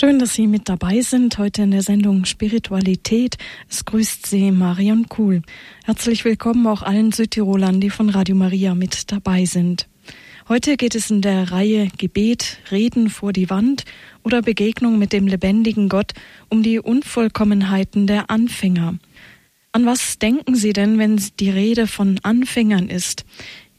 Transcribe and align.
Schön, 0.00 0.18
dass 0.18 0.32
Sie 0.32 0.46
mit 0.46 0.70
dabei 0.70 1.02
sind 1.02 1.36
heute 1.36 1.60
in 1.60 1.72
der 1.72 1.82
Sendung 1.82 2.24
Spiritualität. 2.24 3.36
Es 3.68 3.84
grüßt 3.84 4.24
Sie 4.24 4.50
Marion 4.50 5.10
Kuhl. 5.10 5.42
Herzlich 5.84 6.24
willkommen 6.24 6.66
auch 6.68 6.80
allen 6.80 7.12
Südtirolern, 7.12 7.82
die 7.82 7.90
von 7.90 8.08
Radio 8.08 8.34
Maria 8.34 8.74
mit 8.74 9.12
dabei 9.12 9.44
sind. 9.44 9.90
Heute 10.48 10.78
geht 10.78 10.94
es 10.94 11.10
in 11.10 11.20
der 11.20 11.52
Reihe 11.52 11.88
Gebet, 11.98 12.60
Reden 12.70 13.10
vor 13.10 13.34
die 13.34 13.50
Wand 13.50 13.84
oder 14.22 14.40
Begegnung 14.40 14.98
mit 14.98 15.12
dem 15.12 15.26
lebendigen 15.26 15.90
Gott 15.90 16.14
um 16.48 16.62
die 16.62 16.78
Unvollkommenheiten 16.78 18.06
der 18.06 18.30
Anfänger. 18.30 18.94
An 19.72 19.84
was 19.84 20.18
denken 20.18 20.54
Sie 20.54 20.72
denn, 20.72 20.96
wenn 20.96 21.22
die 21.40 21.50
Rede 21.50 21.86
von 21.86 22.18
Anfängern 22.22 22.88
ist? 22.88 23.26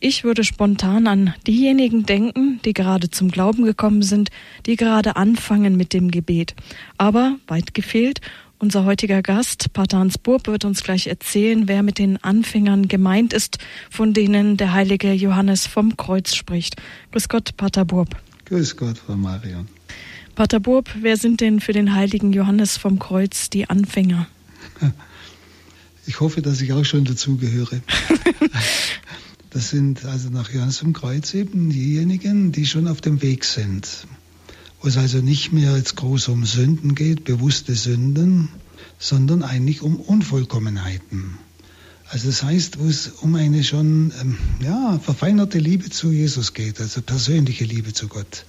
Ich 0.03 0.23
würde 0.23 0.43
spontan 0.43 1.05
an 1.05 1.35
diejenigen 1.45 2.07
denken, 2.07 2.59
die 2.65 2.73
gerade 2.73 3.11
zum 3.11 3.29
Glauben 3.29 3.65
gekommen 3.65 4.01
sind, 4.01 4.31
die 4.65 4.75
gerade 4.75 5.15
anfangen 5.15 5.77
mit 5.77 5.93
dem 5.93 6.09
Gebet. 6.09 6.55
Aber 6.97 7.35
weit 7.45 7.75
gefehlt, 7.75 8.19
unser 8.57 8.83
heutiger 8.83 9.21
Gast, 9.21 9.73
Pater 9.73 9.99
Hans 9.99 10.17
Burb, 10.17 10.47
wird 10.47 10.65
uns 10.65 10.81
gleich 10.81 11.05
erzählen, 11.05 11.67
wer 11.67 11.83
mit 11.83 11.99
den 11.99 12.17
Anfängern 12.23 12.87
gemeint 12.87 13.31
ist, 13.31 13.59
von 13.91 14.11
denen 14.15 14.57
der 14.57 14.73
heilige 14.73 15.13
Johannes 15.13 15.67
vom 15.67 15.95
Kreuz 15.97 16.33
spricht. 16.33 16.77
Grüß 17.11 17.29
Gott, 17.29 17.55
Pater 17.55 17.85
Burb. 17.85 18.17
Grüß 18.45 18.77
Gott, 18.77 18.97
Frau 18.97 19.15
Marion. 19.15 19.67
Pater 20.33 20.59
Burb, 20.59 20.89
wer 20.99 21.15
sind 21.15 21.41
denn 21.41 21.59
für 21.59 21.73
den 21.73 21.93
heiligen 21.93 22.33
Johannes 22.33 22.75
vom 22.75 22.97
Kreuz 22.97 23.51
die 23.51 23.69
Anfänger? 23.69 24.25
Ich 26.07 26.19
hoffe, 26.19 26.41
dass 26.41 26.59
ich 26.61 26.73
auch 26.73 26.83
schon 26.83 27.05
dazugehöre. 27.05 27.79
Das 29.51 29.69
sind 29.69 30.05
also 30.05 30.29
nach 30.29 30.49
Johannes 30.49 30.77
vom 30.77 30.93
Kreuz 30.93 31.33
eben 31.33 31.69
diejenigen, 31.69 32.53
die 32.53 32.65
schon 32.65 32.87
auf 32.87 33.01
dem 33.01 33.21
Weg 33.21 33.43
sind. 33.43 34.07
Wo 34.81 34.87
es 34.87 34.95
also 34.95 35.19
nicht 35.19 35.51
mehr 35.51 35.75
jetzt 35.75 35.97
groß 35.97 36.29
um 36.29 36.45
Sünden 36.45 36.95
geht, 36.95 37.25
bewusste 37.25 37.75
Sünden, 37.75 38.47
sondern 38.97 39.43
eigentlich 39.43 39.81
um 39.81 39.97
Unvollkommenheiten. 39.97 41.37
Also 42.07 42.27
das 42.27 42.43
heißt, 42.43 42.79
wo 42.79 42.87
es 42.87 43.07
um 43.07 43.35
eine 43.35 43.63
schon 43.65 44.13
ähm, 44.21 44.37
ja, 44.63 44.99
verfeinerte 44.99 45.59
Liebe 45.59 45.89
zu 45.89 46.11
Jesus 46.11 46.53
geht, 46.53 46.79
also 46.79 47.01
persönliche 47.01 47.65
Liebe 47.65 47.91
zu 47.91 48.07
Gott. 48.07 48.45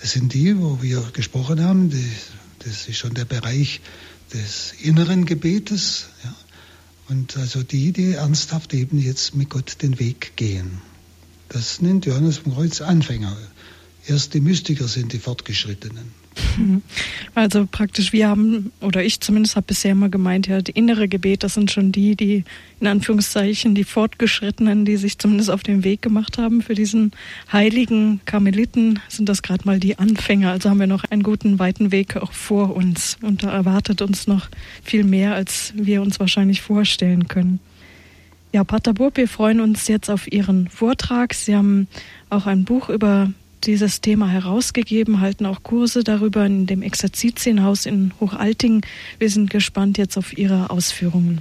Das 0.00 0.12
sind 0.12 0.34
die, 0.34 0.56
wo 0.56 0.82
wir 0.82 1.02
gesprochen 1.12 1.62
haben, 1.62 1.90
die, 1.90 2.12
das 2.60 2.88
ist 2.88 2.98
schon 2.98 3.14
der 3.14 3.24
Bereich 3.24 3.80
des 4.32 4.72
inneren 4.82 5.24
Gebetes. 5.24 6.06
Ja. 6.22 6.34
Und 7.08 7.36
also 7.36 7.62
die, 7.62 7.92
die 7.92 8.12
ernsthaft 8.12 8.74
eben 8.74 8.98
jetzt 8.98 9.34
mit 9.34 9.48
Gott 9.48 9.82
den 9.82 9.98
Weg 9.98 10.36
gehen. 10.36 10.80
Das 11.48 11.80
nennt 11.80 12.04
Johannes 12.04 12.38
vom 12.38 12.54
Kreuz 12.54 12.82
Anfänger. 12.82 13.36
Erst 14.06 14.34
die 14.34 14.40
Mystiker 14.40 14.86
sind 14.86 15.12
die 15.12 15.18
Fortgeschrittenen. 15.18 16.12
Also 17.34 17.66
praktisch, 17.70 18.12
wir 18.12 18.28
haben, 18.28 18.72
oder 18.80 19.04
ich 19.04 19.20
zumindest 19.20 19.56
habe 19.56 19.66
bisher 19.68 19.92
immer 19.92 20.08
gemeint, 20.08 20.46
ja, 20.46 20.60
die 20.60 20.72
innere 20.72 21.08
Gebet, 21.08 21.44
das 21.44 21.54
sind 21.54 21.70
schon 21.70 21.92
die, 21.92 22.16
die 22.16 22.44
in 22.80 22.86
Anführungszeichen 22.86 23.74
die 23.74 23.84
Fortgeschrittenen, 23.84 24.84
die 24.84 24.96
sich 24.96 25.18
zumindest 25.18 25.50
auf 25.50 25.62
den 25.62 25.84
Weg 25.84 26.02
gemacht 26.02 26.38
haben 26.38 26.62
für 26.62 26.74
diesen 26.74 27.12
heiligen 27.52 28.20
Karmeliten, 28.24 29.00
sind 29.08 29.28
das 29.28 29.42
gerade 29.42 29.64
mal 29.64 29.80
die 29.80 29.98
Anfänger. 29.98 30.50
Also 30.50 30.70
haben 30.70 30.80
wir 30.80 30.86
noch 30.86 31.04
einen 31.04 31.22
guten, 31.22 31.58
weiten 31.58 31.92
Weg 31.92 32.16
auch 32.16 32.32
vor 32.32 32.76
uns. 32.76 33.18
Und 33.22 33.42
da 33.42 33.52
erwartet 33.52 34.02
uns 34.02 34.26
noch 34.26 34.48
viel 34.82 35.04
mehr, 35.04 35.34
als 35.34 35.72
wir 35.76 36.02
uns 36.02 36.20
wahrscheinlich 36.20 36.62
vorstellen 36.62 37.28
können. 37.28 37.60
Ja, 38.52 38.64
Pater 38.64 38.94
Burb, 38.94 39.16
wir 39.18 39.28
freuen 39.28 39.60
uns 39.60 39.88
jetzt 39.88 40.08
auf 40.08 40.30
Ihren 40.32 40.68
Vortrag. 40.68 41.34
Sie 41.34 41.54
haben 41.54 41.86
auch 42.30 42.46
ein 42.46 42.64
Buch 42.64 42.88
über 42.88 43.30
dieses 43.64 44.00
Thema 44.00 44.28
herausgegeben, 44.28 45.20
halten 45.20 45.46
auch 45.46 45.62
Kurse 45.62 46.04
darüber 46.04 46.44
in 46.46 46.66
dem 46.66 46.82
Exerzitienhaus 46.82 47.86
in 47.86 48.12
Hochaltingen. 48.20 48.82
Wir 49.18 49.30
sind 49.30 49.50
gespannt 49.50 49.98
jetzt 49.98 50.16
auf 50.16 50.36
Ihre 50.36 50.70
Ausführungen. 50.70 51.40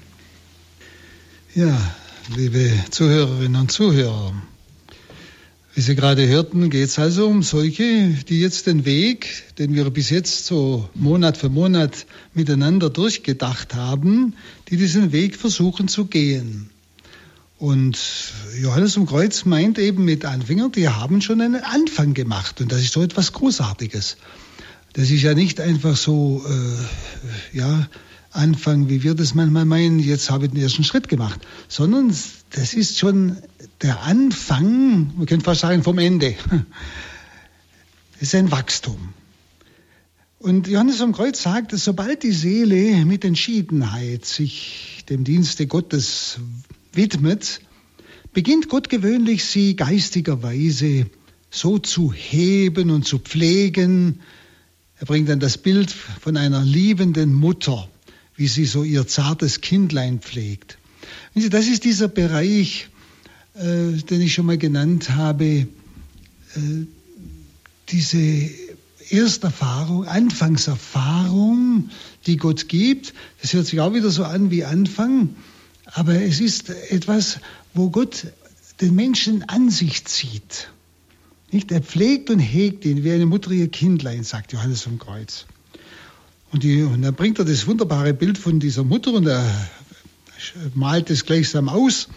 Ja, 1.55 1.75
liebe 2.35 2.71
Zuhörerinnen 2.91 3.61
und 3.61 3.71
Zuhörer, 3.71 4.33
wie 5.73 5.81
Sie 5.81 5.95
gerade 5.95 6.27
hörten, 6.27 6.69
geht 6.69 6.85
es 6.89 6.99
also 6.99 7.27
um 7.27 7.43
solche, 7.43 8.09
die 8.27 8.39
jetzt 8.39 8.67
den 8.67 8.83
Weg, 8.85 9.43
den 9.59 9.75
wir 9.75 9.89
bis 9.89 10.09
jetzt 10.09 10.45
so 10.45 10.89
Monat 10.95 11.37
für 11.37 11.49
Monat 11.49 12.05
miteinander 12.33 12.89
durchgedacht 12.89 13.75
haben, 13.75 14.33
die 14.69 14.77
diesen 14.77 15.11
Weg 15.11 15.35
versuchen 15.35 15.87
zu 15.87 16.05
gehen. 16.05 16.71
Und 17.57 17.97
Johannes 18.61 18.93
vom 18.93 19.07
Kreuz 19.07 19.45
meint 19.45 19.79
eben 19.79 20.05
mit 20.05 20.25
Anfängern, 20.25 20.71
die 20.71 20.89
haben 20.89 21.21
schon 21.21 21.41
einen 21.41 21.63
Anfang 21.63 22.13
gemacht. 22.13 22.61
Und 22.61 22.71
das 22.71 22.81
ist 22.81 22.93
so 22.93 23.01
etwas 23.01 23.33
Großartiges. 23.33 24.17
Das 24.93 25.09
ist 25.09 25.23
ja 25.23 25.33
nicht 25.33 25.59
einfach 25.59 25.97
so, 25.97 26.43
äh, 26.47 27.57
ja, 27.57 27.87
Anfang, 28.31 28.89
wie 28.89 29.01
wir 29.01 29.15
das 29.15 29.33
manchmal 29.33 29.65
meinen, 29.65 29.99
jetzt 29.99 30.29
habe 30.29 30.45
ich 30.45 30.51
den 30.51 30.61
ersten 30.61 30.83
Schritt 30.83 31.07
gemacht, 31.07 31.39
sondern 31.67 32.13
das 32.51 32.73
ist 32.73 32.99
schon 32.99 33.37
der 33.81 34.03
Anfang, 34.03 35.13
wir 35.17 35.25
können 35.25 35.41
fast 35.41 35.61
sagen, 35.61 35.83
vom 35.83 35.97
Ende. 35.97 36.35
Das 38.19 38.29
ist 38.29 38.35
ein 38.35 38.51
Wachstum. 38.51 39.13
Und 40.39 40.67
Johannes 40.67 40.97
vom 40.97 41.13
Kreuz 41.13 41.41
sagt, 41.41 41.73
dass 41.73 41.83
sobald 41.83 42.23
die 42.23 42.31
Seele 42.31 43.05
mit 43.05 43.25
Entschiedenheit 43.25 44.25
sich 44.25 45.03
dem 45.09 45.23
Dienste 45.23 45.67
Gottes 45.67 46.39
widmet, 46.97 47.61
beginnt 48.33 48.67
Gott 48.67 48.89
gewöhnlich, 48.89 49.45
sie 49.45 49.77
geistigerweise 49.77 51.05
so 51.49 51.79
zu 51.79 52.11
heben 52.11 52.91
und 52.91 53.07
zu 53.07 53.19
pflegen. 53.19 54.19
Er 54.99 55.05
bringt 55.05 55.29
dann 55.29 55.39
das 55.39 55.57
Bild 55.57 55.91
von 55.91 56.35
einer 56.35 56.63
liebenden 56.63 57.33
Mutter, 57.33 57.87
wie 58.35 58.47
sie 58.47 58.65
so 58.65 58.83
ihr 58.83 59.07
zartes 59.07 59.61
Kindlein 59.61 60.19
pflegt. 60.19 60.77
Das 61.35 61.67
ist 61.67 61.85
dieser 61.85 62.07
Bereich, 62.07 62.89
äh, 63.53 63.93
den 63.93 64.21
ich 64.21 64.33
schon 64.33 64.47
mal 64.47 64.57
genannt 64.57 65.11
habe, 65.11 65.45
äh, 65.45 65.67
diese 67.89 68.49
Ersterfahrung, 69.09 70.05
Anfangserfahrung, 70.05 71.89
die 72.25 72.37
Gott 72.37 72.67
gibt. 72.67 73.13
Das 73.41 73.53
hört 73.53 73.67
sich 73.67 73.79
auch 73.79 73.93
wieder 73.93 74.09
so 74.09 74.25
an 74.25 74.51
wie 74.51 74.65
Anfang. 74.65 75.35
Aber 75.97 76.13
es 76.13 76.39
ist 76.39 76.69
etwas, 76.69 77.39
wo 77.73 77.89
Gott 77.89 78.27
den 78.81 78.93
Menschen 78.93 79.49
an 79.49 79.71
sich 79.71 80.05
zieht. 80.05 80.69
Nicht? 81.51 81.71
Er 81.71 81.81
pflegt 81.81 82.29
und 82.29 82.37
hegt 82.37 82.85
ihn 82.85 83.03
wie 83.03 83.11
eine 83.11 83.25
Mutter 83.25 83.49
ihr 83.49 83.67
Kindlein, 83.67 84.23
sagt 84.23 84.53
Johannes 84.53 84.83
vom 84.83 84.99
Kreuz. 84.99 85.47
Und, 86.51 86.61
die, 86.61 86.83
und 86.83 87.01
dann 87.01 87.15
bringt 87.15 87.39
er 87.39 87.45
das 87.45 87.65
wunderbare 87.65 88.13
Bild 88.13 88.37
von 88.37 88.59
dieser 88.59 88.83
Mutter 88.83 89.11
und 89.11 89.25
er 89.25 89.43
malt 90.75 91.09
es 91.09 91.25
gleichsam 91.25 91.67
aus. 91.67 92.09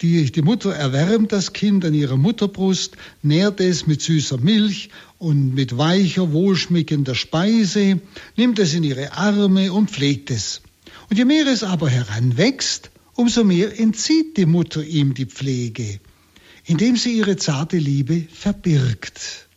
Die, 0.00 0.32
die 0.32 0.40
Mutter 0.42 0.72
erwärmt 0.72 1.30
das 1.30 1.52
Kind 1.52 1.84
an 1.84 1.92
ihrer 1.92 2.16
Mutterbrust, 2.16 2.96
nährt 3.20 3.60
es 3.60 3.86
mit 3.86 4.00
süßer 4.00 4.38
Milch 4.38 4.88
und 5.18 5.52
mit 5.54 5.76
weicher, 5.76 6.32
wohlschmeckender 6.32 7.14
Speise, 7.14 8.00
nimmt 8.34 8.58
es 8.58 8.72
in 8.72 8.82
ihre 8.82 9.12
Arme 9.12 9.74
und 9.74 9.90
pflegt 9.90 10.30
es. 10.30 10.62
Und 11.10 11.18
je 11.18 11.26
mehr 11.26 11.46
es 11.46 11.64
aber 11.64 11.90
heranwächst, 11.90 12.90
umso 13.16 13.44
mehr 13.44 13.78
entzieht 13.78 14.36
die 14.36 14.46
Mutter 14.46 14.84
ihm 14.84 15.14
die 15.14 15.26
Pflege, 15.26 15.98
indem 16.64 16.96
sie 16.96 17.16
ihre 17.16 17.36
zarte 17.36 17.78
Liebe 17.78 18.26
verbirgt. 18.32 19.48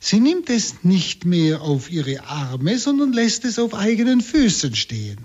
Sie 0.00 0.18
nimmt 0.18 0.50
es 0.50 0.82
nicht 0.82 1.24
mehr 1.24 1.62
auf 1.62 1.90
ihre 1.90 2.24
Arme, 2.24 2.78
sondern 2.78 3.12
lässt 3.12 3.44
es 3.44 3.58
auf 3.58 3.74
eigenen 3.74 4.20
Füßen 4.20 4.74
stehen. 4.74 5.18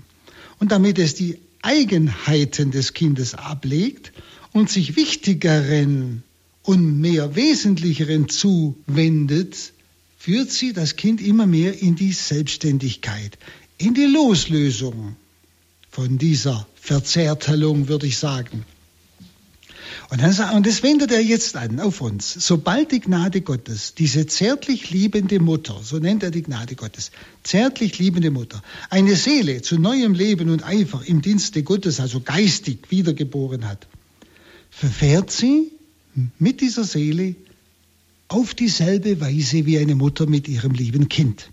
Und 0.58 0.70
damit 0.70 0.98
es 0.98 1.14
die 1.14 1.38
Eigenheiten 1.62 2.70
des 2.70 2.92
Kindes 2.92 3.34
ablegt 3.34 4.12
und 4.52 4.70
sich 4.70 4.96
wichtigeren 4.96 6.22
und 6.62 7.00
mehr 7.00 7.36
wesentlicheren 7.36 8.28
zuwendet, 8.28 9.72
führt 10.18 10.50
sie 10.50 10.72
das 10.72 10.96
Kind 10.96 11.20
immer 11.20 11.46
mehr 11.46 11.80
in 11.80 11.96
die 11.96 12.12
Selbstständigkeit, 12.12 13.38
in 13.78 13.94
die 13.94 14.04
Loslösung 14.06 15.16
von 15.96 16.18
dieser 16.18 16.66
Verzerrtelung, 16.74 17.88
würde 17.88 18.06
ich 18.06 18.18
sagen. 18.18 18.66
Und, 20.10 20.20
dann, 20.20 20.54
und 20.54 20.66
das 20.66 20.82
wendet 20.82 21.10
er 21.10 21.22
jetzt 21.22 21.56
an 21.56 21.80
auf 21.80 22.02
uns. 22.02 22.34
Sobald 22.34 22.92
die 22.92 23.00
Gnade 23.00 23.40
Gottes, 23.40 23.94
diese 23.94 24.26
zärtlich 24.26 24.90
liebende 24.90 25.40
Mutter, 25.40 25.80
so 25.82 25.96
nennt 25.96 26.22
er 26.22 26.30
die 26.30 26.42
Gnade 26.42 26.74
Gottes, 26.74 27.12
zärtlich 27.44 27.98
liebende 27.98 28.30
Mutter, 28.30 28.62
eine 28.90 29.16
Seele 29.16 29.62
zu 29.62 29.78
neuem 29.78 30.12
Leben 30.12 30.50
und 30.50 30.66
Eifer 30.66 31.00
im 31.06 31.22
Dienste 31.22 31.62
Gottes, 31.62 31.98
also 31.98 32.20
geistig 32.20 32.90
wiedergeboren 32.90 33.66
hat, 33.66 33.86
verfährt 34.68 35.30
sie 35.30 35.72
mit 36.38 36.60
dieser 36.60 36.84
Seele 36.84 37.36
auf 38.28 38.52
dieselbe 38.52 39.18
Weise 39.22 39.64
wie 39.64 39.78
eine 39.78 39.94
Mutter 39.94 40.26
mit 40.26 40.46
ihrem 40.46 40.72
lieben 40.72 41.08
Kind. 41.08 41.48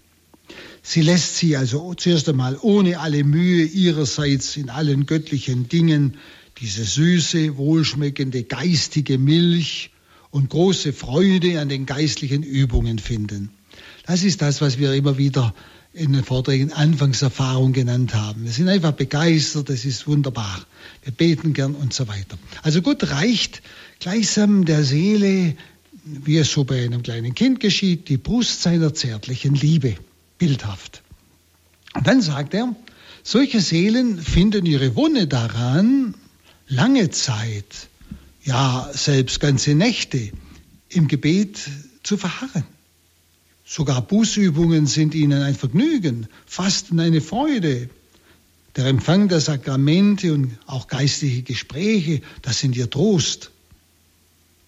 Sie 0.86 1.02
lässt 1.02 1.38
sie 1.38 1.56
also 1.56 1.94
zuerst 1.94 2.28
einmal 2.28 2.58
ohne 2.62 3.00
alle 3.00 3.24
Mühe 3.24 3.64
ihrerseits 3.64 4.58
in 4.58 4.70
allen 4.70 5.06
göttlichen 5.06 5.70
Dingen 5.70 6.18
diese 6.60 6.84
süße, 6.84 7.58
wohlschmeckende 7.58 8.44
geistige 8.44 9.18
Milch 9.18 9.92
und 10.30 10.50
große 10.50 10.92
Freude 10.92 11.62
an 11.62 11.70
den 11.70 11.86
geistlichen 11.86 12.44
Übungen 12.44 13.00
finden. 13.00 13.50
Das 14.06 14.24
ist 14.24 14.42
das, 14.42 14.60
was 14.60 14.78
wir 14.78 14.94
immer 14.94 15.18
wieder 15.18 15.56
in 15.94 16.12
den 16.12 16.24
Vorträgen 16.24 16.74
Anfangserfahrung 16.74 17.72
genannt 17.72 18.14
haben. 18.14 18.44
Wir 18.44 18.52
sind 18.52 18.68
einfach 18.68 18.92
begeistert, 18.92 19.70
das 19.70 19.86
ist 19.86 20.06
wunderbar. 20.06 20.66
Wir 21.04 21.14
beten 21.14 21.54
gern 21.54 21.76
und 21.76 21.94
so 21.94 22.08
weiter. 22.08 22.38
Also 22.62 22.82
Gott 22.82 23.10
reicht 23.10 23.62
gleichsam 24.00 24.66
der 24.66 24.84
Seele, 24.84 25.56
wie 26.04 26.38
es 26.38 26.52
so 26.52 26.66
bei 26.66 26.84
einem 26.84 27.04
kleinen 27.04 27.36
Kind 27.36 27.60
geschieht, 27.60 28.10
die 28.10 28.18
Brust 28.18 28.64
seiner 28.64 28.94
zärtlichen 28.94 29.56
Liebe, 29.56 29.96
bildhaft. 30.44 31.04
Und 31.94 32.06
dann 32.06 32.22
sagt 32.22 32.54
er, 32.54 32.76
solche 33.24 33.62
Seelen 33.62 34.20
finden 34.22 34.66
ihre 34.66 34.94
Wonne 34.98 35.26
daran, 35.26 36.16
lange 36.68 37.10
Zeit, 37.12 37.88
ja 38.44 38.90
selbst 38.94 39.40
ganze 39.40 39.74
Nächte 39.74 40.32
im 40.90 41.08
Gebet 41.08 41.60
zu 42.04 42.18
verharren. 42.18 42.66
Sogar 43.66 44.02
Bußübungen 44.02 44.86
sind 44.86 45.16
ihnen 45.16 45.42
ein 45.42 45.56
Vergnügen, 45.56 46.28
Fasten 46.46 47.00
eine 47.00 47.22
Freude. 47.22 47.90
Der 48.76 48.88
Empfang 48.88 49.30
der 49.30 49.40
Sakramente 49.40 50.34
und 50.34 50.58
auch 50.66 50.88
geistliche 50.88 51.44
Gespräche, 51.44 52.22
das 52.42 52.60
sind 52.60 52.76
ihr 52.76 52.90
Trost. 52.90 53.52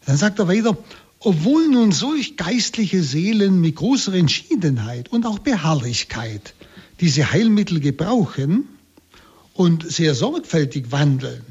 Dann 0.06 0.16
sagt 0.16 0.40
er 0.40 0.48
weiter, 0.48 0.78
obwohl 1.26 1.68
nun 1.70 1.92
solch 1.92 2.38
geistliche 2.38 3.02
Seelen 3.02 3.60
mit 3.60 3.78
großer 3.78 4.14
Entschiedenheit 4.14 5.12
und 5.12 5.26
auch 5.26 5.40
Beharrlichkeit 5.40 6.54
diese 7.00 7.32
Heilmittel 7.32 7.80
gebrauchen 7.80 8.68
und 9.56 9.92
sehr 9.92 10.14
sorgfältig 10.14 10.92
wandeln, 10.92 11.44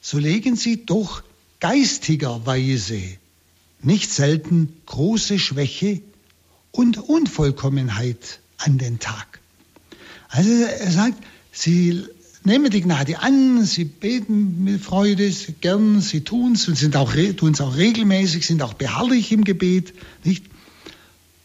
so 0.00 0.18
legen 0.18 0.56
sie 0.56 0.86
doch 0.86 1.22
geistigerweise 1.60 3.02
nicht 3.82 4.10
selten 4.10 4.74
große 4.86 5.38
Schwäche 5.38 6.00
und 6.70 6.96
Unvollkommenheit 6.96 8.40
an 8.56 8.78
den 8.78 9.00
Tag. 9.00 9.40
Also 10.30 10.50
er 10.50 10.90
sagt, 10.90 11.22
sie 11.52 12.04
nehmen 12.44 12.70
die 12.70 12.80
Gnade 12.80 13.20
an, 13.20 13.64
sie 13.64 13.84
beten 13.84 14.64
mit 14.64 14.80
Freude, 14.80 15.30
gern, 15.60 16.00
sie 16.00 16.22
tun 16.22 16.52
es 16.52 16.68
und 16.68 16.76
sind 16.76 16.96
auch, 16.96 17.12
tun 17.36 17.52
es 17.52 17.60
auch 17.60 17.76
regelmäßig, 17.76 18.46
sind 18.46 18.62
auch 18.62 18.74
beharrlich 18.74 19.32
im 19.32 19.44
Gebet, 19.44 19.92
nicht? 20.24 20.44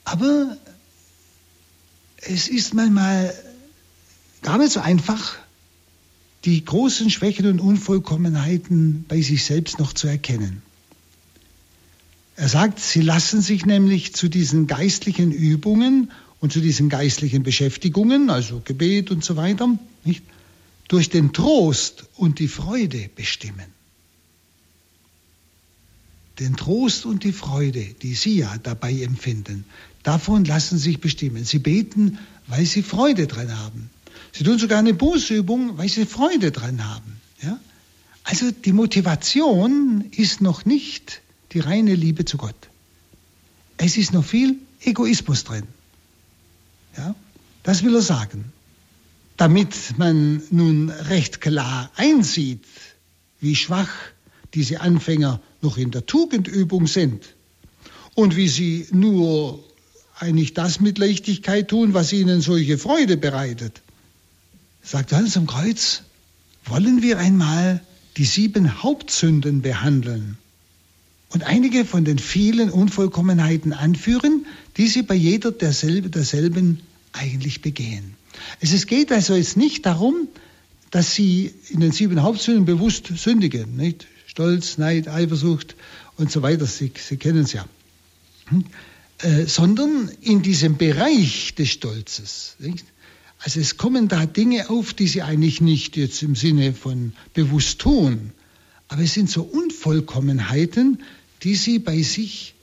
Aber 0.04 0.58
es 2.18 2.48
ist 2.48 2.74
manchmal 2.74 3.34
gar 4.42 4.58
nicht 4.58 4.72
so 4.72 4.80
einfach, 4.80 5.38
die 6.46 6.64
großen 6.64 7.10
Schwächen 7.10 7.48
und 7.48 7.60
Unvollkommenheiten 7.60 9.06
bei 9.08 9.22
sich 9.22 9.44
selbst 9.44 9.80
noch 9.80 9.94
zu 9.94 10.08
erkennen. 10.08 10.62
Er 12.36 12.50
sagt, 12.50 12.80
sie 12.80 13.02
lassen 13.02 13.42
sich 13.42 13.66
nämlich 13.66 14.14
zu 14.14 14.28
diesen 14.28 14.68
geistlichen 14.68 15.32
Übungen 15.32 16.12
und 16.42 16.54
zu 16.54 16.60
diesen 16.60 16.90
geistlichen 16.90 17.44
Beschäftigungen, 17.44 18.30
also 18.30 18.62
Gebet 18.64 19.10
und 19.10 19.24
so 19.24 19.38
weiter, 19.38 19.80
nicht, 20.04 20.24
durch 20.88 21.10
den 21.10 21.34
Trost 21.34 22.06
und 22.16 22.40
die 22.40 22.48
Freude 22.48 23.10
bestimmen. 23.16 23.74
Den 26.40 26.56
Trost 26.58 27.06
und 27.06 27.24
die 27.24 27.32
Freude, 27.32 27.84
die 28.02 28.14
Sie 28.14 28.38
ja 28.38 28.58
dabei 28.62 28.94
empfinden, 28.94 29.66
davon 30.04 30.46
lassen 30.46 30.78
sich 30.78 31.00
bestimmen. 31.00 31.46
Sie 31.46 31.60
beten, 31.60 32.20
weil 32.48 32.66
Sie 32.66 32.84
Freude 32.84 33.26
dran 33.28 33.58
haben. 33.58 33.90
Sie 34.34 34.44
tun 34.44 34.60
sogar 34.60 34.80
eine 34.80 34.94
Bußübung, 34.94 35.78
weil 35.78 35.88
Sie 35.88 36.06
Freude 36.06 36.52
dran 36.52 36.86
haben. 36.86 37.22
Ja? 37.42 37.60
Also 38.24 38.52
die 38.52 38.74
Motivation 38.74 40.06
ist 40.12 40.42
noch 40.42 40.66
nicht 40.66 41.22
die 41.54 41.60
reine 41.60 41.96
Liebe 41.96 42.26
zu 42.26 42.38
Gott. 42.38 42.70
Es 43.78 43.98
ist 43.98 44.14
noch 44.14 44.26
viel 44.26 44.58
Egoismus 44.82 45.46
drin. 45.46 45.64
Ja? 46.98 47.16
Das 47.64 47.84
will 47.84 47.96
er 47.96 48.02
sagen. 48.02 48.52
Damit 49.38 49.98
man 49.98 50.42
nun 50.50 50.90
recht 50.90 51.42
klar 51.42 51.92
einsieht, 51.96 52.64
wie 53.42 53.56
schwach 53.56 53.92
diese 54.54 54.82
Anfänger 54.82 55.42
noch 55.62 55.78
in 55.78 55.92
der 55.92 56.06
Tugendübung 56.06 56.88
sind 56.88 57.36
und 58.14 58.38
wie 58.38 58.48
sie 58.48 58.88
nur 58.92 59.64
eigentlich 60.18 60.54
das 60.54 60.80
mit 60.80 60.98
Leichtigkeit 60.98 61.68
tun, 61.68 61.94
was 61.94 62.14
ihnen 62.14 62.40
solche 62.40 62.78
Freude 62.78 63.18
bereitet, 63.18 63.82
sagt 64.82 65.12
Johannes 65.12 65.36
am 65.36 65.48
Kreuz, 65.48 66.04
wollen 66.66 67.02
wir 67.02 67.20
einmal 67.20 67.82
die 68.16 68.26
sieben 68.26 68.82
Hauptsünden 68.82 69.62
behandeln 69.62 70.38
und 71.30 71.44
einige 71.44 71.84
von 71.84 72.06
den 72.06 72.18
vielen 72.18 72.70
Unvollkommenheiten 72.70 73.74
anführen, 73.74 74.46
die 74.78 74.88
sie 74.88 75.02
bei 75.02 75.16
jeder 75.16 75.52
derselbe, 75.52 76.10
derselben 76.10 76.80
eigentlich 77.12 77.62
begehen. 77.62 78.16
Es 78.60 78.88
geht 78.88 79.12
also 79.12 79.36
jetzt 79.36 79.58
nicht 79.58 79.86
darum, 79.86 80.28
dass 80.92 81.14
sie 81.14 81.54
in 81.70 81.80
den 81.80 81.92
sieben 81.92 82.22
Hauptsünden 82.24 82.66
bewusst 82.66 83.08
sündigen, 83.16 83.76
nicht? 83.76 84.08
Stolz, 84.28 84.78
Neid, 84.78 85.08
Eifersucht 85.08 85.76
und 86.18 86.32
so 86.32 86.42
weiter, 86.42 86.66
Sie, 86.66 86.92
sie 86.96 87.18
kennen 87.18 87.44
es 87.44 87.54
ja. 87.54 87.66
Hm? 88.48 88.66
Äh, 89.20 89.46
sondern 89.46 90.10
in 90.22 90.42
diesem 90.42 90.78
Bereich 90.78 91.56
des 91.56 91.70
Stolzes. 91.70 92.56
Nicht? 92.60 92.86
Also 93.40 93.60
es 93.60 93.78
kommen 93.78 94.08
da 94.08 94.26
Dinge 94.26 94.70
auf, 94.70 94.94
die 94.94 95.08
sie 95.08 95.22
eigentlich 95.22 95.62
nicht 95.62 95.98
jetzt 95.98 96.22
im 96.24 96.36
Sinne 96.36 96.74
von 96.74 97.14
bewusst 97.34 97.80
tun, 97.80 98.32
aber 98.88 99.02
es 99.02 99.14
sind 99.14 99.30
so 99.30 99.44
Unvollkommenheiten, 99.44 101.02
die 101.44 101.56
sie 101.56 101.80
bei 101.80 102.02
sich 102.02 102.56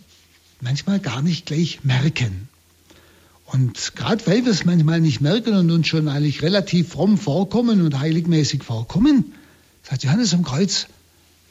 manchmal 0.61 1.01
gar 1.01 1.23
nicht 1.23 1.47
gleich 1.47 1.85
merken. 1.85 2.49
Und 3.52 3.94
gerade 3.96 4.26
weil 4.26 4.46
wir 4.46 4.52
es 4.52 4.64
manchmal 4.64 5.02
nicht 5.02 5.20
merken 5.20 5.52
und 5.54 5.70
uns 5.70 5.87
schon 5.87 6.08
eigentlich 6.08 6.43
relativ 6.43 6.88
fromm 6.88 7.19
vorkommen 7.19 7.82
und 7.82 7.99
heiligmäßig 7.99 8.62
vorkommen, 8.62 9.34
sagt 9.82 10.04
Johannes 10.04 10.32
am 10.32 10.43
Kreuz, 10.43 10.87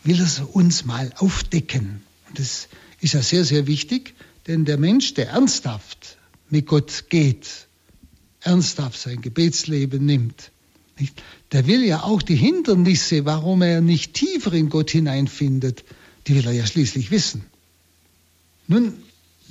will 0.03 0.17
er 0.17 0.25
es 0.25 0.39
uns 0.39 0.83
mal 0.83 1.11
aufdecken. 1.17 2.01
Und 2.27 2.39
das 2.39 2.69
ist 3.01 3.13
ja 3.13 3.21
sehr, 3.21 3.45
sehr 3.45 3.67
wichtig, 3.67 4.15
denn 4.47 4.65
der 4.65 4.77
Mensch, 4.77 5.13
der 5.13 5.29
ernsthaft 5.29 6.17
mit 6.49 6.65
Gott 6.65 7.05
geht, 7.09 7.67
ernsthaft 8.41 8.99
sein 8.99 9.21
Gebetsleben 9.21 10.03
nimmt, 10.03 10.49
nicht, 10.97 11.21
der 11.51 11.67
will 11.67 11.83
ja 11.83 12.01
auch 12.01 12.23
die 12.23 12.35
Hindernisse, 12.35 13.25
warum 13.25 13.61
er 13.61 13.81
nicht 13.81 14.15
tiefer 14.15 14.53
in 14.53 14.69
Gott 14.69 14.89
hineinfindet, 14.89 15.83
die 16.25 16.33
will 16.33 16.45
er 16.47 16.51
ja 16.51 16.65
schließlich 16.65 17.11
wissen. 17.11 17.43
Nun, 18.67 18.93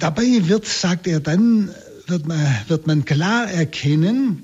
dabei 0.01 0.49
wird, 0.49 0.67
sagt 0.67 1.07
er 1.07 1.21
dann, 1.21 1.73
wird 2.11 2.27
man, 2.27 2.41
wird 2.69 2.87
man 2.87 3.05
klar 3.05 3.51
erkennen, 3.51 4.43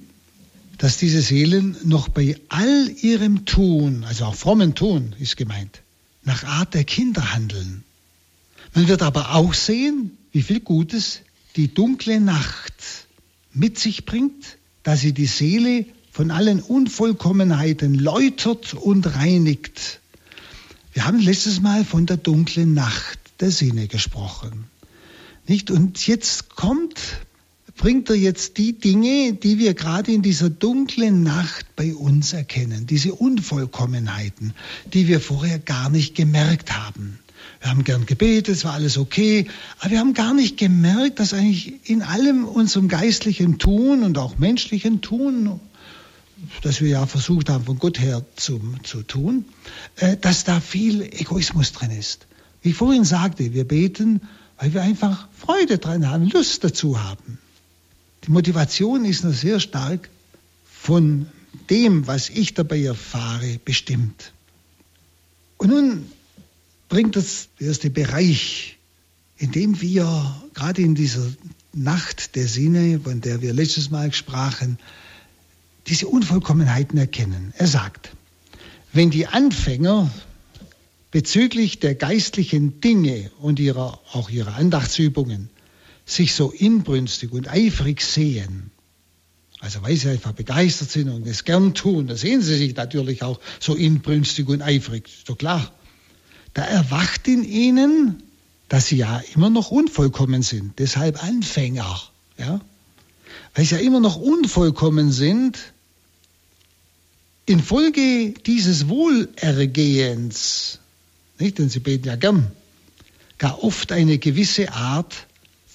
dass 0.79 0.99
diese 0.99 1.23
Seelen 1.23 1.77
noch 1.85 2.09
bei 2.09 2.37
all 2.49 2.91
ihrem 3.01 3.45
Tun, 3.45 4.05
also 4.05 4.27
auch 4.27 4.35
frommen 4.35 4.75
Tun 4.75 5.15
ist 5.19 5.37
gemeint, 5.37 5.83
nach 6.23 6.45
Art 6.45 6.75
der 6.75 6.85
Kinder 6.85 7.35
handeln. 7.35 7.85
Man 8.75 8.89
wird 8.89 9.03
aber 9.03 9.35
auch 9.35 9.55
sehen, 9.55 10.17
wie 10.33 10.43
viel 10.43 10.61
Gutes 10.61 11.21
die 11.57 11.73
dunkle 11.73 12.21
Nacht 12.21 12.75
mit 13.53 13.79
sich 13.79 14.05
bringt, 14.05 14.59
dass 14.83 15.01
sie 15.01 15.13
die 15.13 15.27
Seele 15.27 15.87
von 16.13 16.31
allen 16.31 16.61
Unvollkommenheiten 16.61 17.95
läutert 17.95 18.75
und 18.75 19.15
reinigt 19.15 20.01
wir 20.97 21.05
haben 21.05 21.19
letztes 21.19 21.61
Mal 21.61 21.85
von 21.85 22.07
der 22.07 22.17
dunklen 22.17 22.73
Nacht 22.73 23.19
der 23.41 23.51
Sinne 23.51 23.87
gesprochen. 23.87 24.65
Nicht? 25.47 25.71
Und 25.71 26.07
jetzt 26.07 26.57
kommt, 26.57 26.99
bringt 27.77 28.09
er 28.11 28.17
jetzt 28.17 28.57
die 28.59 28.79
Dinge, 28.79 29.35
die 29.35 29.59
wir 29.59 29.75
gerade 29.75 30.13
in 30.13 30.23
dieser 30.23 30.51
dunklen 30.51 31.23
Nacht 31.23 31.67
bei 31.77 31.95
uns 31.95 32.33
erkennen, 32.33 32.87
diese 32.87 33.15
Unvollkommenheiten, 33.15 34.55
die 34.93 35.09
wir 35.09 35.21
vorher 35.21 35.59
gar 35.59 35.91
nicht 35.91 36.15
gemerkt 36.15 36.77
haben. 36.77 37.19
Wir 37.61 37.71
haben 37.71 37.85
gern 37.85 38.07
gebetet, 38.07 38.57
es 38.57 38.65
war 38.65 38.75
alles 38.75 38.99
okay, 38.99 39.47
aber 39.79 39.93
wir 39.93 39.99
haben 39.99 40.15
gar 40.15 40.35
nicht 40.35 40.57
gemerkt, 40.57 41.21
dass 41.21 41.33
eigentlich 41.33 41.89
in 41.89 42.03
allem 42.03 42.47
unserem 42.47 42.89
geistlichen 42.89 43.59
Tun 43.59 44.03
und 44.03 44.19
auch 44.19 44.39
menschlichen 44.39 45.01
Tun 45.01 45.61
das 46.63 46.81
wir 46.81 46.89
ja 46.89 47.07
versucht 47.07 47.49
haben, 47.49 47.65
von 47.65 47.79
Gott 47.79 47.99
her 47.99 48.23
zu, 48.37 48.61
zu 48.83 49.03
tun, 49.03 49.47
äh, 49.97 50.17
dass 50.17 50.45
da 50.45 50.61
viel 50.61 51.03
Egoismus 51.03 51.73
drin 51.73 51.91
ist. 51.91 52.27
Wie 52.63 52.71
ich 52.71 52.77
vorhin 52.77 53.05
sagte, 53.05 53.55
wir 53.55 53.67
beten, 53.67 54.21
weil 54.59 54.75
wir 54.75 54.83
einfach 54.83 55.29
Freude 55.33 55.79
dran 55.79 56.09
haben, 56.09 56.29
Lust 56.29 56.65
dazu 56.65 57.03
haben. 57.03 57.39
Die 58.27 58.33
Motivation 58.33 59.05
ist 59.05 59.23
noch 59.23 59.33
sehr 59.33 59.61
stark 59.61 60.11
von 60.65 61.27
dem, 61.71 62.07
was 62.07 62.29
ich 62.29 62.55
dabei 62.55 62.83
erfahre, 62.83 63.61
bestimmt. 63.65 64.33
Und 65.59 65.71
nun 65.71 66.11
bringt 66.89 67.15
das 67.17 67.49
der 67.61 67.69
erste 67.69 67.91
Bereich, 67.91 68.79
in 69.39 69.53
dem 69.53 69.81
wir 69.81 70.35
gerade 70.55 70.83
in 70.83 70.95
dieser 70.95 71.27
Nacht 71.73 72.35
der 72.35 72.49
Sinne, 72.49 73.01
von 73.01 73.21
der 73.21 73.43
wir 73.43 73.53
letztes 73.53 73.91
Mal 73.91 74.13
sprachen, 74.13 74.79
diese 75.87 76.09
Unvollkommenheiten 76.09 76.99
erkennen. 76.99 77.53
Er 77.57 77.69
sagt, 77.69 78.11
wenn 78.93 79.11
die 79.11 79.29
Anfänger 79.29 80.11
bezüglich 81.13 81.79
der 81.79 81.95
geistlichen 81.95 82.81
Dinge 82.81 83.31
und 83.39 83.61
ihrer, 83.61 84.01
auch 84.13 84.31
ihrer 84.31 84.57
Andachtsübungen 84.57 85.49
sich 86.07 86.35
so 86.35 86.53
inbrünstig 86.53 87.33
und 87.33 87.49
eifrig 87.49 88.01
sehen, 88.01 88.71
Also 89.59 89.83
weil 89.83 89.97
sie 89.97 90.09
einfach 90.09 90.33
begeistert 90.33 90.91
sind 90.91 91.09
und 91.09 91.27
es 91.27 91.45
gern 91.45 91.75
tun, 91.75 92.07
da 92.07 92.17
sehen 92.17 92.41
sie 92.41 92.57
sich 92.57 92.77
natürlich 92.77 93.23
auch 93.25 93.41
so 93.59 93.75
inbrünstig 93.75 94.49
und 94.49 94.63
eifrig, 94.63 95.09
ist 95.09 95.29
doch 95.29 95.37
klar. 95.37 95.73
Da 96.55 96.63
erwacht 96.63 97.27
in 97.27 97.43
ihnen, 97.43 98.23
dass 98.69 98.87
sie 98.87 98.97
ja 98.97 99.21
immer 99.35 99.51
noch 99.51 99.71
unvollkommen 99.71 100.43
sind, 100.43 100.79
deshalb 100.79 101.23
Anfänger, 101.23 102.01
ja. 102.39 102.61
Weil 103.55 103.65
sie 103.65 103.75
ja 103.75 103.81
immer 103.81 104.01
noch 104.01 104.17
unvollkommen 104.17 105.11
sind, 105.11 105.59
infolge 107.47 108.35
dieses 108.47 108.89
Wohlergehens, 108.89 110.79
nicht, 111.39 111.59
denn 111.59 111.69
sie 111.69 111.81
beten 111.81 112.07
ja 112.07 112.17
gern, 112.17 112.53
gar 113.39 113.65
oft 113.65 113.91
eine 113.93 114.19
gewisse 114.19 114.73
Art 114.73 115.27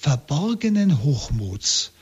verborgenen 0.02 1.04
Hochmuts. 1.04 1.92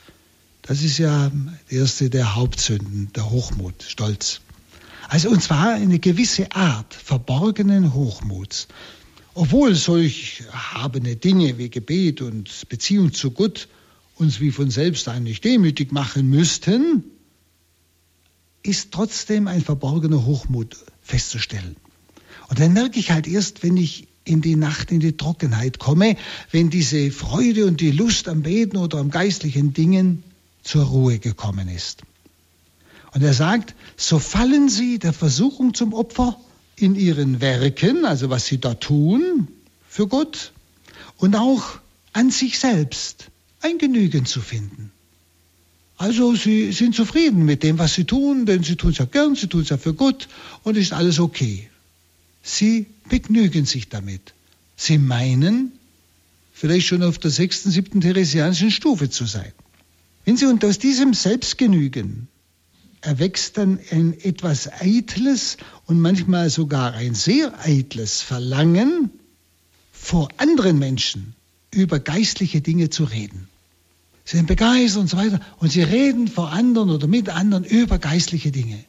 Das 0.63 0.81
ist 0.81 0.97
ja 0.97 1.31
die 1.69 1.75
erste 1.75 2.09
der 2.09 2.35
Hauptsünden, 2.35 3.13
der 3.15 3.29
Hochmut, 3.29 3.83
Stolz. 3.83 4.41
Also 5.07 5.29
und 5.29 5.43
zwar 5.43 5.73
eine 5.73 5.99
gewisse 5.99 6.51
Art 6.51 6.95
verborgenen 6.95 7.93
Hochmuts. 7.93 8.67
Obwohl 9.35 9.75
solch 9.75 10.41
erhabene 10.51 11.15
Dinge 11.15 11.59
wie 11.59 11.69
Gebet 11.69 12.21
und 12.21 12.67
Beziehung 12.69 13.13
zu 13.13 13.29
Gott 13.29 13.67
uns 14.15 14.39
wie 14.39 14.51
von 14.51 14.71
selbst 14.71 15.07
eigentlich 15.07 15.39
demütig 15.39 15.91
machen 15.91 16.27
müssten, 16.27 17.03
ist 18.63 18.91
trotzdem 18.91 19.47
ein 19.47 19.61
verborgener 19.61 20.25
Hochmut 20.25 20.75
festzustellen. 21.03 21.75
Und 22.49 22.59
dann 22.59 22.73
merke 22.73 22.99
ich 22.99 23.11
halt 23.11 23.27
erst, 23.27 23.61
wenn 23.61 23.77
ich 23.77 24.07
in 24.31 24.41
die 24.41 24.55
Nacht, 24.55 24.91
in 24.91 24.99
die 24.99 25.17
Trockenheit 25.17 25.77
komme, 25.77 26.17
wenn 26.51 26.69
diese 26.69 27.11
Freude 27.11 27.65
und 27.65 27.81
die 27.81 27.91
Lust 27.91 28.27
am 28.27 28.41
Beten 28.41 28.77
oder 28.77 28.99
am 28.99 29.11
geistlichen 29.11 29.73
Dingen 29.73 30.23
zur 30.63 30.85
Ruhe 30.85 31.19
gekommen 31.19 31.67
ist. 31.67 32.01
Und 33.13 33.21
er 33.21 33.33
sagt, 33.33 33.75
so 33.97 34.19
fallen 34.19 34.69
sie 34.69 34.97
der 34.97 35.13
Versuchung 35.13 35.73
zum 35.73 35.93
Opfer 35.93 36.39
in 36.75 36.95
ihren 36.95 37.41
Werken, 37.41 38.05
also 38.05 38.29
was 38.29 38.45
sie 38.45 38.59
da 38.59 38.73
tun 38.73 39.47
für 39.87 40.07
Gott, 40.07 40.53
und 41.17 41.35
auch 41.35 41.79
an 42.13 42.31
sich 42.31 42.57
selbst 42.57 43.25
ein 43.61 43.77
Genügen 43.77 44.25
zu 44.25 44.41
finden. 44.41 44.91
Also 45.97 46.35
sie 46.35 46.71
sind 46.71 46.95
zufrieden 46.95 47.45
mit 47.45 47.61
dem, 47.61 47.77
was 47.77 47.93
sie 47.93 48.05
tun, 48.05 48.47
denn 48.47 48.63
sie 48.63 48.75
tun 48.75 48.89
es 48.89 48.97
ja 48.97 49.05
gern, 49.05 49.35
sie 49.35 49.47
tun 49.47 49.61
es 49.61 49.69
ja 49.69 49.77
für 49.77 49.93
Gott 49.93 50.27
und 50.63 50.75
ist 50.75 50.93
alles 50.93 51.19
okay. 51.19 51.69
Sie 52.41 52.87
begnügen 53.11 53.65
sich 53.65 53.89
damit. 53.89 54.33
Sie 54.77 54.97
meinen, 54.97 55.73
vielleicht 56.53 56.87
schon 56.87 57.03
auf 57.03 57.17
der 57.17 57.29
sechsten, 57.29 57.69
siebten 57.69 57.99
theresianischen 57.99 58.71
Stufe 58.71 59.09
zu 59.09 59.25
sein. 59.25 59.51
Wenn 60.23 60.37
Sie 60.37 60.45
und 60.45 60.63
aus 60.63 60.79
diesem 60.79 61.13
Selbstgenügen 61.13 62.29
erwächst 63.01 63.57
dann 63.57 63.79
ein 63.91 64.17
etwas 64.21 64.69
eitles 64.79 65.57
und 65.87 65.99
manchmal 65.99 66.49
sogar 66.49 66.93
ein 66.93 67.13
sehr 67.13 67.53
eitles 67.65 68.21
Verlangen, 68.21 69.09
vor 69.91 70.29
anderen 70.37 70.79
Menschen 70.79 71.35
über 71.69 71.99
geistliche 71.99 72.61
Dinge 72.61 72.89
zu 72.89 73.03
reden. 73.03 73.49
Sie 74.23 74.37
sind 74.37 74.45
begeistert 74.45 75.01
und 75.01 75.09
so 75.09 75.17
weiter 75.17 75.41
und 75.57 75.69
sie 75.69 75.83
reden 75.83 76.29
vor 76.29 76.51
anderen 76.51 76.89
oder 76.89 77.07
mit 77.07 77.27
anderen 77.27 77.65
über 77.65 77.99
geistliche 77.99 78.51
Dinge. 78.51 78.85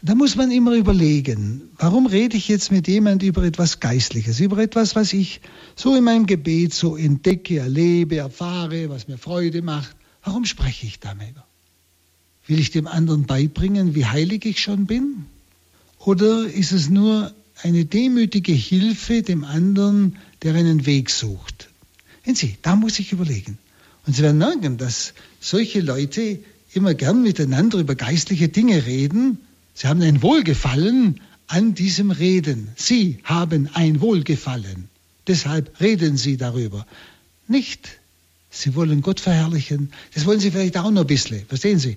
Da 0.00 0.14
muss 0.14 0.36
man 0.36 0.52
immer 0.52 0.74
überlegen, 0.74 1.70
warum 1.76 2.06
rede 2.06 2.36
ich 2.36 2.46
jetzt 2.46 2.70
mit 2.70 2.86
jemand 2.86 3.22
über 3.24 3.42
etwas 3.42 3.80
Geistliches, 3.80 4.38
über 4.38 4.58
etwas, 4.58 4.94
was 4.94 5.12
ich 5.12 5.40
so 5.74 5.96
in 5.96 6.04
meinem 6.04 6.26
Gebet 6.26 6.72
so 6.72 6.96
entdecke, 6.96 7.58
erlebe, 7.58 8.16
erfahre, 8.16 8.90
was 8.90 9.08
mir 9.08 9.18
Freude 9.18 9.60
macht. 9.60 9.96
Warum 10.22 10.44
spreche 10.44 10.86
ich 10.86 11.00
darüber? 11.00 11.44
Will 12.46 12.60
ich 12.60 12.70
dem 12.70 12.86
anderen 12.86 13.26
beibringen, 13.26 13.94
wie 13.96 14.06
heilig 14.06 14.44
ich 14.46 14.60
schon 14.60 14.86
bin? 14.86 15.26
Oder 15.98 16.46
ist 16.46 16.72
es 16.72 16.88
nur 16.88 17.34
eine 17.62 17.84
demütige 17.84 18.52
Hilfe 18.52 19.22
dem 19.22 19.42
anderen, 19.42 20.16
der 20.42 20.54
einen 20.54 20.86
Weg 20.86 21.10
sucht? 21.10 21.70
Wenn 22.24 22.36
Sie, 22.36 22.56
da 22.62 22.76
muss 22.76 23.00
ich 23.00 23.12
überlegen. 23.12 23.58
Und 24.06 24.14
Sie 24.14 24.22
werden 24.22 24.38
merken, 24.38 24.78
dass 24.78 25.12
solche 25.40 25.80
Leute 25.80 26.38
immer 26.72 26.94
gern 26.94 27.22
miteinander 27.22 27.78
über 27.78 27.96
geistliche 27.96 28.48
Dinge 28.48 28.86
reden. 28.86 29.38
Sie 29.78 29.86
haben 29.86 30.02
ein 30.02 30.22
Wohlgefallen 30.22 31.20
an 31.46 31.72
diesem 31.72 32.10
Reden. 32.10 32.70
Sie 32.74 33.20
haben 33.22 33.70
ein 33.74 34.00
Wohlgefallen. 34.00 34.88
Deshalb 35.28 35.80
reden 35.80 36.16
Sie 36.16 36.36
darüber. 36.36 36.84
Nicht, 37.46 38.00
Sie 38.50 38.74
wollen 38.74 39.02
Gott 39.02 39.20
verherrlichen. 39.20 39.92
Das 40.14 40.26
wollen 40.26 40.40
Sie 40.40 40.50
vielleicht 40.50 40.76
auch 40.78 40.90
noch 40.90 41.02
ein 41.02 41.06
bisschen, 41.06 41.46
verstehen 41.46 41.78
Sie? 41.78 41.96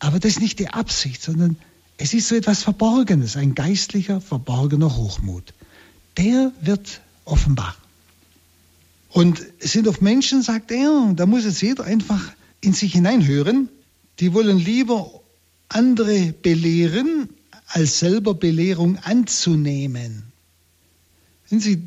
Aber 0.00 0.18
das 0.18 0.32
ist 0.32 0.40
nicht 0.40 0.58
die 0.58 0.70
Absicht, 0.70 1.22
sondern 1.22 1.56
es 1.98 2.14
ist 2.14 2.26
so 2.26 2.34
etwas 2.34 2.64
Verborgenes, 2.64 3.36
ein 3.36 3.54
geistlicher, 3.54 4.20
verborgener 4.20 4.96
Hochmut. 4.96 5.54
Der 6.16 6.50
wird 6.62 7.00
offenbar. 7.26 7.76
Und 9.10 9.40
es 9.60 9.70
sind 9.70 9.86
oft 9.86 10.02
Menschen, 10.02 10.42
sagt 10.42 10.72
er, 10.72 11.12
da 11.14 11.26
muss 11.26 11.44
jetzt 11.44 11.62
jeder 11.62 11.84
einfach 11.84 12.32
in 12.60 12.72
sich 12.72 12.94
hineinhören, 12.94 13.68
die 14.18 14.34
wollen 14.34 14.58
lieber 14.58 15.20
andere 15.68 16.32
belehren, 16.32 17.28
als 17.66 17.98
selber 17.98 18.34
Belehrung 18.34 18.98
anzunehmen. 18.98 20.24
Wenn 21.48 21.60
sie 21.60 21.82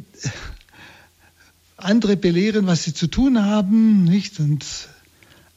andere 1.78 2.18
belehren, 2.18 2.68
was 2.68 2.84
sie 2.84 2.94
zu 2.94 3.08
tun 3.08 3.44
haben, 3.44 4.04
nicht? 4.04 4.40
Und, 4.40 4.66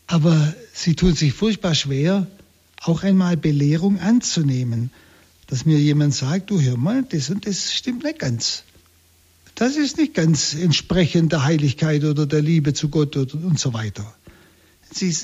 aber 0.07 0.55
sie 0.73 0.95
tun 0.95 1.15
sich 1.15 1.33
furchtbar 1.33 1.75
schwer, 1.75 2.27
auch 2.83 3.03
einmal 3.03 3.37
Belehrung 3.37 3.99
anzunehmen. 3.99 4.91
Dass 5.47 5.65
mir 5.65 5.79
jemand 5.79 6.15
sagt, 6.15 6.51
du 6.51 6.61
hör 6.61 6.77
mal, 6.77 7.03
das 7.03 7.31
und 7.31 7.47
das 7.47 7.73
stimmt 7.73 8.05
nicht 8.05 8.19
ganz 8.21 8.65
das 9.61 9.77
ist 9.77 9.99
nicht 9.99 10.15
ganz 10.15 10.55
entsprechend 10.55 11.33
der 11.33 11.45
Heiligkeit 11.45 12.03
oder 12.05 12.25
der 12.25 12.41
Liebe 12.41 12.73
zu 12.73 12.89
Gott 12.89 13.15
und 13.15 13.59
so 13.61 13.75
weiter. 13.75 14.11
Sie, 14.93 15.15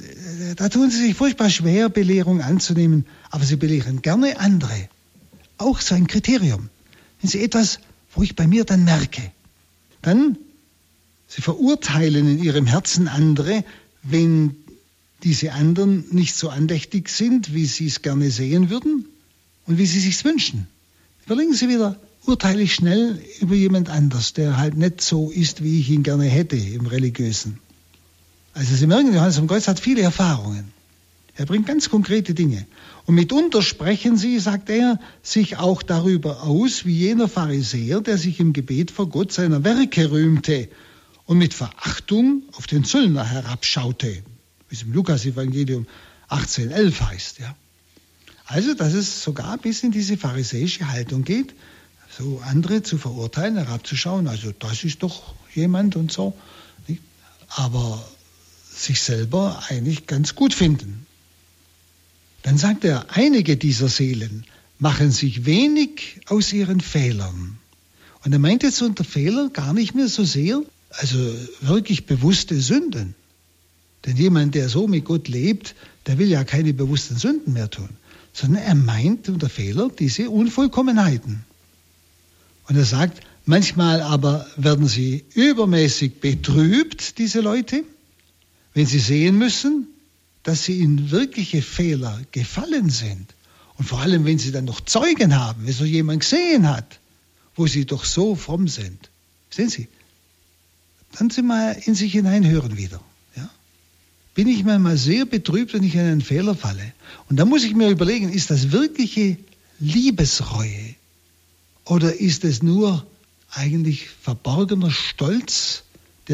da 0.56 0.68
tun 0.68 0.90
sie 0.90 0.98
sich 0.98 1.14
furchtbar 1.14 1.50
schwer, 1.50 1.88
Belehrung 1.88 2.40
anzunehmen, 2.40 3.04
aber 3.30 3.44
sie 3.44 3.56
belehren 3.56 4.00
gerne 4.00 4.38
andere. 4.38 4.88
Auch 5.58 5.80
so 5.80 5.94
ein 5.94 6.06
Kriterium. 6.06 6.68
Wenn 7.20 7.30
sie 7.30 7.42
etwas, 7.42 7.80
wo 8.14 8.22
ich 8.22 8.36
bei 8.36 8.46
mir 8.46 8.64
dann 8.64 8.84
merke, 8.84 9.22
dann, 10.02 10.38
sie 11.26 11.42
verurteilen 11.42 12.28
in 12.28 12.42
ihrem 12.42 12.66
Herzen 12.66 13.08
andere, 13.08 13.64
wenn 14.02 14.54
diese 15.24 15.52
anderen 15.52 16.04
nicht 16.10 16.36
so 16.36 16.50
andächtig 16.50 17.08
sind, 17.08 17.54
wie 17.54 17.66
sie 17.66 17.86
es 17.86 18.02
gerne 18.02 18.30
sehen 18.30 18.70
würden 18.70 19.06
und 19.66 19.78
wie 19.78 19.86
sie 19.86 20.00
sich 20.00 20.24
wünschen. 20.24 20.68
Überlegen 21.24 21.54
Sie 21.54 21.68
wieder, 21.68 21.98
urteile 22.24 22.62
ich 22.62 22.74
schnell 22.74 23.20
über 23.40 23.56
jemand 23.56 23.88
anders, 23.88 24.32
der 24.32 24.56
halt 24.58 24.76
nicht 24.76 25.00
so 25.00 25.30
ist, 25.30 25.64
wie 25.64 25.80
ich 25.80 25.90
ihn 25.90 26.04
gerne 26.04 26.26
hätte 26.26 26.56
im 26.56 26.86
Religiösen. 26.86 27.58
Also 28.56 28.74
Sie 28.74 28.86
merken, 28.86 29.12
Johannes 29.12 29.36
vom 29.36 29.48
Kreuz 29.48 29.68
hat 29.68 29.80
viele 29.80 30.00
Erfahrungen. 30.00 30.72
Er 31.34 31.44
bringt 31.44 31.66
ganz 31.66 31.90
konkrete 31.90 32.32
Dinge. 32.32 32.66
Und 33.04 33.14
mitunter 33.14 33.60
sprechen 33.60 34.16
sie, 34.16 34.38
sagt 34.38 34.70
er, 34.70 34.98
sich 35.22 35.58
auch 35.58 35.82
darüber 35.82 36.42
aus, 36.42 36.86
wie 36.86 36.94
jener 36.94 37.28
Pharisäer, 37.28 38.00
der 38.00 38.16
sich 38.16 38.40
im 38.40 38.54
Gebet 38.54 38.90
vor 38.90 39.10
Gott 39.10 39.30
seiner 39.30 39.62
Werke 39.62 40.10
rühmte 40.10 40.70
und 41.26 41.36
mit 41.36 41.52
Verachtung 41.52 42.44
auf 42.56 42.66
den 42.66 42.84
Zöllner 42.84 43.26
herabschaute, 43.26 44.22
wie 44.70 44.74
es 44.74 44.80
im 44.80 44.94
Lukas-Evangelium 44.94 45.86
18,11 46.30 47.00
heißt. 47.10 47.38
Ja. 47.40 47.54
Also, 48.46 48.72
dass 48.72 48.94
es 48.94 49.22
sogar 49.22 49.58
bis 49.58 49.82
in 49.82 49.90
diese 49.90 50.16
pharisäische 50.16 50.90
Haltung 50.90 51.24
geht, 51.24 51.52
so 52.18 52.40
andere 52.46 52.82
zu 52.82 52.96
verurteilen, 52.96 53.58
herabzuschauen, 53.58 54.28
also 54.28 54.50
das 54.58 54.82
ist 54.82 55.02
doch 55.02 55.34
jemand 55.54 55.94
und 55.94 56.10
so, 56.10 56.34
aber 57.48 58.02
sich 58.76 59.00
selber 59.00 59.62
eigentlich 59.68 60.06
ganz 60.06 60.34
gut 60.34 60.52
finden. 60.54 61.06
Dann 62.42 62.58
sagt 62.58 62.84
er, 62.84 63.06
einige 63.10 63.56
dieser 63.56 63.88
Seelen 63.88 64.44
machen 64.78 65.10
sich 65.10 65.46
wenig 65.46 66.20
aus 66.26 66.52
ihren 66.52 66.80
Fehlern. 66.80 67.58
Und 68.24 68.32
er 68.32 68.38
meint 68.38 68.62
jetzt 68.62 68.82
unter 68.82 69.04
Fehler 69.04 69.48
gar 69.50 69.72
nicht 69.72 69.94
mehr 69.94 70.08
so 70.08 70.24
sehr, 70.24 70.62
also 70.90 71.18
wirklich 71.60 72.06
bewusste 72.06 72.60
Sünden. 72.60 73.14
Denn 74.04 74.16
jemand, 74.16 74.54
der 74.54 74.68
so 74.68 74.86
mit 74.86 75.04
Gott 75.04 75.28
lebt, 75.28 75.74
der 76.06 76.18
will 76.18 76.28
ja 76.28 76.44
keine 76.44 76.74
bewussten 76.74 77.16
Sünden 77.16 77.54
mehr 77.54 77.70
tun, 77.70 77.88
sondern 78.32 78.62
er 78.62 78.74
meint 78.74 79.28
unter 79.28 79.48
Fehler 79.48 79.88
diese 79.88 80.30
Unvollkommenheiten. 80.30 81.44
Und 82.68 82.76
er 82.76 82.84
sagt, 82.84 83.20
manchmal 83.46 84.02
aber 84.02 84.46
werden 84.56 84.86
sie 84.86 85.24
übermäßig 85.34 86.20
betrübt, 86.20 87.18
diese 87.18 87.40
Leute, 87.40 87.84
wenn 88.76 88.84
sie 88.84 88.98
sehen 88.98 89.38
müssen, 89.38 89.86
dass 90.42 90.66
sie 90.66 90.80
in 90.80 91.10
wirkliche 91.10 91.62
Fehler 91.62 92.20
gefallen 92.30 92.90
sind. 92.90 93.32
Und 93.78 93.86
vor 93.86 94.00
allem, 94.00 94.26
wenn 94.26 94.38
sie 94.38 94.52
dann 94.52 94.66
noch 94.66 94.82
Zeugen 94.82 95.34
haben, 95.34 95.66
wenn 95.66 95.72
so 95.72 95.86
jemand 95.86 96.20
gesehen 96.20 96.68
hat, 96.68 97.00
wo 97.54 97.66
sie 97.66 97.86
doch 97.86 98.04
so 98.04 98.34
fromm 98.34 98.68
sind. 98.68 99.08
Sehen 99.48 99.70
Sie? 99.70 99.88
Dann 101.12 101.30
sind 101.30 101.46
wir 101.46 101.86
in 101.86 101.94
sich 101.94 102.12
hineinhören 102.12 102.76
wieder. 102.76 103.00
Ja? 103.34 103.48
bin 104.34 104.46
ich 104.46 104.62
manchmal 104.62 104.98
sehr 104.98 105.24
betrübt, 105.24 105.72
wenn 105.72 105.82
ich 105.82 105.94
in 105.94 106.02
einen 106.02 106.20
Fehler 106.20 106.54
falle. 106.54 106.92
Und 107.30 107.36
da 107.38 107.46
muss 107.46 107.64
ich 107.64 107.74
mir 107.74 107.88
überlegen, 107.88 108.30
ist 108.30 108.50
das 108.50 108.72
wirkliche 108.72 109.38
Liebesreue 109.80 110.96
oder 111.86 112.14
ist 112.14 112.44
es 112.44 112.62
nur 112.62 113.06
eigentlich 113.50 114.10
verborgener 114.10 114.90
Stolz, 114.90 115.84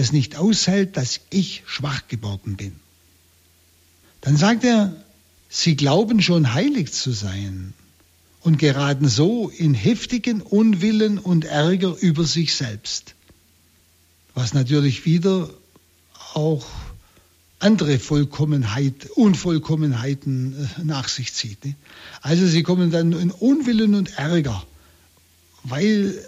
es 0.00 0.12
nicht 0.12 0.36
aushält, 0.36 0.96
dass 0.96 1.20
ich 1.30 1.62
schwach 1.66 2.08
geworden 2.08 2.56
bin? 2.56 2.72
Dann 4.20 4.36
sagt 4.36 4.64
er, 4.64 4.96
sie 5.48 5.76
glauben 5.76 6.22
schon 6.22 6.54
heilig 6.54 6.92
zu 6.92 7.12
sein 7.12 7.74
und 8.40 8.58
geraten 8.58 9.08
so 9.08 9.48
in 9.50 9.74
heftigen 9.74 10.40
Unwillen 10.40 11.18
und 11.18 11.44
Ärger 11.44 11.96
über 12.00 12.24
sich 12.24 12.54
selbst. 12.54 13.14
Was 14.34 14.54
natürlich 14.54 15.04
wieder 15.04 15.50
auch 16.34 16.66
andere 17.62 17.98
Vollkommenheit, 17.98 19.08
Unvollkommenheiten 19.14 20.68
äh, 20.80 20.84
nach 20.84 21.08
sich 21.08 21.32
zieht. 21.32 21.58
Also 22.20 22.46
sie 22.46 22.62
kommen 22.62 22.90
dann 22.90 23.12
in 23.12 23.30
Unwillen 23.30 23.94
und 23.94 24.18
Ärger, 24.18 24.64
weil 25.62 26.18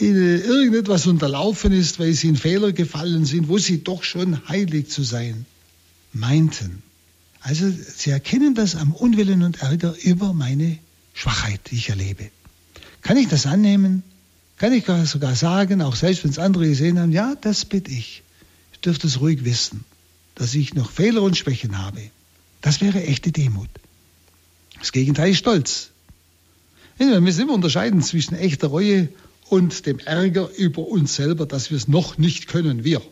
irgendetwas 0.00 1.06
unterlaufen 1.06 1.72
ist, 1.72 1.98
weil 1.98 2.12
sie 2.12 2.28
in 2.28 2.36
Fehler 2.36 2.72
gefallen 2.72 3.24
sind, 3.24 3.48
wo 3.48 3.58
sie 3.58 3.84
doch 3.84 4.02
schon 4.02 4.48
heilig 4.48 4.88
zu 4.88 5.02
sein 5.02 5.46
meinten. 6.12 6.82
Also 7.40 7.70
sie 7.70 8.10
erkennen 8.10 8.54
das 8.54 8.74
am 8.74 8.92
Unwillen 8.92 9.42
und 9.42 9.62
Ärger 9.62 9.94
über 10.02 10.32
meine 10.32 10.78
Schwachheit, 11.12 11.60
die 11.70 11.76
ich 11.76 11.90
erlebe. 11.90 12.30
Kann 13.02 13.16
ich 13.16 13.28
das 13.28 13.46
annehmen? 13.46 14.02
Kann 14.56 14.72
ich 14.72 14.86
sogar 15.04 15.34
sagen, 15.34 15.82
auch 15.82 15.96
selbst 15.96 16.24
wenn 16.24 16.30
es 16.30 16.38
andere 16.38 16.68
gesehen 16.68 16.98
haben, 16.98 17.12
ja, 17.12 17.34
das 17.40 17.64
bin 17.64 17.84
ich. 17.86 18.22
Ich 18.72 18.80
dürfte 18.80 19.06
es 19.06 19.20
ruhig 19.20 19.44
wissen, 19.44 19.84
dass 20.34 20.54
ich 20.54 20.74
noch 20.74 20.90
Fehler 20.90 21.22
und 21.22 21.36
Schwächen 21.36 21.78
habe. 21.78 22.00
Das 22.62 22.80
wäre 22.80 23.02
echte 23.04 23.30
Demut. 23.30 23.68
Das 24.78 24.92
Gegenteil 24.92 25.32
ist 25.32 25.38
Stolz. 25.38 25.90
Wir 26.96 27.20
müssen 27.20 27.42
immer 27.42 27.54
unterscheiden 27.54 28.02
zwischen 28.02 28.36
echter 28.36 28.68
Reue 28.68 29.08
und 29.48 29.86
dem 29.86 29.98
Ärger 29.98 30.48
über 30.56 30.86
uns 30.86 31.16
selber, 31.16 31.46
dass 31.46 31.70
wir 31.70 31.76
es 31.76 31.88
noch 31.88 32.18
nicht 32.18 32.48
können, 32.48 32.84
wir. 32.84 33.02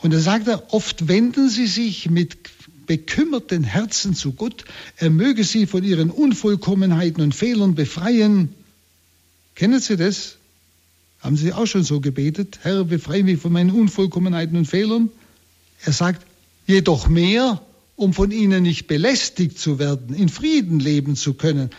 Und 0.00 0.12
da 0.12 0.18
sagt 0.18 0.48
er, 0.48 0.72
oft 0.72 1.08
wenden 1.08 1.48
sie 1.48 1.66
sich 1.66 2.10
mit 2.10 2.36
bekümmerten 2.86 3.62
Herzen 3.62 4.14
zu 4.14 4.32
Gott. 4.32 4.64
Er 4.96 5.10
möge 5.10 5.44
sie 5.44 5.66
von 5.66 5.84
ihren 5.84 6.10
Unvollkommenheiten 6.10 7.22
und 7.22 7.34
Fehlern 7.34 7.74
befreien. 7.74 8.54
Kennen 9.54 9.80
Sie 9.80 9.96
das? 9.96 10.36
Haben 11.20 11.36
Sie 11.36 11.52
auch 11.52 11.66
schon 11.66 11.84
so 11.84 12.00
gebetet? 12.00 12.58
Herr, 12.62 12.84
befreie 12.84 13.22
mich 13.22 13.38
von 13.38 13.52
meinen 13.52 13.70
Unvollkommenheiten 13.70 14.56
und 14.56 14.66
Fehlern. 14.66 15.10
Er 15.84 15.92
sagt, 15.92 16.26
jedoch 16.66 17.08
mehr, 17.08 17.62
um 17.96 18.12
von 18.12 18.32
ihnen 18.32 18.64
nicht 18.64 18.88
belästigt 18.88 19.58
zu 19.58 19.78
werden, 19.78 20.14
in 20.14 20.28
Frieden 20.28 20.80
leben 20.80 21.14
zu 21.14 21.34
können, 21.34 21.70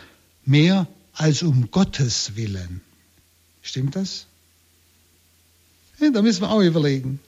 mehr 0.46 0.88
als 1.14 1.44
um 1.44 1.72
Gottes 1.72 2.36
Willen. 2.36 2.82
Stimmt 3.64 3.96
das? 3.96 4.28
Ja, 6.00 6.12
da 6.12 6.22
müssen 6.22 6.42
wir 6.42 6.52
auch 6.52 6.62
überlegen. 6.62 7.20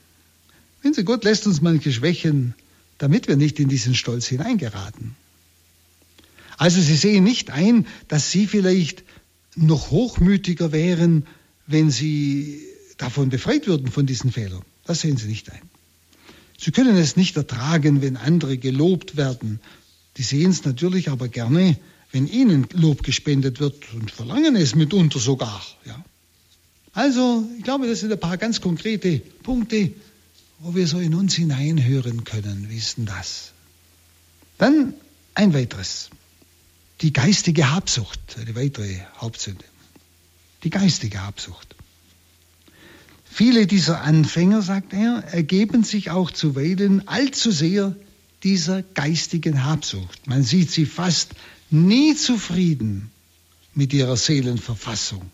Wenn 0.83 0.93
Sie, 0.93 1.03
Gott 1.03 1.23
lässt 1.23 1.47
uns 1.47 1.61
manche 1.61 1.91
Schwächen, 1.91 2.53
damit 2.97 3.27
wir 3.27 3.37
nicht 3.37 3.59
in 3.59 3.69
diesen 3.69 3.95
Stolz 3.95 4.27
hineingeraten. 4.27 5.15
Also 6.57 6.79
Sie 6.79 6.95
sehen 6.95 7.23
nicht 7.23 7.49
ein, 7.49 7.87
dass 8.07 8.31
Sie 8.31 8.47
vielleicht 8.47 9.03
noch 9.55 9.91
hochmütiger 9.91 10.71
wären, 10.71 11.25
wenn 11.67 11.89
Sie 11.89 12.61
davon 12.97 13.29
befreit 13.29 13.65
würden 13.67 13.89
von 13.89 14.05
diesen 14.05 14.31
Fehlern. 14.31 14.61
Das 14.85 15.01
sehen 15.01 15.17
Sie 15.17 15.27
nicht 15.27 15.51
ein. 15.51 15.61
Sie 16.57 16.71
können 16.71 16.95
es 16.97 17.15
nicht 17.15 17.35
ertragen, 17.37 18.01
wenn 18.01 18.17
andere 18.17 18.57
gelobt 18.57 19.17
werden. 19.17 19.59
Die 20.17 20.23
sehen 20.23 20.51
es 20.51 20.63
natürlich 20.63 21.09
aber 21.09 21.27
gerne, 21.27 21.77
wenn 22.11 22.27
ihnen 22.27 22.67
Lob 22.73 23.03
gespendet 23.03 23.59
wird 23.59 23.93
und 23.93 24.11
verlangen 24.11 24.55
es 24.55 24.75
mitunter 24.75 25.19
sogar. 25.19 25.61
Ja. 25.85 26.03
Also, 26.95 27.47
ich 27.57 27.63
glaube, 27.63 27.87
das 27.87 27.99
sind 27.99 28.13
ein 28.13 28.19
paar 28.19 28.37
ganz 28.37 28.61
konkrete 28.61 29.19
Punkte, 29.43 29.91
wo 30.59 30.73
wir 30.75 30.87
so 30.87 30.97
in 30.97 31.13
uns 31.13 31.35
hineinhören 31.35 32.23
können. 32.23 32.67
Wie 32.69 32.77
ist 32.77 32.97
denn 32.97 33.05
das? 33.05 33.51
Dann 34.57 34.93
ein 35.33 35.53
weiteres. 35.53 36.09
Die 37.01 37.11
geistige 37.11 37.71
Habsucht, 37.71 38.19
eine 38.39 38.55
weitere 38.55 39.01
Hauptsünde. 39.17 39.65
Die 40.63 40.69
geistige 40.69 41.21
Habsucht. 41.21 41.75
Viele 43.25 43.67
dieser 43.67 44.01
Anfänger, 44.01 44.61
sagt 44.61 44.93
er, 44.93 45.25
ergeben 45.33 45.83
sich 45.83 46.11
auch 46.11 46.31
zuweilen 46.31 47.05
allzu 47.09 47.51
sehr 47.51 47.93
dieser 48.43 48.83
geistigen 48.83 49.65
Habsucht. 49.65 50.27
Man 50.27 50.43
sieht 50.43 50.71
sie 50.71 50.85
fast 50.85 51.31
nie 51.69 52.15
zufrieden 52.15 53.11
mit 53.73 53.91
ihrer 53.91 54.15
Seelenverfassung. 54.15 55.29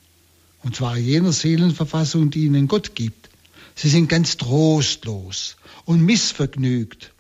Und 0.64 0.76
zwar 0.76 0.98
jener 0.98 1.32
Seelenverfassung, 1.32 2.30
die 2.30 2.46
ihnen 2.46 2.68
Gott 2.68 2.96
gibt. 2.96 3.30
Sie 3.76 3.90
sind 3.90 4.10
ganz 4.10 4.38
trostlos 4.38 5.56
und 5.86 6.02
missvergnügt, 6.02 7.14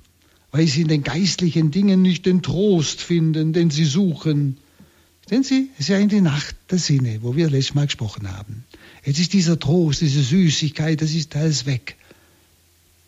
weil 0.52 0.68
sie 0.68 0.82
in 0.82 0.88
den 0.88 1.04
geistlichen 1.04 1.72
Dingen 1.72 2.02
nicht 2.02 2.26
den 2.26 2.42
Trost 2.42 3.02
finden, 3.02 3.54
den 3.54 3.72
sie 3.72 3.86
suchen. 3.86 4.58
Denn 5.30 5.44
sie 5.44 5.70
ist 5.80 5.90
ja 5.90 5.98
in 5.98 6.10
die 6.10 6.22
Nacht 6.22 6.56
der 6.70 6.78
Sinne, 6.78 7.20
wo 7.22 7.36
wir 7.36 7.50
letztes 7.50 7.74
Mal 7.74 7.86
gesprochen 7.86 8.32
haben. 8.32 8.66
Jetzt 9.04 9.20
ist 9.20 9.34
dieser 9.34 9.58
Trost, 9.60 10.02
diese 10.02 10.22
Süßigkeit, 10.22 11.02
das 11.02 11.12
ist 11.12 11.36
alles 11.36 11.66
weg. 11.66 11.96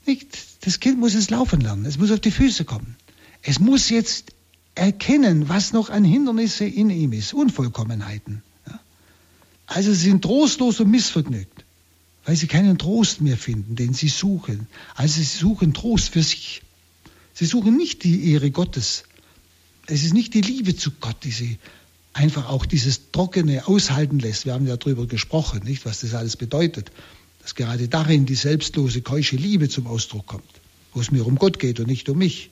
Nicht? 0.05 0.27
Das 0.61 0.79
Kind 0.79 0.99
muss 0.99 1.13
es 1.13 1.29
laufen 1.29 1.61
lernen, 1.61 1.85
es 1.85 1.97
muss 1.97 2.11
auf 2.11 2.21
die 2.21 2.31
Füße 2.31 2.65
kommen. 2.65 2.95
Es 3.41 3.59
muss 3.59 3.89
jetzt 3.89 4.31
erkennen, 4.75 5.49
was 5.49 5.73
noch 5.73 5.89
an 5.89 6.03
Hindernisse 6.03 6.65
in 6.65 6.89
ihm 6.89 7.11
ist, 7.11 7.33
Unvollkommenheiten. 7.33 8.41
Also 9.65 9.93
sie 9.93 10.09
sind 10.09 10.21
trostlos 10.21 10.79
und 10.79 10.91
missvergnügt, 10.91 11.65
weil 12.25 12.35
sie 12.35 12.47
keinen 12.47 12.77
Trost 12.77 13.21
mehr 13.21 13.37
finden, 13.37 13.75
den 13.75 13.93
sie 13.93 14.09
suchen. 14.09 14.67
Also 14.95 15.15
sie 15.15 15.23
suchen 15.23 15.73
Trost 15.73 16.09
für 16.09 16.23
sich. 16.23 16.61
Sie 17.33 17.45
suchen 17.45 17.77
nicht 17.77 18.03
die 18.03 18.31
Ehre 18.31 18.51
Gottes. 18.51 19.03
Es 19.87 20.03
ist 20.03 20.13
nicht 20.13 20.33
die 20.33 20.41
Liebe 20.41 20.75
zu 20.75 20.91
Gott, 20.91 21.17
die 21.23 21.31
sie 21.31 21.57
einfach 22.13 22.47
auch 22.47 22.65
dieses 22.65 23.11
Trockene 23.11 23.67
aushalten 23.67 24.19
lässt. 24.19 24.45
Wir 24.45 24.53
haben 24.53 24.67
ja 24.67 24.77
darüber 24.77 25.07
gesprochen, 25.07 25.61
nicht, 25.63 25.85
was 25.85 26.01
das 26.01 26.13
alles 26.13 26.37
bedeutet. 26.37 26.91
Dass 27.41 27.55
gerade 27.55 27.87
darin 27.87 28.25
die 28.25 28.35
selbstlose, 28.35 29.01
keusche 29.01 29.35
Liebe 29.35 29.67
zum 29.67 29.87
Ausdruck 29.87 30.27
kommt, 30.27 30.43
wo 30.93 31.01
es 31.01 31.11
mir 31.11 31.25
um 31.25 31.35
Gott 31.35 31.59
geht 31.59 31.79
und 31.79 31.87
nicht 31.87 32.07
um 32.07 32.17
mich. 32.17 32.51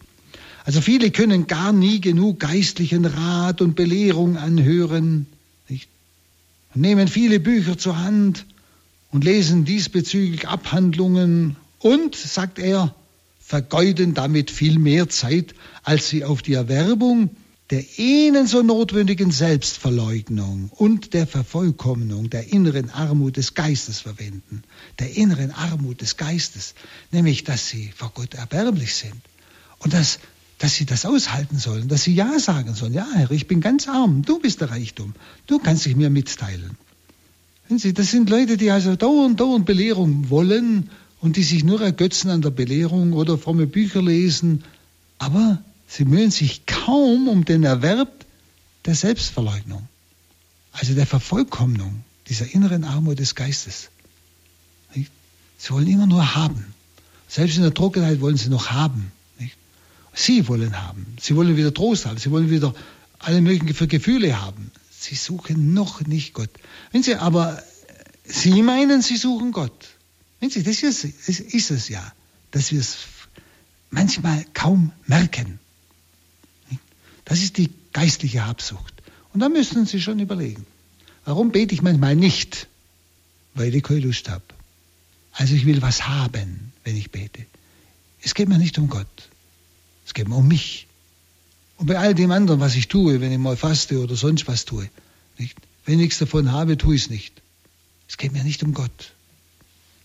Also 0.66 0.82
viele 0.82 1.12
können 1.12 1.48
gar 1.48 1.72
nie 1.72 2.02
genug 2.02 2.40
geistlichen 2.40 3.06
Rat 3.06 3.62
und 3.62 3.76
Belehrung 3.76 4.38
anhören, 4.38 5.28
nehmen 6.74 7.08
viele 7.08 7.40
Bücher 7.40 7.78
zur 7.78 8.00
Hand 8.00 8.46
und 9.12 9.24
lesen 9.24 9.66
diesbezüglich 9.66 10.48
Abhandlungen 10.48 11.58
und, 11.80 12.16
sagt 12.16 12.60
er, 12.60 12.96
vergeuden 13.40 14.14
damit 14.14 14.52
viel 14.52 14.80
mehr 14.80 15.10
Zeit, 15.10 15.56
als 15.84 16.10
sie 16.10 16.24
auf 16.24 16.42
die 16.42 16.54
Erwerbung 16.54 17.32
der 17.72 17.86
ihnen 17.98 18.48
so 18.48 18.62
notwendigen 18.62 19.32
Selbstverleugnung 19.32 20.70
und 20.76 21.14
der 21.14 21.26
Vervollkommnung 21.26 22.30
der 22.30 22.52
inneren 22.52 22.90
Armut 22.90 23.38
des 23.38 23.54
Geistes 23.54 24.02
verwenden. 24.02 24.64
Der 25.00 25.16
inneren 25.16 25.52
Armut 25.52 26.02
des 26.02 26.18
Geistes, 26.18 26.76
nämlich 27.12 27.46
dass 27.46 27.70
sie 27.70 27.94
vor 27.96 28.12
Gott 28.14 28.34
erbärmlich 28.34 28.94
sind 28.96 29.16
und 29.80 29.94
dass, 29.94 30.20
dass 30.62 30.76
sie 30.76 30.86
das 30.86 31.06
aushalten 31.06 31.58
sollen, 31.58 31.88
dass 31.88 32.04
sie 32.04 32.14
Ja 32.14 32.40
sagen 32.40 32.76
sollen. 32.76 32.94
Ja, 32.94 33.08
Herr, 33.14 33.32
ich 33.32 33.48
bin 33.48 33.62
ganz 33.62 33.88
arm, 33.88 34.24
du 34.24 34.40
bist 34.40 34.62
der 34.62 34.70
Reichtum, 34.70 35.14
du 35.48 35.60
kannst 35.60 35.86
dich 35.86 35.96
mir 35.96 36.10
mitteilen. 36.10 36.78
Sie, 37.70 37.94
das 37.94 38.12
sind 38.12 38.30
Leute, 38.30 38.58
die 38.58 38.70
also 38.70 38.96
dauernd, 38.96 39.40
dauernd 39.40 39.66
Belehrung 39.66 40.30
wollen 40.30 40.90
und 41.22 41.38
die 41.38 41.44
sich 41.44 41.64
nur 41.64 41.82
ergötzen 41.82 42.30
an 42.30 42.42
der 42.42 42.50
Belehrung 42.50 43.14
oder 43.14 43.38
fromme 43.38 43.66
Bücher 43.66 44.02
lesen, 44.02 44.64
aber 45.20 45.64
Sie 45.92 46.06
mühen 46.06 46.32
sich 46.32 46.66
kaum 46.66 47.28
um 47.28 47.44
den 47.44 47.66
Erwerb 47.66 48.26
der 48.86 48.96
Selbstverleugnung, 48.96 49.90
also 50.72 50.94
der 50.94 51.06
Vervollkommnung 51.06 52.06
dieser 52.30 52.54
inneren 52.56 52.86
Armut 52.86 53.20
des 53.20 53.36
Geistes. 53.36 53.90
Sie 54.94 55.70
wollen 55.70 55.88
immer 55.88 56.08
nur 56.08 56.34
haben. 56.34 56.74
Selbst 57.28 57.58
in 57.58 57.64
der 57.64 57.74
Trockenheit 57.74 58.22
wollen 58.22 58.38
sie 58.38 58.48
noch 58.48 58.72
haben. 58.72 59.12
Sie 60.14 60.48
wollen 60.48 60.82
haben. 60.82 61.06
Sie 61.20 61.36
wollen 61.36 61.56
wieder 61.56 61.74
Trost 61.74 62.06
haben. 62.06 62.18
Sie 62.18 62.32
wollen 62.32 62.50
wieder 62.50 62.74
alle 63.20 63.42
möglichen 63.42 63.88
Gefühle 63.88 64.42
haben. 64.42 64.72
Sie 64.90 65.16
suchen 65.16 65.74
noch 65.74 66.02
nicht 66.02 66.34
Gott. 66.34 66.50
Wenn 66.92 67.04
Sie 67.04 67.16
aber, 67.16 67.62
Sie 68.24 68.62
meinen, 68.62 69.02
Sie 69.02 69.18
suchen 69.18 69.52
Gott. 69.52 69.90
Wenn 70.40 70.50
Sie, 70.50 70.64
das 70.64 70.84
ist, 70.84 71.06
das 71.28 71.40
ist 71.40 71.72
es 71.72 71.90
ja, 71.90 72.14
dass 72.52 72.72
wir 72.72 72.80
es 72.80 72.98
manchmal 73.90 74.46
kaum 74.54 74.92
merken. 75.08 75.60
Das 77.26 77.42
ist 77.42 77.58
die 77.58 77.70
geistliche 77.94 78.46
Habsucht. 78.46 78.94
Und 79.34 79.40
da 79.40 79.50
müssen 79.50 79.86
Sie 79.86 80.02
schon 80.02 80.20
überlegen. 80.20 80.66
Warum 81.26 81.52
bete 81.52 81.74
ich 81.74 81.82
manchmal 81.82 82.16
nicht? 82.16 82.68
Weil 83.54 83.74
ich 83.74 83.84
keine 83.84 84.02
Lust 84.02 84.30
habe. 84.30 84.44
Also 85.34 85.56
ich 85.56 85.66
will 85.66 85.82
was 85.82 86.08
haben, 86.08 86.74
wenn 86.84 86.98
ich 86.98 87.12
bete. 87.12 87.46
Es 88.22 88.34
geht 88.34 88.50
mir 88.50 88.58
nicht 88.58 88.78
um 88.78 88.90
Gott. 88.90 89.30
Es 90.12 90.14
geht 90.14 90.28
mir 90.28 90.36
um 90.36 90.46
mich. 90.50 90.88
Und 91.78 91.88
bei 91.88 91.98
all 91.98 92.14
dem 92.14 92.32
anderen, 92.32 92.60
was 92.60 92.76
ich 92.76 92.90
tue, 92.90 93.22
wenn 93.22 93.32
ich 93.32 93.38
mal 93.38 93.56
faste 93.56 94.00
oder 94.00 94.18
sonst 94.18 94.46
was 94.46 94.66
tue, 94.66 94.90
nicht? 95.38 95.58
wenn 95.86 95.94
ich 95.94 96.02
nichts 96.02 96.20
davon 96.20 96.52
habe, 96.52 96.78
tue 96.78 96.96
ich 96.96 97.04
es 97.04 97.10
nicht. 97.10 97.42
Es 98.10 98.18
geht 98.18 98.34
mir 98.34 98.44
nicht 98.44 98.62
um 98.62 98.74
Gott. 98.74 99.14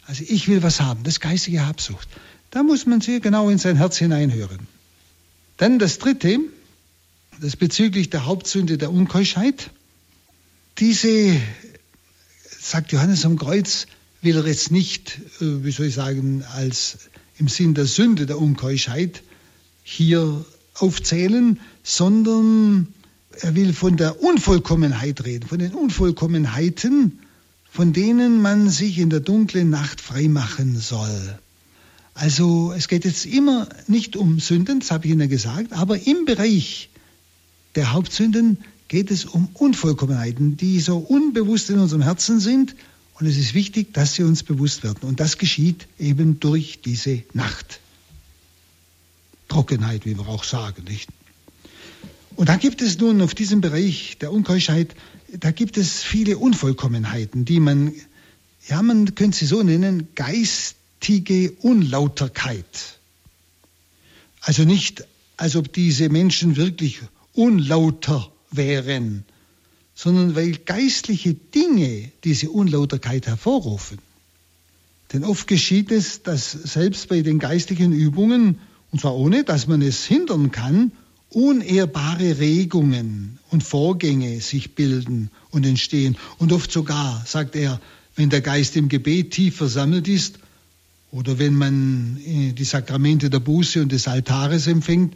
Also 0.07 0.23
ich 0.29 0.47
will 0.47 0.63
was 0.63 0.81
haben, 0.81 1.03
das 1.03 1.19
geistige 1.19 1.67
Habsucht. 1.67 2.07
Da 2.53 2.63
muss 2.63 2.87
man 2.87 3.01
sehr 3.01 3.19
genau 3.19 3.51
in 3.51 3.59
sein 3.59 3.79
Herz 3.79 3.97
hineinhören. 3.97 4.69
Dann 5.57 5.81
das 5.81 5.99
Dritte, 5.99 6.39
das 7.41 7.57
bezüglich 7.57 8.09
der 8.09 8.27
Hauptsünde 8.27 8.79
der 8.79 8.93
Unkeuschheit. 8.93 9.71
Diese, 10.79 11.37
sagt 12.61 12.93
Johannes 12.93 13.25
am 13.25 13.37
Kreuz, 13.41 13.89
will 14.23 14.37
er 14.37 14.47
jetzt 14.47 14.71
nicht, 14.71 15.19
äh, 15.41 15.65
wie 15.65 15.73
soll 15.73 15.87
ich 15.87 15.95
sagen, 15.97 16.45
als 16.45 17.09
im 17.39 17.49
Sinn 17.49 17.75
der 17.75 17.87
Sünde 17.87 18.27
der 18.27 18.39
Unkeuschheit 18.39 19.25
hier 19.89 20.45
aufzählen, 20.75 21.61
sondern 21.85 22.89
er 23.41 23.55
will 23.55 23.73
von 23.73 23.97
der 23.97 24.21
Unvollkommenheit 24.21 25.25
reden, 25.25 25.49
von 25.49 25.61
den 25.61 25.75
Unvollkommenheiten, 25.75 27.21
von 27.71 27.93
denen 27.93 28.43
man 28.43 28.69
sich 28.69 28.99
in 28.99 29.11
der 29.11 29.21
dunklen 29.21 29.71
Nacht 29.71 30.01
freimachen 30.01 30.77
soll. 30.77 31.39
Also 32.15 32.73
es 32.77 32.89
geht 32.89 33.05
jetzt 33.05 33.27
immer 33.27 33.69
nicht 33.87 34.17
um 34.17 34.41
Sünden, 34.41 34.81
das 34.81 34.91
habe 34.91 35.07
ich 35.07 35.13
Ihnen 35.13 35.29
gesagt, 35.29 35.73
aber 35.73 36.05
im 36.05 36.25
Bereich 36.25 36.89
der 37.77 37.93
Hauptsünden 37.93 38.59
geht 38.89 39.13
es 39.13 39.25
um 39.25 39.49
Unvollkommenheiten, 39.55 40.57
die 40.57 40.81
so 40.81 40.99
unbewusst 40.99 41.71
in 41.71 41.79
unserem 41.79 42.03
Herzen 42.03 42.41
sind. 42.41 42.75
Und 43.21 43.27
es 43.27 43.37
ist 43.37 43.55
wichtig, 43.55 43.95
dass 43.95 44.15
sie 44.15 44.25
uns 44.25 44.43
bewusst 44.43 44.83
werden. 44.83 45.09
Und 45.09 45.21
das 45.21 45.39
geschieht 45.39 45.87
eben 45.99 46.41
durch 46.41 46.81
diese 46.85 47.23
Nacht. 47.35 47.81
Trockenheit, 49.49 50.05
wie 50.07 50.17
wir 50.17 50.29
auch 50.29 50.45
sagen, 50.45 50.85
nicht? 50.85 51.09
Und 52.37 52.49
da 52.49 52.57
gibt 52.57 52.83
es 52.83 52.99
nun 52.99 53.23
auf 53.23 53.35
diesem 53.35 53.61
Bereich 53.61 54.19
der 54.19 54.33
Unkeuschheit, 54.33 54.95
da 55.33 55.51
gibt 55.51 55.77
es 55.77 56.03
viele 56.03 56.39
Unvollkommenheiten, 56.39 57.45
die 57.45 57.61
man, 57.61 57.93
ja, 58.69 58.83
man 58.83 59.15
könnte 59.15 59.39
sie 59.39 59.47
so 59.47 59.63
nennen, 59.63 60.09
geistige 60.15 61.53
Unlauterkeit. 61.53 62.99
Also 64.41 64.65
nicht, 64.65 65.05
als 65.37 65.57
ob 65.57 65.73
diese 65.73 66.09
Menschen 66.09 66.57
wirklich 66.57 67.01
unlauter 67.33 68.31
wären, 68.51 69.25
sondern 69.95 70.37
weil 70.37 70.53
geistliche 70.53 71.35
Dinge 71.35 72.13
diese 72.23 72.51
Unlauterkeit 72.51 73.27
hervorrufen. 73.27 73.99
Denn 75.13 75.25
oft 75.25 75.47
geschieht 75.47 75.91
es, 75.91 76.23
dass 76.23 76.53
selbst 76.53 77.09
bei 77.09 77.23
den 77.23 77.39
geistlichen 77.39 77.93
Übungen, 77.93 78.59
und 78.97 79.01
zwar 79.01 79.15
ohne, 79.15 79.45
dass 79.45 79.67
man 79.67 79.83
es 79.83 80.07
hindern 80.07 80.53
kann, 80.53 80.91
unehrbare 81.29 82.39
Regungen 82.39 83.39
und 83.51 83.63
Vorgänge 83.63 84.41
sich 84.41 84.75
bilden 84.75 85.31
und 85.51 85.67
entstehen. 85.67 86.17
Und 86.39 86.51
oft 86.51 86.73
sogar, 86.73 87.23
sagt 87.27 87.57
er, 87.57 87.79
wenn 88.15 88.31
der 88.31 88.41
Geist 88.41 88.75
im 88.75 88.89
Gebet 88.89 89.33
tief 89.33 89.57
versammelt 89.57 90.09
ist 90.09 90.39
oder 91.11 91.39
wenn 91.39 91.55
man 91.55 92.17
äh, 92.25 92.53
die 92.55 92.65
Sakramente 92.65 93.29
der 93.29 93.41
Buße 93.41 93.83
und 93.83 93.93
des 93.93 94.09
Altares 94.09 94.67
empfängt, 94.67 95.15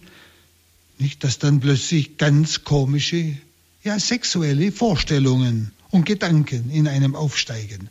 nicht, 0.98 1.24
dass 1.24 1.38
dann 1.38 1.60
plötzlich 1.60 2.18
ganz 2.18 2.64
komische, 2.64 3.34
ja, 3.82 3.98
sexuelle 3.98 4.72
Vorstellungen 4.72 5.70
und 5.88 6.04
Gedanken 6.04 6.68
in 6.68 6.86
einem 6.86 7.14
aufsteigen. 7.14 7.88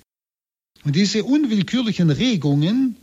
Und 0.83 0.95
diese 0.95 1.23
unwillkürlichen 1.23 2.11
Regungen, 2.11 2.95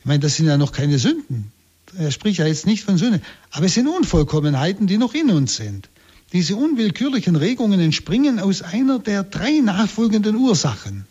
ich 0.00 0.06
meine, 0.06 0.20
das 0.20 0.36
sind 0.36 0.46
ja 0.46 0.56
noch 0.56 0.72
keine 0.72 0.98
Sünden. 0.98 1.52
Er 1.98 2.10
spricht 2.10 2.38
ja 2.38 2.46
jetzt 2.46 2.66
nicht 2.66 2.84
von 2.84 2.98
Sünde, 2.98 3.20
aber 3.50 3.66
es 3.66 3.74
sind 3.74 3.88
Unvollkommenheiten, 3.88 4.86
die 4.86 4.98
noch 4.98 5.14
in 5.14 5.30
uns 5.30 5.56
sind. 5.56 5.88
Diese 6.32 6.56
unwillkürlichen 6.56 7.36
Regungen 7.36 7.78
entspringen 7.80 8.40
aus 8.40 8.62
einer 8.62 8.98
der 8.98 9.22
drei 9.22 9.60
nachfolgenden 9.60 10.36
Ursachen. 10.36 11.06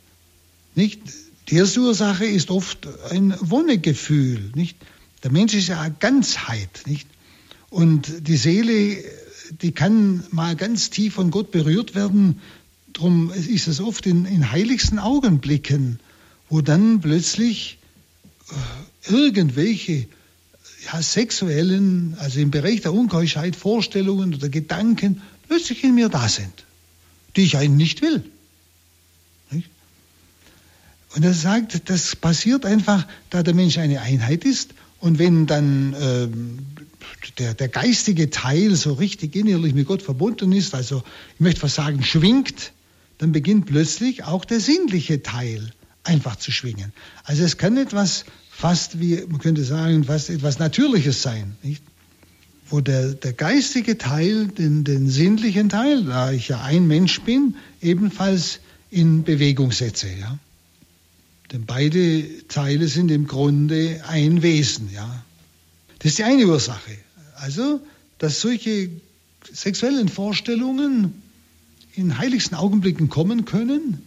Nicht? 0.76 1.02
Die 1.50 1.56
erste 1.56 1.82
Ursache 1.82 2.26
ist 2.26 2.52
oft 2.52 2.88
ein 3.10 3.34
Wonnegefühl. 3.40 4.52
Nicht? 4.56 4.78
Der 5.24 5.32
Mensch 5.32 5.54
ist 5.54 5.68
ja 5.68 5.80
eine 5.80 5.96
Ganzheit. 6.00 6.84
Nicht? 6.86 7.08
Und 7.70 8.28
die 8.28 8.38
Seele, 8.38 8.98
die 9.62 9.72
kann 9.72 10.24
mal 10.32 10.56
ganz 10.56 10.90
tief 10.90 11.14
von 11.14 11.32
Gott 11.32 11.52
berührt 11.52 11.96
werden. 11.96 12.42
Darum 12.92 13.32
ist 13.32 13.68
es 13.68 13.80
oft 13.80 14.06
in, 14.06 14.26
in 14.26 14.52
heiligsten 14.52 15.00
Augenblicken, 15.00 16.00
wo 16.50 16.62
dann 16.62 17.02
plötzlich 17.02 17.80
äh, 18.50 19.14
irgendwelche 19.14 20.08
ja, 20.86 21.02
sexuellen, 21.02 22.16
also 22.20 22.40
im 22.40 22.52
Bereich 22.52 22.82
der 22.82 22.94
Unkeuschheit, 22.94 23.56
Vorstellungen 23.56 24.34
oder 24.34 24.50
Gedanken 24.50 25.22
plötzlich 25.48 25.84
in 25.84 25.96
mir 25.96 26.10
da 26.10 26.28
sind, 26.28 26.66
die 27.36 27.44
ich 27.44 27.58
eigentlich 27.58 27.78
nicht 27.78 28.02
will. 28.02 28.24
Und 31.16 31.24
er 31.24 31.34
sagt, 31.34 31.90
das 31.90 32.16
passiert 32.16 32.66
einfach, 32.66 33.06
da 33.30 33.44
der 33.44 33.54
Mensch 33.54 33.78
eine 33.78 34.02
Einheit 34.02 34.46
ist 34.46 34.74
und 35.00 35.20
wenn 35.20 35.46
dann 35.46 35.96
ähm, 36.00 36.60
der, 37.38 37.54
der 37.54 37.68
geistige 37.68 38.30
Teil 38.30 38.76
so 38.76 38.94
richtig 38.94 39.36
innerlich 39.36 39.74
mit 39.74 39.88
Gott 39.88 40.02
verbunden 40.02 40.52
ist, 40.52 40.74
also 40.74 41.04
ich 41.36 41.40
möchte 41.40 41.62
fast 41.62 41.76
sagen, 41.76 42.04
schwingt, 42.04 42.72
dann 43.20 43.32
beginnt 43.32 43.68
plötzlich 43.68 44.24
auch 44.24 44.44
der 44.44 44.60
sinnliche 44.60 45.22
Teil 45.22 45.72
einfach 46.04 46.36
zu 46.36 46.52
schwingen. 46.52 46.94
Also 47.24 47.44
es 47.44 47.58
kann 47.58 47.78
etwas 47.78 48.26
fast 48.56 49.00
wie, 49.00 49.24
man 49.28 49.40
könnte 49.40 49.64
sagen, 49.64 50.04
fast 50.04 50.30
etwas 50.30 50.60
Natürliches 50.60 51.22
sein, 51.22 51.56
nicht? 51.64 51.84
wo 52.70 52.82
der, 52.82 53.14
der 53.14 53.34
geistige 53.34 53.98
Teil 53.98 54.48
den, 54.48 54.84
den 54.84 55.10
sinnlichen 55.10 55.70
Teil, 55.70 56.06
da 56.06 56.32
ich 56.32 56.48
ja 56.48 56.62
ein 56.62 56.88
Mensch 56.88 57.22
bin, 57.22 57.56
ebenfalls 57.82 58.60
in 58.90 59.24
Bewegung 59.24 59.72
setze. 59.72 60.08
Ja? 60.08 60.40
Denn 61.52 61.66
beide 61.66 62.48
Teile 62.48 62.88
sind 62.88 63.12
im 63.12 63.28
Grunde 63.28 64.02
ein 64.08 64.42
Wesen. 64.42 64.90
Ja? 64.94 65.24
Das 66.00 66.12
ist 66.12 66.20
die 66.20 66.24
eine 66.24 66.48
Ursache. 66.48 66.98
Also, 67.36 67.82
dass 68.18 68.40
solche 68.40 68.90
sexuellen 69.52 70.08
Vorstellungen 70.08 71.22
in 71.96 72.18
heiligsten 72.18 72.56
Augenblicken 72.58 73.10
kommen 73.10 73.46
können. 73.46 74.02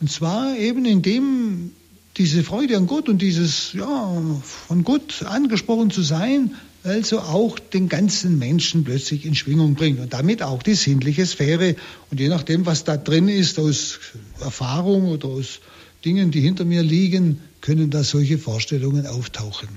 Und 0.00 0.10
zwar 0.10 0.56
eben 0.56 0.84
indem 0.86 1.72
diese 2.18 2.42
Freude 2.42 2.76
an 2.76 2.86
Gott 2.86 3.08
und 3.08 3.22
dieses, 3.22 3.72
ja, 3.72 4.40
von 4.42 4.84
Gott 4.84 5.22
angesprochen 5.22 5.90
zu 5.90 6.02
sein, 6.02 6.54
also 6.82 7.20
auch 7.20 7.58
den 7.58 7.88
ganzen 7.88 8.38
Menschen 8.38 8.84
plötzlich 8.84 9.24
in 9.24 9.34
Schwingung 9.34 9.74
bringt 9.74 10.00
und 10.00 10.12
damit 10.12 10.42
auch 10.42 10.62
die 10.62 10.74
sinnliche 10.74 11.26
Sphäre. 11.26 11.76
Und 12.10 12.20
je 12.20 12.28
nachdem, 12.28 12.66
was 12.66 12.84
da 12.84 12.96
drin 12.96 13.28
ist, 13.28 13.58
aus 13.58 14.00
Erfahrung 14.40 15.06
oder 15.08 15.28
aus 15.28 15.60
Dingen, 16.04 16.30
die 16.30 16.40
hinter 16.40 16.64
mir 16.64 16.82
liegen, 16.82 17.40
können 17.60 17.90
da 17.90 18.04
solche 18.04 18.38
Vorstellungen 18.38 19.06
auftauchen. 19.06 19.68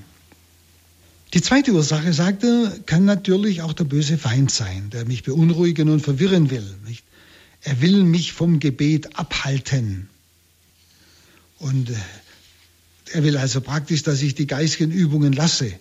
Die 1.34 1.42
zweite 1.42 1.72
Ursache, 1.72 2.12
sagt 2.12 2.44
er, 2.44 2.74
kann 2.86 3.06
natürlich 3.06 3.62
auch 3.62 3.74
der 3.74 3.86
böse 3.86 4.18
Feind 4.18 4.52
sein, 4.52 4.90
der 4.92 5.06
mich 5.06 5.24
beunruhigen 5.24 5.90
und 5.90 6.02
verwirren 6.02 6.52
will. 6.52 6.76
Nicht? 6.86 7.04
Er 7.62 7.82
will 7.82 8.04
mich 8.04 8.34
vom 8.34 8.60
Gebet 8.60 9.18
abhalten. 9.18 10.10
Und 11.60 11.90
äh, 11.90 11.94
er 13.14 13.24
will 13.24 13.38
also 13.38 13.62
praktisch, 13.62 14.04
dass 14.04 14.22
ich 14.22 14.36
die 14.36 14.48
geistigen 14.48 14.92
Übungen 14.92 15.34
lasse. 15.34 15.74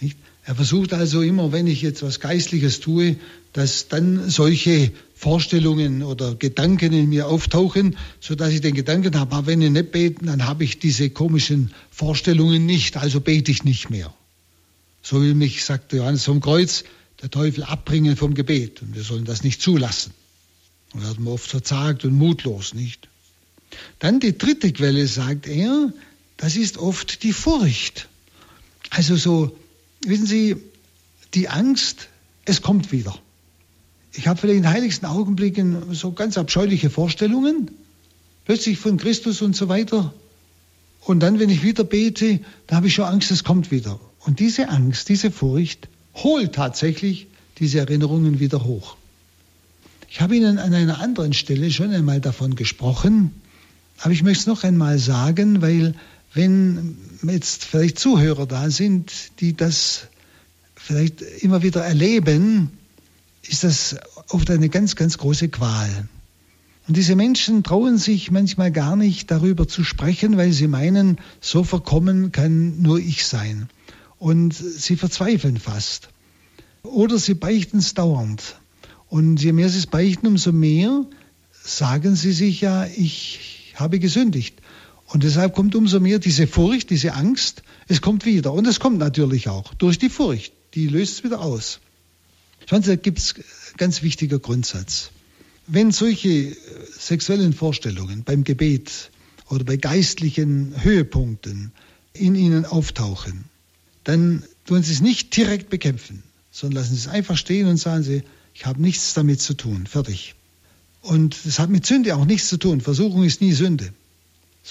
Nicht? 0.00 0.16
Er 0.44 0.54
versucht 0.54 0.94
also 0.94 1.20
immer, 1.20 1.52
wenn 1.52 1.66
ich 1.66 1.82
jetzt 1.82 2.02
was 2.02 2.20
Geistliches 2.20 2.80
tue, 2.80 3.16
dass 3.52 3.88
dann 3.88 4.30
solche 4.30 4.92
Vorstellungen 5.14 6.02
oder 6.02 6.36
Gedanken 6.36 6.92
in 6.92 7.10
mir 7.10 7.26
auftauchen, 7.26 7.96
sodass 8.20 8.52
ich 8.52 8.62
den 8.62 8.74
Gedanken 8.74 9.14
habe, 9.18 9.34
aber 9.36 9.46
wenn 9.46 9.60
ich 9.60 9.70
nicht 9.70 9.92
bete, 9.92 10.24
dann 10.24 10.46
habe 10.46 10.64
ich 10.64 10.78
diese 10.78 11.10
komischen 11.10 11.74
Vorstellungen 11.90 12.64
nicht, 12.64 12.96
also 12.96 13.20
bete 13.20 13.50
ich 13.50 13.64
nicht 13.64 13.90
mehr. 13.90 14.14
So 15.02 15.20
will 15.20 15.34
mich, 15.34 15.64
sagt 15.64 15.92
Johannes 15.92 16.24
vom 16.24 16.40
Kreuz, 16.40 16.84
der 17.20 17.30
Teufel 17.30 17.64
abbringen 17.64 18.16
vom 18.16 18.34
Gebet. 18.34 18.80
Und 18.80 18.94
wir 18.94 19.02
sollen 19.02 19.24
das 19.24 19.42
nicht 19.42 19.60
zulassen. 19.60 20.12
Und 20.94 21.02
werden 21.02 21.24
wir 21.24 21.32
oft 21.32 21.50
verzagt 21.50 22.04
und 22.04 22.14
mutlos, 22.14 22.72
nicht? 22.72 23.08
Dann 23.98 24.20
die 24.20 24.38
dritte 24.38 24.72
Quelle, 24.72 25.06
sagt 25.06 25.46
er, 25.46 25.92
das 26.38 26.56
ist 26.56 26.78
oft 26.78 27.22
die 27.22 27.34
Furcht. 27.34 28.08
Also 28.90 29.16
so, 29.16 29.56
wissen 30.06 30.26
Sie, 30.26 30.56
die 31.34 31.48
Angst, 31.48 32.08
es 32.46 32.62
kommt 32.62 32.90
wieder. 32.90 33.14
Ich 34.12 34.26
habe 34.26 34.40
vielleicht 34.40 34.56
in 34.56 34.62
den 34.62 34.72
heiligsten 34.72 35.06
Augenblicken 35.06 35.94
so 35.94 36.12
ganz 36.12 36.38
abscheuliche 36.38 36.88
Vorstellungen, 36.88 37.70
plötzlich 38.46 38.78
von 38.78 38.96
Christus 38.96 39.42
und 39.42 39.54
so 39.54 39.68
weiter. 39.68 40.14
Und 41.02 41.20
dann, 41.20 41.38
wenn 41.38 41.50
ich 41.50 41.62
wieder 41.62 41.84
bete, 41.84 42.40
da 42.66 42.76
habe 42.76 42.86
ich 42.86 42.94
schon 42.94 43.04
Angst, 43.04 43.30
es 43.30 43.44
kommt 43.44 43.70
wieder. 43.70 44.00
Und 44.20 44.40
diese 44.40 44.70
Angst, 44.70 45.08
diese 45.08 45.30
Furcht 45.30 45.88
holt 46.14 46.54
tatsächlich 46.54 47.26
diese 47.58 47.78
Erinnerungen 47.80 48.40
wieder 48.40 48.64
hoch. 48.64 48.96
Ich 50.08 50.20
habe 50.20 50.36
Ihnen 50.36 50.58
an 50.58 50.72
einer 50.72 51.00
anderen 51.00 51.32
Stelle 51.32 51.70
schon 51.70 51.92
einmal 51.92 52.20
davon 52.20 52.54
gesprochen, 52.54 53.32
aber 54.00 54.12
ich 54.12 54.22
möchte 54.22 54.42
es 54.42 54.46
noch 54.46 54.64
einmal 54.64 54.98
sagen, 54.98 55.60
weil 55.60 55.94
wenn 56.34 56.96
jetzt 57.22 57.64
vielleicht 57.64 57.98
Zuhörer 57.98 58.46
da 58.46 58.70
sind, 58.70 59.40
die 59.40 59.56
das 59.56 60.08
vielleicht 60.76 61.20
immer 61.20 61.62
wieder 61.62 61.84
erleben, 61.84 62.70
ist 63.42 63.64
das 63.64 63.96
oft 64.28 64.50
eine 64.50 64.68
ganz, 64.68 64.94
ganz 64.96 65.18
große 65.18 65.48
Qual. 65.48 66.08
Und 66.86 66.96
diese 66.96 67.16
Menschen 67.16 67.62
trauen 67.62 67.98
sich 67.98 68.30
manchmal 68.30 68.72
gar 68.72 68.96
nicht 68.96 69.30
darüber 69.30 69.68
zu 69.68 69.84
sprechen, 69.84 70.36
weil 70.36 70.52
sie 70.52 70.68
meinen, 70.68 71.18
so 71.40 71.62
verkommen 71.64 72.32
kann 72.32 72.80
nur 72.80 72.98
ich 72.98 73.26
sein. 73.26 73.68
Und 74.18 74.54
sie 74.54 74.96
verzweifeln 74.96 75.58
fast. 75.58 76.08
Oder 76.82 77.18
sie 77.18 77.34
beichten 77.34 77.78
es 77.78 77.94
dauernd. 77.94 78.56
Und 79.08 79.42
je 79.42 79.52
mehr 79.52 79.68
sie 79.68 79.78
es 79.78 79.86
beichten, 79.86 80.26
umso 80.26 80.52
mehr 80.52 81.04
sagen 81.62 82.16
sie 82.16 82.32
sich 82.32 82.62
ja, 82.62 82.86
ich 82.86 83.74
habe 83.74 83.98
gesündigt. 83.98 84.60
Und 85.08 85.22
deshalb 85.22 85.54
kommt 85.54 85.74
umso 85.74 86.00
mehr 86.00 86.18
diese 86.18 86.46
Furcht, 86.46 86.90
diese 86.90 87.14
Angst, 87.14 87.62
es 87.88 88.02
kommt 88.02 88.26
wieder. 88.26 88.52
Und 88.52 88.66
es 88.66 88.78
kommt 88.78 88.98
natürlich 88.98 89.48
auch 89.48 89.72
durch 89.74 89.98
die 89.98 90.10
Furcht. 90.10 90.52
Die 90.74 90.86
löst 90.86 91.14
es 91.14 91.24
wieder 91.24 91.40
aus. 91.40 91.80
Schauen 92.66 92.82
Sie, 92.82 92.90
da 92.90 92.96
gibt 92.96 93.18
es 93.18 93.34
ganz 93.78 94.02
wichtiger 94.02 94.38
Grundsatz. 94.38 95.10
Wenn 95.66 95.92
solche 95.92 96.28
äh, 96.28 96.56
sexuellen 96.98 97.54
Vorstellungen 97.54 98.24
beim 98.24 98.44
Gebet 98.44 99.10
oder 99.48 99.64
bei 99.64 99.78
geistlichen 99.78 100.74
Höhepunkten 100.82 101.72
in 102.12 102.34
Ihnen 102.34 102.66
auftauchen, 102.66 103.44
dann 104.04 104.44
tun 104.66 104.82
Sie 104.82 104.92
es 104.92 105.00
nicht 105.00 105.34
direkt 105.34 105.70
bekämpfen, 105.70 106.22
sondern 106.50 106.82
lassen 106.82 106.94
Sie 106.94 107.00
es 107.00 107.08
einfach 107.08 107.38
stehen 107.38 107.66
und 107.66 107.78
sagen 107.78 108.02
Sie, 108.02 108.22
ich 108.52 108.66
habe 108.66 108.82
nichts 108.82 109.14
damit 109.14 109.40
zu 109.40 109.54
tun, 109.54 109.86
fertig. 109.86 110.34
Und 111.00 111.36
das 111.44 111.58
hat 111.58 111.70
mit 111.70 111.86
Sünde 111.86 112.16
auch 112.16 112.24
nichts 112.26 112.48
zu 112.48 112.58
tun. 112.58 112.82
Versuchung 112.82 113.24
ist 113.24 113.40
nie 113.40 113.52
Sünde, 113.52 113.92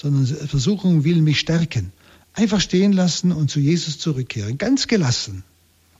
sondern 0.00 0.26
Versuchung 0.26 1.02
will 1.02 1.22
mich 1.22 1.40
stärken. 1.40 1.92
Einfach 2.32 2.60
stehen 2.60 2.92
lassen 2.92 3.32
und 3.32 3.50
zu 3.50 3.58
Jesus 3.58 3.98
zurückkehren, 3.98 4.56
ganz 4.56 4.86
gelassen. 4.86 5.42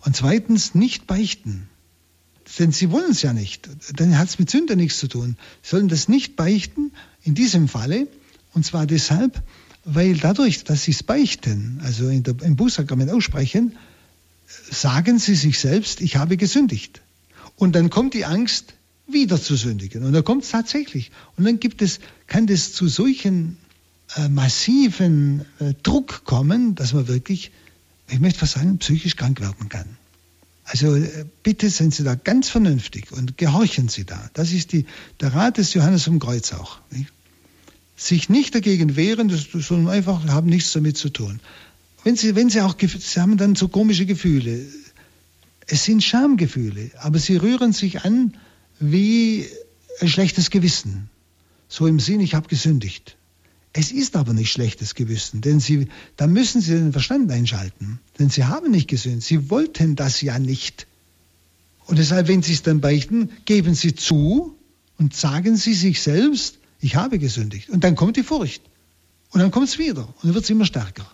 Und 0.05 0.15
zweitens 0.15 0.77
nicht 0.77 1.09
beichten. 1.09 1.69
Denn 2.59 2.71
sie 2.71 2.93
wollen 2.93 3.11
es 3.11 3.23
ja 3.23 3.33
nicht. 3.33 3.69
Dann 3.97 4.17
hat 4.17 4.29
es 4.29 4.39
mit 4.39 4.49
Sünde 4.51 4.77
nichts 4.77 5.01
zu 5.01 5.09
tun. 5.09 5.37
Sie 5.63 5.71
sollen 5.71 5.89
das 5.89 6.09
nicht 6.09 6.37
beichten, 6.37 6.93
in 7.25 7.35
diesem 7.35 7.67
Falle. 7.67 8.07
Und 8.55 8.65
zwar 8.65 8.87
deshalb, 8.87 9.43
weil 9.85 10.17
dadurch, 10.17 10.63
dass 10.63 10.85
sie 10.85 10.93
es 10.93 11.03
beichten, 11.03 11.81
also 11.83 12.09
in 12.09 12.23
der, 12.23 12.37
im 12.43 12.55
Bußsakrament 12.55 13.11
aussprechen, 13.11 13.77
sagen 14.71 15.19
sie 15.19 15.35
sich 15.35 15.59
selbst, 15.59 16.01
ich 16.01 16.17
habe 16.17 16.37
gesündigt. 16.37 17.03
Und 17.57 17.75
dann 17.75 17.91
kommt 17.91 18.15
die 18.15 18.25
Angst, 18.25 18.75
wieder 19.09 19.43
zu 19.43 19.57
sündigen. 19.57 20.05
Und 20.05 20.13
dann 20.13 20.23
kommt 20.23 20.45
es 20.45 20.51
tatsächlich. 20.51 21.11
Und 21.37 21.45
dann 21.45 21.59
gibt 21.59 21.83
es, 21.83 21.99
kann 22.29 22.47
das 22.47 22.73
zu 22.73 22.87
solchen 22.87 23.57
äh, 24.17 24.29
massiven 24.29 25.45
äh, 25.59 25.75
Druck 25.83 26.25
kommen, 26.25 26.75
dass 26.75 26.93
man 26.93 27.09
wirklich, 27.09 27.51
ich 28.09 28.21
möchte 28.21 28.41
fast 28.41 28.55
sagen, 28.55 28.79
psychisch 28.79 29.17
krank 29.17 29.41
werden 29.41 29.69
kann. 29.69 29.87
Also 30.65 30.95
äh, 30.97 31.25
bitte 31.43 31.71
sind 31.71 31.95
Sie 31.95 32.05
da 32.05 32.15
ganz 32.15 32.49
vernünftig 32.49 33.13
und 33.13 33.39
gehorchen 33.39 33.89
Sie 33.89 34.05
da. 34.05 34.31
Das 34.35 34.53
ist 34.53 34.73
die, 34.73 34.87
der 35.21 35.35
Rat 35.35 35.59
des 35.59 35.75
Johannes 35.75 36.05
vom 36.05 36.19
Kreuz 36.19 36.53
auch. 36.53 36.79
Nicht? 36.91 37.13
Sich 37.97 38.29
nicht 38.29 38.55
dagegen 38.55 38.97
wehren, 38.97 39.29
sondern 39.31 39.89
einfach 39.93 40.27
haben 40.29 40.49
nichts 40.49 40.73
damit 40.73 40.97
zu 40.97 41.09
tun. 41.09 41.41
Wenn 42.05 42.17
Sie, 42.17 42.37
wenn 42.37 42.49
Sie 42.49 42.61
auch, 42.61 42.77
Sie 42.79 43.21
haben 43.21 43.37
dann 43.37 43.57
so 43.57 43.69
komische 43.69 44.07
Gefühle. 44.07 44.65
Es 45.71 45.85
sind 45.85 46.03
Schamgefühle, 46.03 46.91
aber 46.97 47.19
sie 47.19 47.37
rühren 47.37 47.75
sich 47.75 48.03
an 48.03 48.35
wie 48.81 49.47
ein 50.01 50.09
schlechtes 50.09 50.49
Gewissen. 50.49 51.11
So 51.69 51.87
im 51.87 52.01
Sinn, 52.01 52.21
ich 52.21 52.35
habe 52.35 52.49
gesündigt. 52.49 53.18
Es 53.81 53.93
ist 53.93 54.17
aber 54.17 54.33
nicht 54.33 54.51
schlechtes 54.51 54.97
Gewissen, 54.97 55.41
denn 55.41 55.61
sie, 55.61 55.87
da 56.17 56.27
müssen 56.27 56.61
sie 56.61 56.73
den 56.73 56.91
Verstand 56.91 57.31
einschalten. 57.31 58.01
Denn 58.19 58.29
sie 58.29 58.43
haben 58.43 58.73
nicht 58.73 58.89
gesündigt. 58.89 59.29
Sie 59.29 59.51
wollten 59.51 59.95
das 59.95 60.21
ja 60.21 60.41
nicht. 60.41 60.89
Und 61.87 62.01
deshalb, 62.01 62.27
wenn 62.27 62.43
sie 62.43 62.55
es 62.55 62.63
dann 62.63 62.81
beichten, 62.81 63.31
geben 63.45 63.77
sie 63.77 63.95
zu 63.95 64.57
und 64.99 65.15
sagen 65.15 65.57
sie 65.57 65.75
sich 65.75 66.03
selbst, 66.03 66.59
ich 66.81 66.97
habe 66.97 67.21
gesündigt. 67.21 67.71
Und 67.71 67.85
dann 67.85 67.95
kommt 67.95 68.17
die 68.17 68.25
Furcht. 68.25 68.63
Und 69.31 69.39
dann 69.39 69.53
kommt 69.53 69.69
es 69.69 69.79
wieder. 69.79 70.09
Und 70.09 70.25
dann 70.25 70.35
wird 70.35 70.43
es 70.43 70.51
immer 70.51 70.67
stärker. 70.67 71.09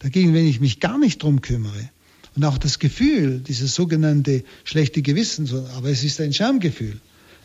Dagegen, 0.00 0.34
wenn 0.34 0.48
ich 0.48 0.58
mich 0.58 0.80
gar 0.80 0.98
nicht 0.98 1.22
drum 1.22 1.40
kümmere, 1.40 1.88
und 2.34 2.44
auch 2.44 2.58
das 2.58 2.80
Gefühl, 2.80 3.38
dieses 3.38 3.76
sogenannte 3.76 4.42
schlechte 4.64 5.02
Gewissen, 5.02 5.48
aber 5.76 5.90
es 5.90 6.02
ist 6.02 6.20
ein 6.20 6.32
Schamgefühl, 6.32 7.00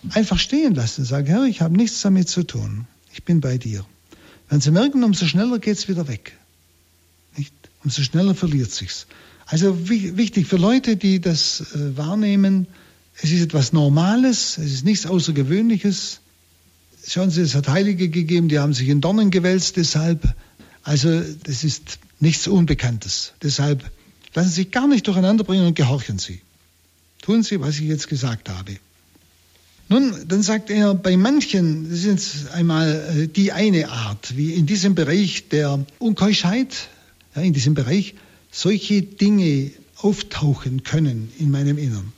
einfach 0.10 0.40
stehen 0.40 0.74
lassen, 0.74 1.06
sagen, 1.06 1.28
Herr, 1.28 1.44
ich 1.44 1.62
habe 1.62 1.78
nichts 1.78 2.02
damit 2.02 2.28
zu 2.28 2.42
tun. 2.42 2.88
Ich 3.14 3.24
bin 3.24 3.40
bei 3.40 3.60
dir. 3.60 3.86
Wenn 4.50 4.62
Sie 4.62 4.72
merken, 4.72 5.04
umso 5.04 5.26
schneller 5.26 5.60
geht 5.60 5.78
es 5.78 5.88
wieder 5.88 6.08
weg. 6.08 6.38
Nicht? 7.36 7.54
Umso 7.84 8.02
schneller 8.02 8.36
verliert 8.36 8.72
sich's. 8.72 9.08
Also 9.46 9.90
wichtig 9.90 10.48
für 10.48 10.58
Leute, 10.58 10.98
die 10.98 11.22
das 11.22 11.62
äh, 11.74 11.98
wahrnehmen, 11.98 12.68
es 13.22 13.32
ist 13.32 13.42
etwas 13.42 13.74
Normales, 13.74 14.58
es 14.58 14.74
ist 14.74 14.86
nichts 14.86 15.06
Außergewöhnliches. 15.06 16.20
Schauen 17.08 17.32
Sie, 17.32 17.42
es 17.42 17.56
hat 17.56 17.68
Heilige 17.68 18.10
gegeben, 18.10 18.50
die 18.50 18.60
haben 18.60 18.74
sich 18.74 18.90
in 18.90 19.02
Dornen 19.02 19.32
gewälzt 19.32 19.78
deshalb. 19.78 20.36
Also 20.84 21.22
das 21.44 21.64
ist 21.64 22.00
nichts 22.20 22.48
Unbekanntes. 22.48 23.34
Deshalb 23.42 23.90
lassen 24.34 24.50
Sie 24.50 24.56
sich 24.56 24.72
gar 24.72 24.88
nicht 24.88 25.08
durcheinander 25.08 25.44
bringen 25.44 25.66
und 25.66 25.76
gehorchen 25.76 26.20
Sie. 26.20 26.42
Tun 27.22 27.44
Sie, 27.44 27.60
was 27.60 27.76
ich 27.80 27.88
jetzt 27.88 28.08
gesagt 28.08 28.50
habe. 28.50 28.78
Nun, 29.90 30.14
dann 30.28 30.42
sagt 30.44 30.70
er, 30.70 30.94
bei 30.96 31.16
manchen, 31.16 31.90
das 31.90 32.00
ist 32.00 32.06
jetzt 32.06 32.52
einmal 32.52 33.06
äh, 33.16 33.28
die 33.28 33.54
eine 33.54 33.90
Art, 33.90 34.36
wie 34.36 34.54
in 34.54 34.66
diesem 34.66 34.96
Bereich 34.96 35.48
der 35.48 35.86
Unkeuschheit, 36.00 36.90
ja, 37.36 37.42
in 37.42 37.54
diesem 37.54 37.74
Bereich 37.74 38.16
solche 38.52 39.02
Dinge 39.02 39.72
auftauchen 39.98 40.84
können 40.84 41.32
in 41.40 41.52
meinem 41.52 41.78
Innern. 41.78 42.12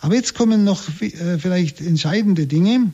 Aber 0.00 0.16
jetzt 0.16 0.34
kommen 0.34 0.64
noch 0.64 0.82
äh, 1.00 1.38
vielleicht 1.38 1.80
entscheidende 1.80 2.48
Dinge, 2.48 2.92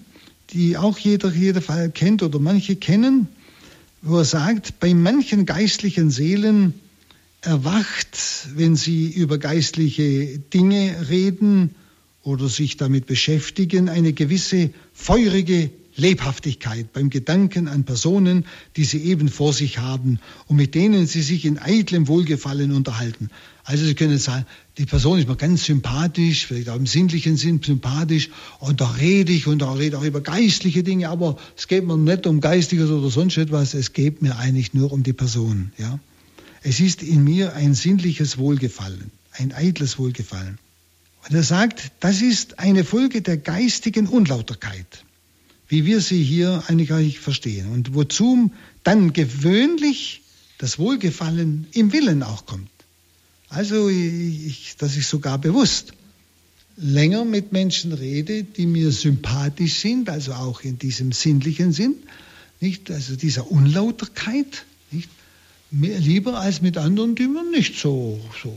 die 0.50 0.76
auch 0.76 0.98
jeder, 0.98 1.32
jeder 1.32 1.62
Fall 1.62 1.90
kennt 1.90 2.22
oder 2.22 2.38
manche 2.38 2.76
kennen, 2.76 3.26
wo 4.02 4.18
er 4.18 4.24
sagt, 4.24 4.80
bei 4.80 4.92
manchen 4.92 5.46
geistlichen 5.46 6.10
Seelen 6.10 6.74
erwacht, 7.40 8.18
wenn 8.54 8.76
sie 8.76 9.08
über 9.08 9.38
geistliche 9.38 10.38
Dinge 10.38 11.08
reden, 11.08 11.74
oder 12.22 12.48
sich 12.48 12.76
damit 12.76 13.06
beschäftigen, 13.06 13.88
eine 13.88 14.12
gewisse 14.12 14.70
feurige 14.92 15.70
Lebhaftigkeit 15.96 16.92
beim 16.92 17.10
Gedanken 17.10 17.68
an 17.68 17.84
Personen, 17.84 18.46
die 18.76 18.84
sie 18.84 18.98
eben 19.04 19.28
vor 19.28 19.52
sich 19.52 19.78
haben 19.78 20.18
und 20.46 20.56
mit 20.56 20.74
denen 20.74 21.06
sie 21.06 21.22
sich 21.22 21.44
in 21.44 21.58
eitlem 21.58 22.08
Wohlgefallen 22.08 22.72
unterhalten. 22.72 23.30
Also 23.64 23.84
Sie 23.84 23.94
können 23.94 24.18
sagen, 24.18 24.46
die 24.78 24.86
Person 24.86 25.18
ist 25.18 25.28
mir 25.28 25.36
ganz 25.36 25.64
sympathisch, 25.64 26.46
vielleicht 26.46 26.68
auch 26.70 26.76
im 26.76 26.86
sinnlichen 26.86 27.36
Sinn 27.36 27.60
sympathisch 27.62 28.30
und 28.58 28.80
da 28.80 28.90
rede 28.92 29.32
ich 29.32 29.46
und 29.46 29.60
da 29.60 29.72
rede 29.72 29.98
auch 29.98 30.02
über 30.02 30.20
geistliche 30.20 30.82
Dinge, 30.82 31.08
aber 31.08 31.36
es 31.56 31.68
geht 31.68 31.86
mir 31.86 31.96
nicht 31.96 32.26
um 32.26 32.40
Geistiges 32.40 32.90
oder 32.90 33.10
sonst 33.10 33.36
etwas, 33.36 33.74
es 33.74 33.92
geht 33.92 34.22
mir 34.22 34.38
eigentlich 34.38 34.74
nur 34.74 34.92
um 34.92 35.02
die 35.02 35.12
Person. 35.12 35.72
Ja? 35.76 35.98
Es 36.62 36.80
ist 36.80 37.02
in 37.02 37.22
mir 37.24 37.54
ein 37.54 37.74
sinnliches 37.74 38.38
Wohlgefallen, 38.38 39.10
ein 39.32 39.52
eitles 39.52 39.98
Wohlgefallen. 39.98 40.58
Und 41.28 41.34
er 41.34 41.42
sagt, 41.42 41.92
das 42.00 42.22
ist 42.22 42.58
eine 42.58 42.84
Folge 42.84 43.22
der 43.22 43.36
geistigen 43.36 44.06
Unlauterkeit, 44.06 45.04
wie 45.68 45.84
wir 45.84 46.00
sie 46.00 46.22
hier 46.22 46.64
eigentlich 46.68 47.20
verstehen. 47.20 47.70
Und 47.72 47.94
wozu 47.94 48.50
dann 48.82 49.12
gewöhnlich 49.12 50.22
das 50.58 50.78
Wohlgefallen 50.78 51.66
im 51.72 51.92
Willen 51.92 52.22
auch 52.22 52.46
kommt. 52.46 52.70
Also, 53.48 53.88
ich, 53.88 54.76
dass 54.78 54.96
ich 54.96 55.06
sogar 55.06 55.38
bewusst 55.38 55.92
länger 56.76 57.24
mit 57.24 57.52
Menschen 57.52 57.92
rede, 57.92 58.44
die 58.44 58.66
mir 58.66 58.90
sympathisch 58.90 59.80
sind, 59.80 60.08
also 60.08 60.32
auch 60.32 60.62
in 60.62 60.78
diesem 60.78 61.12
sinnlichen 61.12 61.72
Sinn, 61.72 61.96
nicht? 62.60 62.90
Also 62.90 63.16
dieser 63.16 63.50
Unlauterkeit, 63.50 64.64
nicht? 64.90 65.08
Mehr, 65.70 65.98
lieber 65.98 66.40
als 66.40 66.62
mit 66.62 66.76
anderen, 66.78 67.14
die 67.14 67.26
mir 67.26 67.48
nicht 67.50 67.78
so, 67.78 68.20
so, 68.42 68.52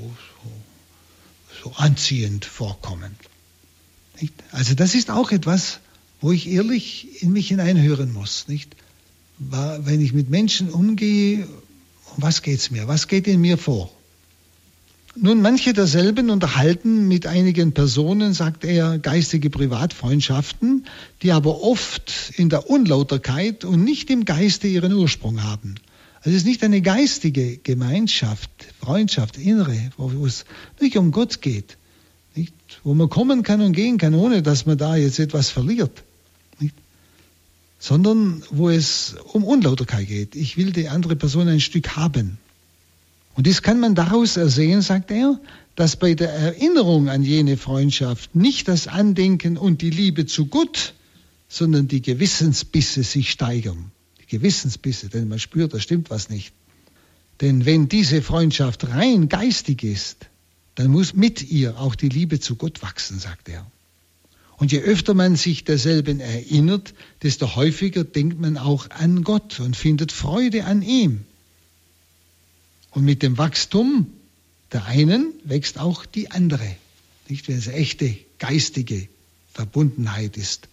so 1.63 1.71
anziehend 1.75 2.45
vorkommen. 2.45 3.15
Nicht? 4.19 4.33
Also 4.51 4.73
das 4.75 4.95
ist 4.95 5.09
auch 5.09 5.31
etwas, 5.31 5.79
wo 6.21 6.31
ich 6.31 6.49
ehrlich 6.49 7.21
in 7.21 7.31
mich 7.31 7.47
hineinhören 7.47 8.11
muss. 8.11 8.47
Nicht? 8.47 8.75
Wenn 9.39 10.01
ich 10.01 10.13
mit 10.13 10.29
Menschen 10.29 10.69
umgehe, 10.69 11.47
um 12.15 12.23
was 12.23 12.41
geht 12.41 12.59
es 12.59 12.71
mir? 12.71 12.87
Was 12.87 13.07
geht 13.07 13.27
in 13.27 13.41
mir 13.41 13.57
vor? 13.57 13.91
Nun, 15.15 15.41
manche 15.41 15.73
derselben 15.73 16.31
unterhalten 16.31 17.07
mit 17.07 17.27
einigen 17.27 17.73
Personen, 17.73 18.33
sagt 18.33 18.63
er, 18.65 18.97
geistige 18.97 19.51
Privatfreundschaften, 19.51 20.87
die 21.21 21.31
aber 21.31 21.61
oft 21.61 22.33
in 22.35 22.49
der 22.49 22.67
Unlauterkeit 22.69 23.63
und 23.63 23.83
nicht 23.83 24.09
im 24.09 24.25
Geiste 24.25 24.67
ihren 24.67 24.91
Ursprung 24.91 25.43
haben. 25.43 25.75
Also 26.25 26.37
es 26.37 26.43
ist 26.43 26.47
nicht 26.47 26.63
eine 26.63 26.81
geistige 26.81 27.57
Gemeinschaft, 27.57 28.49
Freundschaft, 28.79 29.37
innere, 29.37 29.91
wo 29.97 30.25
es 30.25 30.45
nicht 30.79 30.95
um 30.95 31.11
Gott 31.11 31.41
geht, 31.41 31.77
nicht? 32.33 32.53
wo 32.85 32.93
man 32.93 33.09
kommen 33.09 33.43
kann 33.43 33.59
und 33.59 33.73
gehen 33.73 33.97
kann, 33.97 34.15
ohne 34.15 34.41
dass 34.41 34.65
man 34.65 34.77
da 34.77 34.95
jetzt 34.95 35.19
etwas 35.19 35.49
verliert, 35.49 36.03
nicht? 36.61 36.75
sondern 37.77 38.41
wo 38.51 38.69
es 38.69 39.17
um 39.33 39.43
Unlauterkeit 39.43 40.07
geht. 40.07 40.35
Ich 40.35 40.55
will 40.55 40.71
die 40.71 40.87
andere 40.87 41.17
Person 41.17 41.49
ein 41.49 41.59
Stück 41.59 41.97
haben. 41.97 42.37
Und 43.35 43.45
das 43.45 43.61
kann 43.61 43.81
man 43.81 43.93
daraus 43.93 44.37
ersehen, 44.37 44.81
sagt 44.81 45.11
er, 45.11 45.41
dass 45.75 45.97
bei 45.97 46.13
der 46.13 46.29
Erinnerung 46.31 47.09
an 47.09 47.23
jene 47.23 47.57
Freundschaft 47.57 48.33
nicht 48.33 48.69
das 48.69 48.87
Andenken 48.87 49.57
und 49.57 49.81
die 49.81 49.89
Liebe 49.89 50.25
zu 50.25 50.45
Gott, 50.45 50.93
sondern 51.49 51.89
die 51.89 52.01
Gewissensbisse 52.01 53.03
sich 53.03 53.29
steigern. 53.29 53.91
Gewissensbisse, 54.27 55.09
denn 55.09 55.27
man 55.27 55.39
spürt, 55.39 55.73
da 55.73 55.79
stimmt 55.79 56.09
was 56.09 56.29
nicht. 56.29 56.53
Denn 57.41 57.65
wenn 57.65 57.89
diese 57.89 58.21
Freundschaft 58.21 58.87
rein 58.89 59.29
geistig 59.29 59.83
ist, 59.83 60.27
dann 60.75 60.91
muss 60.91 61.13
mit 61.13 61.49
ihr 61.51 61.79
auch 61.79 61.95
die 61.95 62.09
Liebe 62.09 62.39
zu 62.39 62.55
Gott 62.55 62.81
wachsen, 62.81 63.19
sagt 63.19 63.49
er. 63.49 63.69
Und 64.57 64.71
je 64.71 64.79
öfter 64.79 65.13
man 65.13 65.35
sich 65.35 65.63
derselben 65.63 66.19
erinnert, 66.19 66.93
desto 67.21 67.55
häufiger 67.55 68.03
denkt 68.03 68.39
man 68.39 68.57
auch 68.57 68.89
an 68.91 69.23
Gott 69.23 69.59
und 69.59 69.75
findet 69.75 70.11
Freude 70.11 70.65
an 70.65 70.81
ihm. 70.81 71.25
Und 72.91 73.03
mit 73.03 73.23
dem 73.23 73.37
Wachstum 73.37 74.07
der 74.73 74.85
einen 74.85 75.33
wächst 75.43 75.77
auch 75.77 76.05
die 76.05 76.31
andere. 76.31 76.75
Nicht, 77.29 77.47
wenn 77.47 77.57
es 77.57 77.67
echte 77.67 78.17
geistige 78.39 79.07
Verbundenheit 79.53 80.35
ist, 80.35 80.67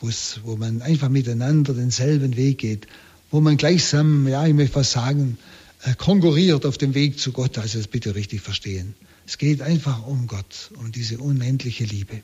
wo 0.00 0.56
man 0.56 0.82
einfach 0.82 1.08
miteinander 1.08 1.74
denselben 1.74 2.36
Weg 2.36 2.58
geht, 2.58 2.86
wo 3.30 3.40
man 3.40 3.56
gleichsam, 3.56 4.26
ja, 4.28 4.46
ich 4.46 4.54
möchte 4.54 4.76
was 4.76 4.92
sagen, 4.92 5.38
äh, 5.82 5.94
konkurriert 5.94 6.66
auf 6.66 6.78
dem 6.78 6.94
Weg 6.94 7.18
zu 7.18 7.32
Gott, 7.32 7.58
also 7.58 7.78
das 7.78 7.88
bitte 7.88 8.14
richtig 8.14 8.40
verstehen. 8.40 8.94
Es 9.26 9.38
geht 9.38 9.60
einfach 9.60 10.06
um 10.06 10.26
Gott, 10.26 10.70
um 10.76 10.90
diese 10.92 11.18
unendliche 11.18 11.84
Liebe. 11.84 12.22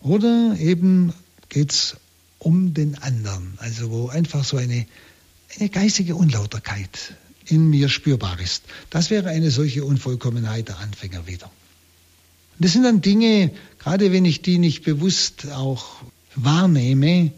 Oder 0.00 0.56
eben 0.58 1.12
geht 1.48 1.72
es 1.72 1.96
um 2.38 2.74
den 2.74 2.96
anderen, 2.96 3.54
also 3.58 3.90
wo 3.90 4.08
einfach 4.08 4.44
so 4.44 4.56
eine, 4.56 4.86
eine 5.58 5.68
geistige 5.68 6.16
Unlauterkeit 6.16 7.14
in 7.46 7.68
mir 7.68 7.88
spürbar 7.88 8.40
ist. 8.40 8.64
Das 8.88 9.10
wäre 9.10 9.28
eine 9.28 9.50
solche 9.50 9.84
Unvollkommenheit 9.84 10.68
der 10.68 10.78
Anfänger 10.78 11.26
wieder. 11.26 11.50
Das 12.58 12.72
sind 12.72 12.82
dann 12.82 13.00
Dinge, 13.00 13.52
gerade 13.78 14.12
wenn 14.12 14.24
ich 14.24 14.42
die 14.42 14.58
nicht 14.58 14.82
bewusst 14.82 15.50
auch 15.50 16.02
wahrnehme, 16.44 17.32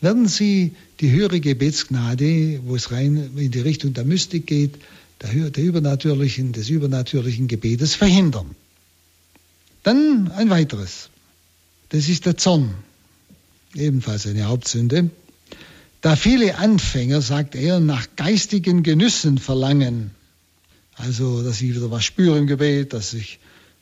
werden 0.00 0.28
sie 0.28 0.72
die 1.00 1.10
höhere 1.10 1.40
Gebetsgnade, 1.40 2.60
wo 2.64 2.76
es 2.76 2.90
rein 2.90 3.30
in 3.36 3.50
die 3.50 3.60
Richtung 3.60 3.94
der 3.94 4.04
Mystik 4.04 4.46
geht, 4.46 4.74
der, 5.22 5.50
der 5.50 5.64
übernatürlichen, 5.64 6.52
des 6.52 6.68
übernatürlichen 6.68 7.48
Gebetes 7.48 7.94
verhindern. 7.94 8.54
Dann 9.82 10.30
ein 10.32 10.50
weiteres. 10.50 11.10
Das 11.90 12.08
ist 12.08 12.26
der 12.26 12.36
Zorn. 12.36 12.74
Ebenfalls 13.74 14.26
eine 14.26 14.44
Hauptsünde. 14.44 15.10
Da 16.00 16.16
viele 16.16 16.58
Anfänger, 16.58 17.22
sagt 17.22 17.54
er, 17.54 17.80
nach 17.80 18.06
geistigen 18.16 18.82
Genüssen 18.82 19.38
verlangen, 19.38 20.10
also 20.96 21.42
dass 21.42 21.60
ich 21.60 21.74
wieder 21.74 21.90
was 21.90 22.04
spüre 22.04 22.38
im 22.38 22.46
Gebet, 22.46 22.92
dass 22.92 23.14
ich 23.14 23.38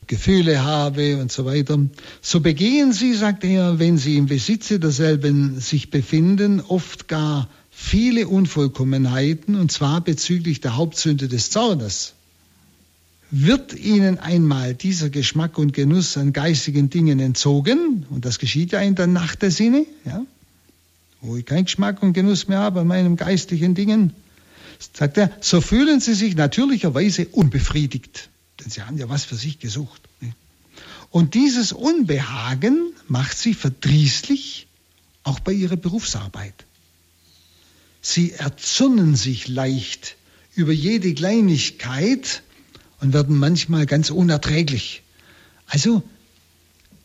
Gefühle 0.07 0.63
habe 0.63 1.17
und 1.17 1.31
so 1.31 1.45
weiter, 1.45 1.79
so 2.21 2.39
begehen 2.39 2.93
sie, 2.93 3.13
sagt 3.13 3.43
er, 3.43 3.79
wenn 3.79 3.97
sie 3.97 4.17
im 4.17 4.27
Besitze 4.27 4.79
derselben 4.79 5.59
sich 5.59 5.91
befinden, 5.91 6.61
oft 6.61 7.07
gar 7.07 7.49
viele 7.69 8.27
Unvollkommenheiten, 8.27 9.55
und 9.55 9.71
zwar 9.71 10.01
bezüglich 10.01 10.61
der 10.61 10.77
Hauptsünde 10.77 11.27
des 11.27 11.49
Zornes. 11.49 12.13
Wird 13.31 13.73
ihnen 13.73 14.19
einmal 14.19 14.75
dieser 14.75 15.09
Geschmack 15.09 15.57
und 15.57 15.73
Genuss 15.73 16.17
an 16.17 16.33
geistigen 16.33 16.89
Dingen 16.89 17.19
entzogen, 17.19 18.05
und 18.09 18.25
das 18.25 18.37
geschieht 18.37 18.71
ja 18.71 18.79
in 18.79 18.95
der 18.95 19.07
Nacht 19.07 19.41
der 19.41 19.51
Sinne, 19.51 19.85
ja, 20.05 20.23
wo 21.21 21.37
ich 21.37 21.45
keinen 21.45 21.65
Geschmack 21.65 22.03
und 22.03 22.13
Genuss 22.13 22.47
mehr 22.47 22.59
habe 22.59 22.81
an 22.81 22.87
meinen 22.87 23.15
geistlichen 23.15 23.73
Dingen, 23.73 24.13
sagt 24.93 25.17
er, 25.17 25.31
so 25.41 25.61
fühlen 25.61 25.99
sie 25.99 26.13
sich 26.13 26.35
natürlicherweise 26.35 27.27
unbefriedigt. 27.27 28.29
Denn 28.63 28.71
sie 28.71 28.81
haben 28.81 28.97
ja 28.97 29.09
was 29.09 29.25
für 29.25 29.35
sich 29.35 29.59
gesucht. 29.59 30.01
Und 31.09 31.33
dieses 31.33 31.73
Unbehagen 31.73 32.93
macht 33.07 33.37
sie 33.37 33.53
verdrießlich, 33.53 34.67
auch 35.23 35.39
bei 35.39 35.51
ihrer 35.51 35.75
Berufsarbeit. 35.75 36.65
Sie 38.01 38.31
erzürnen 38.31 39.15
sich 39.15 39.47
leicht 39.47 40.17
über 40.55 40.71
jede 40.71 41.13
Kleinigkeit 41.13 42.43
und 42.99 43.13
werden 43.13 43.37
manchmal 43.37 43.85
ganz 43.85 44.09
unerträglich. 44.09 45.03
Also, 45.67 46.03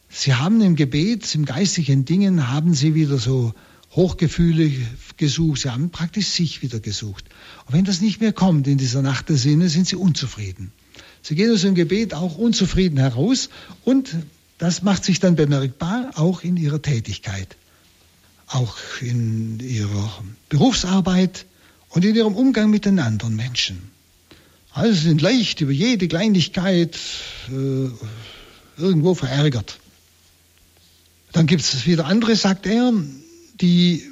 sie 0.08 0.34
haben 0.34 0.60
im 0.60 0.76
Gebet, 0.76 1.34
im 1.34 1.44
geistigen 1.44 2.04
Dingen, 2.04 2.48
haben 2.48 2.74
sie 2.74 2.94
wieder 2.94 3.18
so 3.18 3.54
Hochgefühle 3.92 4.72
gesucht, 5.16 5.62
sie 5.62 5.70
haben 5.70 5.90
praktisch 5.90 6.28
sich 6.28 6.62
wieder 6.62 6.80
gesucht. 6.80 7.24
Und 7.66 7.74
wenn 7.74 7.84
das 7.84 8.00
nicht 8.00 8.20
mehr 8.20 8.32
kommt 8.32 8.66
in 8.66 8.78
dieser 8.78 9.02
Nacht 9.02 9.28
der 9.28 9.36
Sinne, 9.36 9.68
sind 9.68 9.86
sie 9.86 9.96
unzufrieden. 9.96 10.72
Sie 11.22 11.34
gehen 11.34 11.52
aus 11.52 11.62
dem 11.62 11.74
Gebet 11.74 12.14
auch 12.14 12.38
unzufrieden 12.38 12.98
heraus 12.98 13.50
und 13.84 14.14
das 14.58 14.82
macht 14.82 15.04
sich 15.04 15.20
dann 15.20 15.36
bemerkbar 15.36 16.10
auch 16.14 16.42
in 16.42 16.56
ihrer 16.56 16.82
Tätigkeit, 16.82 17.56
auch 18.46 18.76
in 19.00 19.60
ihrer 19.60 20.22
Berufsarbeit 20.48 21.46
und 21.90 22.04
in 22.04 22.14
ihrem 22.14 22.34
Umgang 22.34 22.70
mit 22.70 22.84
den 22.84 22.98
anderen 22.98 23.36
Menschen. 23.36 23.90
Also 24.72 24.94
sie 24.94 25.08
sind 25.08 25.20
leicht 25.20 25.60
über 25.60 25.72
jede 25.72 26.08
Kleinigkeit 26.08 26.96
äh, 27.50 27.88
irgendwo 28.80 29.14
verärgert. 29.14 29.78
Dann 31.32 31.46
gibt 31.46 31.62
es 31.62 31.86
wieder 31.86 32.06
andere, 32.06 32.36
sagt 32.36 32.66
er, 32.66 32.92
die 33.60 34.02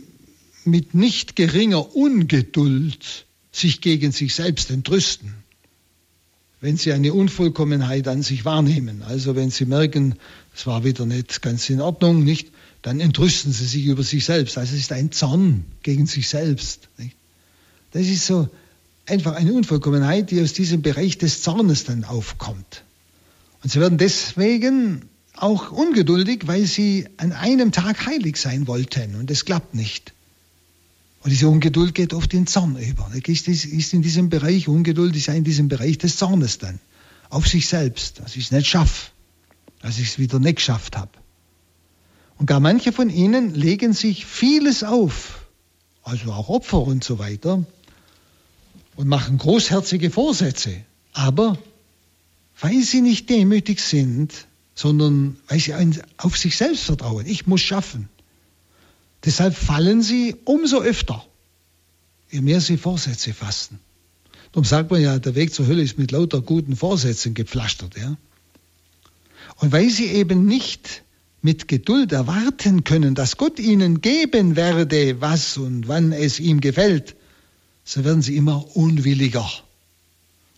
mit 0.64 0.94
nicht 0.94 1.36
geringer 1.36 1.94
Ungeduld 1.94 3.26
sich 3.52 3.80
gegen 3.80 4.12
sich 4.12 4.34
selbst 4.34 4.70
entrüsten, 4.70 5.34
wenn 6.66 6.76
sie 6.76 6.92
eine 6.92 7.14
Unvollkommenheit 7.14 8.08
an 8.08 8.22
sich 8.22 8.44
wahrnehmen. 8.44 9.04
Also 9.04 9.36
wenn 9.36 9.50
sie 9.50 9.66
merken, 9.66 10.16
es 10.52 10.66
war 10.66 10.82
wieder 10.82 11.06
nicht 11.06 11.40
ganz 11.40 11.70
in 11.70 11.80
Ordnung, 11.80 12.24
nicht, 12.24 12.48
dann 12.82 12.98
entrüsten 12.98 13.52
sie 13.52 13.66
sich 13.66 13.84
über 13.84 14.02
sich 14.02 14.24
selbst. 14.24 14.58
Also 14.58 14.74
es 14.74 14.80
ist 14.80 14.90
ein 14.90 15.12
Zorn 15.12 15.64
gegen 15.84 16.06
sich 16.06 16.28
selbst. 16.28 16.88
Nicht? 16.98 17.14
Das 17.92 18.02
ist 18.08 18.26
so 18.26 18.48
einfach 19.06 19.36
eine 19.36 19.52
Unvollkommenheit, 19.52 20.32
die 20.32 20.42
aus 20.42 20.54
diesem 20.54 20.82
Bereich 20.82 21.18
des 21.18 21.40
Zornes 21.40 21.84
dann 21.84 22.02
aufkommt. 22.02 22.82
Und 23.62 23.70
sie 23.70 23.78
werden 23.78 23.96
deswegen 23.96 25.02
auch 25.36 25.70
ungeduldig, 25.70 26.48
weil 26.48 26.66
sie 26.66 27.06
an 27.16 27.30
einem 27.30 27.70
Tag 27.70 28.06
heilig 28.06 28.38
sein 28.38 28.66
wollten 28.66 29.14
und 29.14 29.30
es 29.30 29.44
klappt 29.44 29.76
nicht. 29.76 30.14
Und 31.26 31.30
diese 31.30 31.48
Ungeduld 31.48 31.92
geht 31.92 32.14
oft 32.14 32.32
in 32.34 32.46
Zorn 32.46 32.76
über. 32.76 33.10
Ist, 33.12 33.48
ist 33.48 33.92
in 33.92 34.00
diesem 34.00 34.28
Bereich, 34.28 34.68
Ungeduld 34.68 35.16
ist 35.16 35.26
ja 35.26 35.34
in 35.34 35.42
diesem 35.42 35.66
Bereich 35.66 35.98
des 35.98 36.18
Zornes 36.18 36.58
dann. 36.58 36.78
Auf 37.30 37.48
sich 37.48 37.66
selbst, 37.66 38.20
dass 38.20 38.36
ich 38.36 38.44
es 38.44 38.52
nicht 38.52 38.68
schaffe, 38.68 39.10
dass 39.82 39.98
ich 39.98 40.10
es 40.10 40.18
wieder 40.20 40.38
nicht 40.38 40.58
geschafft 40.58 40.96
habe. 40.96 41.10
Und 42.38 42.46
gar 42.46 42.60
manche 42.60 42.92
von 42.92 43.10
ihnen 43.10 43.56
legen 43.56 43.92
sich 43.92 44.24
vieles 44.24 44.84
auf, 44.84 45.48
also 46.04 46.30
auch 46.30 46.48
Opfer 46.48 46.78
und 46.82 47.02
so 47.02 47.18
weiter, 47.18 47.64
und 48.94 49.08
machen 49.08 49.36
großherzige 49.36 50.12
Vorsätze. 50.12 50.76
Aber 51.12 51.58
weil 52.60 52.82
sie 52.82 53.00
nicht 53.00 53.28
demütig 53.30 53.80
sind, 53.80 54.46
sondern 54.76 55.38
weil 55.48 55.58
sie 55.58 55.74
auf 56.18 56.38
sich 56.38 56.56
selbst 56.56 56.84
vertrauen. 56.84 57.26
Ich 57.26 57.48
muss 57.48 57.62
schaffen. 57.62 58.08
Deshalb 59.26 59.56
fallen 59.56 60.02
sie 60.02 60.36
umso 60.44 60.80
öfter, 60.80 61.26
je 62.30 62.40
mehr 62.40 62.60
sie 62.60 62.78
Vorsätze 62.78 63.34
fassen. 63.34 63.80
Darum 64.52 64.64
sagt 64.64 64.90
man 64.90 65.02
ja, 65.02 65.18
der 65.18 65.34
Weg 65.34 65.52
zur 65.52 65.66
Hölle 65.66 65.82
ist 65.82 65.98
mit 65.98 66.12
lauter 66.12 66.40
guten 66.40 66.76
Vorsätzen 66.76 67.34
gepflastert. 67.34 67.96
Ja? 67.98 68.16
Und 69.56 69.72
weil 69.72 69.90
sie 69.90 70.06
eben 70.06 70.46
nicht 70.46 71.02
mit 71.42 71.68
Geduld 71.68 72.12
erwarten 72.12 72.84
können, 72.84 73.14
dass 73.14 73.36
Gott 73.36 73.58
ihnen 73.58 74.00
geben 74.00 74.56
werde, 74.56 75.20
was 75.20 75.56
und 75.56 75.88
wann 75.88 76.12
es 76.12 76.40
ihm 76.40 76.60
gefällt, 76.60 77.16
so 77.84 78.04
werden 78.04 78.22
sie 78.22 78.36
immer 78.36 78.76
unwilliger. 78.76 79.48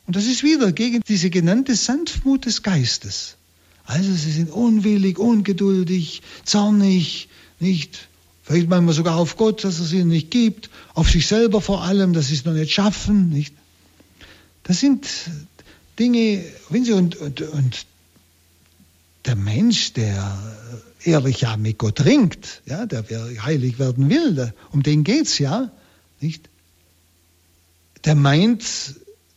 Und 0.06 0.16
das 0.16 0.26
ist 0.26 0.42
wieder 0.42 0.72
gegen 0.72 1.02
diese 1.08 1.30
genannte 1.30 1.74
Sanftmut 1.74 2.46
des 2.46 2.62
Geistes. 2.62 3.36
Also 3.84 4.12
sie 4.12 4.30
sind 4.30 4.50
unwillig, 4.50 5.18
ungeduldig, 5.18 6.22
zornig, 6.44 7.28
nicht? 7.60 8.08
Vielleicht 8.48 8.70
manchmal 8.70 8.94
sogar 8.94 9.16
auf 9.16 9.36
Gott, 9.36 9.62
dass 9.62 9.78
es 9.78 9.92
ihnen 9.92 10.08
nicht 10.08 10.30
gibt, 10.30 10.70
auf 10.94 11.10
sich 11.10 11.26
selber 11.26 11.60
vor 11.60 11.82
allem, 11.82 12.14
dass 12.14 12.28
sie 12.28 12.34
es 12.34 12.46
noch 12.46 12.54
nicht 12.54 12.72
schaffen, 12.72 13.28
nicht? 13.28 13.54
Das 14.62 14.80
sind 14.80 15.06
Dinge, 15.98 16.42
wenn 16.70 16.82
sie 16.82 16.92
und, 16.92 17.16
und, 17.16 17.42
und 17.42 17.84
der 19.26 19.36
Mensch, 19.36 19.92
der 19.92 20.38
ehrlich 21.04 21.42
ja 21.42 21.58
mit 21.58 21.76
Gott 21.76 22.02
ringt, 22.06 22.62
ja, 22.64 22.86
der 22.86 23.04
heilig 23.44 23.78
werden 23.78 24.08
will, 24.08 24.54
um 24.70 24.82
den 24.82 25.04
geht's 25.04 25.38
ja, 25.38 25.70
nicht? 26.22 26.48
Der 28.06 28.14
meint, 28.14 28.64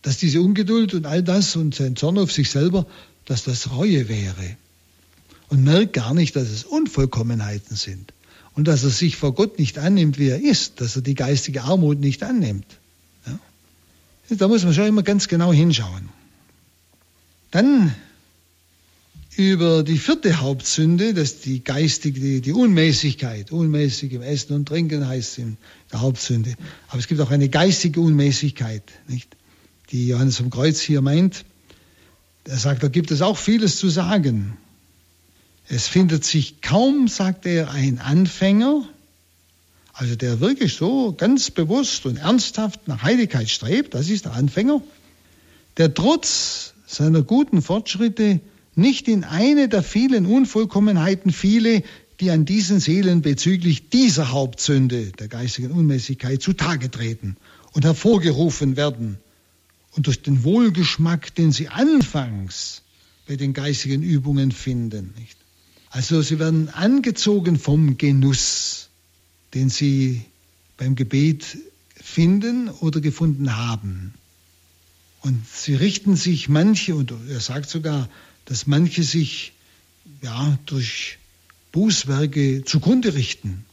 dass 0.03 0.19
diese 0.19 0.39
Ungeduld 0.39 0.93
und 0.93 1.05
all 1.05 1.21
das 1.21 1.57
und 1.57 1.75
sein 1.75 1.97
Zorn 1.97 2.17
auf 2.17 2.31
sich 2.31 2.49
selber 2.49 2.85
dass 3.25 3.43
das 3.43 3.71
Reue 3.71 4.07
wäre 4.07 4.55
und 5.49 5.65
merkt 5.65 5.91
gar 5.91 6.13
nicht, 6.13 6.37
dass 6.37 6.47
es 6.47 6.63
Unvollkommenheiten 6.63 7.75
sind 7.75 8.13
und 8.55 8.67
dass 8.67 8.83
er 8.83 8.89
sich 8.89 9.15
vor 9.15 9.33
Gott 9.33 9.59
nicht 9.59 9.77
annimmt, 9.77 10.19
wie 10.19 10.29
er 10.29 10.41
ist, 10.41 10.81
dass 10.81 10.95
er 10.95 11.01
die 11.01 11.15
geistige 11.15 11.63
Armut 11.63 11.99
nicht 11.99 12.23
annimmt. 12.23 12.65
Ja? 13.25 13.39
Da 14.35 14.47
muss 14.47 14.63
man 14.63 14.73
schon 14.73 14.87
immer 14.87 15.03
ganz 15.03 15.27
genau 15.27 15.53
hinschauen. 15.53 16.09
Dann 17.51 17.93
über 19.37 19.83
die 19.83 19.97
vierte 19.97 20.41
Hauptsünde, 20.41 21.13
das 21.13 21.31
ist 21.31 21.45
die 21.45 21.63
geistige, 21.63 22.19
die, 22.19 22.41
die 22.41 22.51
Unmäßigkeit. 22.51 23.51
Unmäßig 23.51 24.11
im 24.13 24.21
Essen 24.21 24.53
und 24.53 24.67
Trinken 24.67 25.07
heißt 25.07 25.31
es 25.31 25.37
in 25.37 25.57
der 25.91 26.01
Hauptsünde. 26.01 26.55
Aber 26.89 26.99
es 26.99 27.07
gibt 27.07 27.21
auch 27.21 27.31
eine 27.31 27.49
geistige 27.49 28.01
Unmäßigkeit, 28.01 28.83
nicht? 29.07 29.35
die 29.91 30.07
Johannes 30.07 30.37
vom 30.37 30.49
Kreuz 30.49 30.79
hier 30.79 31.01
meint. 31.01 31.45
Er 32.45 32.57
sagt, 32.57 32.83
da 32.83 32.87
gibt 32.87 33.11
es 33.11 33.21
auch 33.21 33.37
vieles 33.37 33.77
zu 33.77 33.89
sagen. 33.89 34.57
Es 35.73 35.87
findet 35.87 36.25
sich 36.25 36.59
kaum, 36.59 37.07
sagt 37.07 37.45
er, 37.45 37.71
ein 37.71 37.99
Anfänger, 37.99 38.83
also 39.93 40.17
der 40.17 40.41
wirklich 40.41 40.73
so 40.73 41.13
ganz 41.13 41.49
bewusst 41.49 42.05
und 42.05 42.17
ernsthaft 42.17 42.89
nach 42.89 43.03
Heiligkeit 43.03 43.49
strebt, 43.49 43.93
das 43.93 44.09
ist 44.09 44.25
der 44.25 44.33
Anfänger, 44.33 44.81
der 45.77 45.93
trotz 45.93 46.73
seiner 46.85 47.21
guten 47.21 47.61
Fortschritte 47.61 48.41
nicht 48.75 49.07
in 49.07 49.23
eine 49.23 49.69
der 49.69 49.81
vielen 49.81 50.25
Unvollkommenheiten 50.25 51.31
fiele, 51.31 51.83
die 52.19 52.31
an 52.31 52.43
diesen 52.43 52.81
Seelen 52.81 53.21
bezüglich 53.21 53.87
dieser 53.87 54.31
Hauptsünde 54.31 55.13
der 55.19 55.29
geistigen 55.29 55.71
Unmäßigkeit 55.71 56.41
zutage 56.41 56.91
treten 56.91 57.37
und 57.71 57.85
hervorgerufen 57.85 58.75
werden 58.75 59.19
und 59.91 60.07
durch 60.07 60.21
den 60.21 60.43
Wohlgeschmack, 60.43 61.33
den 61.35 61.53
sie 61.53 61.69
anfangs 61.69 62.81
bei 63.25 63.37
den 63.37 63.53
geistigen 63.53 64.03
Übungen 64.03 64.51
finden. 64.51 65.13
Nicht? 65.17 65.40
Also 65.91 66.21
sie 66.21 66.39
werden 66.39 66.69
angezogen 66.69 67.59
vom 67.59 67.97
Genuss, 67.97 68.89
den 69.53 69.69
sie 69.69 70.21
beim 70.77 70.95
Gebet 70.95 71.57
finden 71.95 72.69
oder 72.69 73.01
gefunden 73.01 73.57
haben. 73.57 74.13
Und 75.19 75.45
sie 75.47 75.75
richten 75.75 76.15
sich 76.15 76.47
manche, 76.47 76.95
und 76.95 77.13
er 77.29 77.41
sagt 77.41 77.69
sogar, 77.69 78.09
dass 78.45 78.67
manche 78.67 79.03
sich 79.03 79.53
ja, 80.21 80.57
durch 80.65 81.17
Bußwerke 81.73 82.63
zugrunde 82.65 83.13
richten 83.13 83.65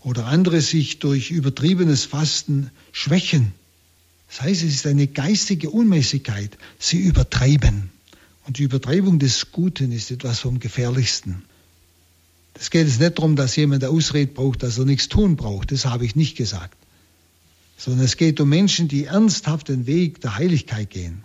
oder 0.00 0.26
andere 0.26 0.62
sich 0.62 1.00
durch 1.00 1.30
übertriebenes 1.30 2.06
Fasten 2.06 2.70
schwächen. 2.92 3.52
Das 4.28 4.40
heißt, 4.40 4.62
es 4.62 4.74
ist 4.74 4.86
eine 4.86 5.06
geistige 5.06 5.68
Unmäßigkeit. 5.68 6.56
Sie 6.78 6.98
übertreiben. 6.98 7.90
Und 8.46 8.58
die 8.58 8.62
Übertreibung 8.62 9.18
des 9.18 9.50
Guten 9.50 9.90
ist 9.90 10.10
etwas 10.10 10.40
vom 10.40 10.60
Gefährlichsten. 10.60 11.42
Es 12.54 12.70
geht 12.70 12.86
jetzt 12.86 13.00
nicht 13.00 13.18
darum, 13.18 13.36
dass 13.36 13.56
jemand 13.56 13.82
eine 13.82 13.92
Ausrede 13.92 14.32
braucht, 14.32 14.62
dass 14.62 14.78
er 14.78 14.84
nichts 14.84 15.08
tun 15.08 15.36
braucht. 15.36 15.72
Das 15.72 15.84
habe 15.84 16.06
ich 16.06 16.14
nicht 16.14 16.36
gesagt. 16.36 16.76
Sondern 17.76 18.04
es 18.04 18.16
geht 18.16 18.40
um 18.40 18.48
Menschen, 18.48 18.88
die 18.88 19.04
ernsthaft 19.04 19.68
den 19.68 19.86
Weg 19.86 20.20
der 20.20 20.36
Heiligkeit 20.36 20.90
gehen. 20.90 21.24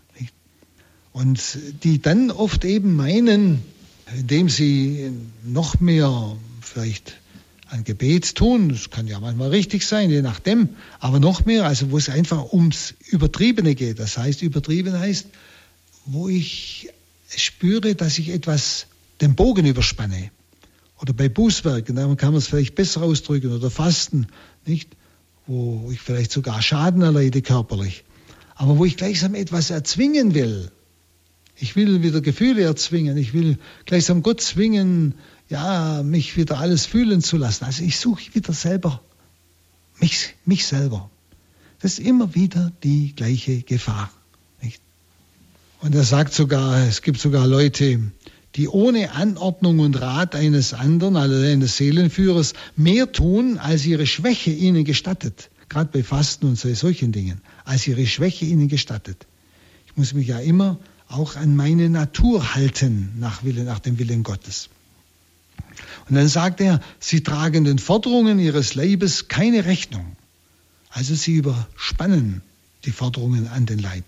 Und 1.13 1.57
die 1.84 2.01
dann 2.01 2.32
oft 2.32 2.65
eben 2.65 2.95
meinen, 2.95 3.61
indem 4.17 4.49
sie 4.49 5.11
noch 5.45 5.80
mehr 5.80 6.38
vielleicht 6.61 7.17
ein 7.69 7.84
Gebet 7.84 8.36
tun, 8.36 8.69
das 8.69 8.89
kann 8.89 9.07
ja 9.07 9.19
manchmal 9.19 9.49
richtig 9.49 9.86
sein, 9.86 10.09
je 10.09 10.22
nachdem, 10.22 10.69
aber 10.99 11.19
noch 11.19 11.45
mehr, 11.45 11.65
also 11.65 11.91
wo 11.91 11.97
es 11.97 12.09
einfach 12.09 12.51
ums 12.51 12.93
Übertriebene 13.09 13.76
geht. 13.76 13.99
Das 13.99 14.17
heißt, 14.17 14.41
übertrieben 14.41 14.97
heißt, 14.97 15.28
wo 16.05 16.28
ich 16.28 16.89
spüre, 17.38 17.95
dass 17.95 18.19
ich 18.19 18.29
etwas 18.29 18.88
den 19.21 19.36
Bogen 19.36 19.65
überspanne. 19.65 20.32
Oder 20.99 21.13
bei 21.13 21.29
Bußwerken, 21.29 21.95
da 21.95 22.03
kann 22.15 22.29
man 22.29 22.38
es 22.38 22.47
vielleicht 22.47 22.75
besser 22.75 23.01
ausdrücken, 23.01 23.51
oder 23.51 23.71
Fasten, 23.71 24.27
nicht? 24.65 24.89
Wo 25.47 25.89
ich 25.91 25.99
vielleicht 25.99 26.32
sogar 26.32 26.61
Schaden 26.61 27.01
erleide 27.01 27.41
körperlich. 27.41 28.03
Aber 28.55 28.77
wo 28.77 28.86
ich 28.86 28.97
gleichsam 28.97 29.34
etwas 29.34 29.71
erzwingen 29.71 30.36
will, 30.36 30.71
ich 31.55 31.75
will 31.75 32.03
wieder 32.03 32.21
Gefühle 32.21 32.63
erzwingen. 32.63 33.17
Ich 33.17 33.34
will 33.34 33.57
gleichsam 33.86 34.23
Gott 34.23 34.41
zwingen, 34.41 35.15
ja, 35.49 36.01
mich 36.03 36.38
wieder 36.38 36.59
alles 36.59 36.86
fühlen 36.86 37.21
zu 37.21 37.38
lassen. 37.38 37.65
Also 37.65 37.84
ich 37.84 37.97
suche 37.97 38.34
wieder 38.34 38.53
selber 38.53 39.01
mich, 40.01 40.36
mich 40.45 40.65
selber. 40.65 41.09
Das 41.79 41.93
ist 41.93 42.05
immer 42.05 42.36
wieder 42.36 42.71
die 42.84 43.15
gleiche 43.15 43.61
Gefahr. 43.61 44.11
Und 45.82 45.95
er 45.95 46.03
sagt 46.03 46.34
sogar, 46.34 46.88
es 46.88 47.01
gibt 47.01 47.19
sogar 47.19 47.47
Leute, 47.47 47.99
die 48.55 48.67
ohne 48.67 49.13
Anordnung 49.13 49.79
und 49.79 49.99
Rat 49.99 50.36
eines 50.36 50.73
anderen, 50.73 51.15
also 51.15 51.36
eines 51.36 51.77
Seelenführers, 51.77 52.53
mehr 52.75 53.11
tun, 53.11 53.57
als 53.57 53.86
ihre 53.86 54.05
Schwäche 54.05 54.51
ihnen 54.51 54.84
gestattet. 54.84 55.49
Gerade 55.69 55.89
bei 55.91 56.03
Fasten 56.03 56.45
und 56.47 56.57
solchen 56.57 57.11
Dingen, 57.11 57.41
als 57.65 57.88
ihre 57.88 58.05
Schwäche 58.05 58.45
ihnen 58.45 58.67
gestattet. 58.67 59.25
Ich 59.88 59.97
muss 59.97 60.13
mich 60.13 60.27
ja 60.27 60.39
immer 60.39 60.77
auch 61.07 61.36
an 61.36 61.55
meine 61.55 61.89
Natur 61.89 62.53
halten, 62.53 63.13
nach, 63.17 63.43
Willen, 63.43 63.65
nach 63.65 63.79
dem 63.79 63.97
Willen 63.97 64.21
Gottes. 64.21 64.69
Und 66.09 66.15
dann 66.15 66.27
sagt 66.27 66.61
er, 66.61 66.79
sie 66.99 67.23
tragen 67.23 67.63
den 67.63 67.79
Forderungen 67.79 68.38
ihres 68.38 68.75
Leibes 68.75 69.29
keine 69.29 69.65
Rechnung. 69.65 70.15
Also 70.91 71.15
sie 71.15 71.36
überspannen 71.36 72.41
die 72.86 72.91
Forderungen 72.91 73.47
an 73.47 73.65
den 73.65 73.79
Leib. 73.79 74.03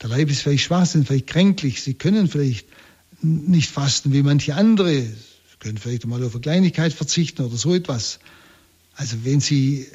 Der 0.00 0.08
Leib 0.08 0.30
ist 0.30 0.42
vielleicht 0.42 0.64
schwach, 0.64 0.86
sind 0.86 1.06
vielleicht 1.06 1.26
kränklich, 1.26 1.82
sie 1.82 1.94
können 1.94 2.28
vielleicht 2.28 2.68
nicht 3.20 3.70
fasten 3.70 4.12
wie 4.12 4.22
manche 4.22 4.54
andere, 4.54 5.02
sie 5.02 5.56
können 5.58 5.78
vielleicht 5.78 6.06
mal 6.06 6.22
auf 6.22 6.34
eine 6.34 6.40
Kleinigkeit 6.40 6.92
verzichten 6.92 7.42
oder 7.42 7.56
so 7.56 7.74
etwas. 7.74 8.20
Also 8.94 9.24
wenn 9.24 9.40
sie 9.40 9.86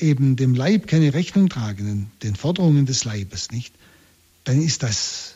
eben 0.00 0.36
dem 0.36 0.54
Leib 0.54 0.86
keine 0.86 1.14
Rechnung 1.14 1.48
tragen, 1.48 2.10
den 2.22 2.36
Forderungen 2.36 2.86
des 2.86 3.04
Leibes 3.04 3.50
nicht, 3.50 3.74
dann 4.44 4.62
ist 4.62 4.82
das 4.82 5.34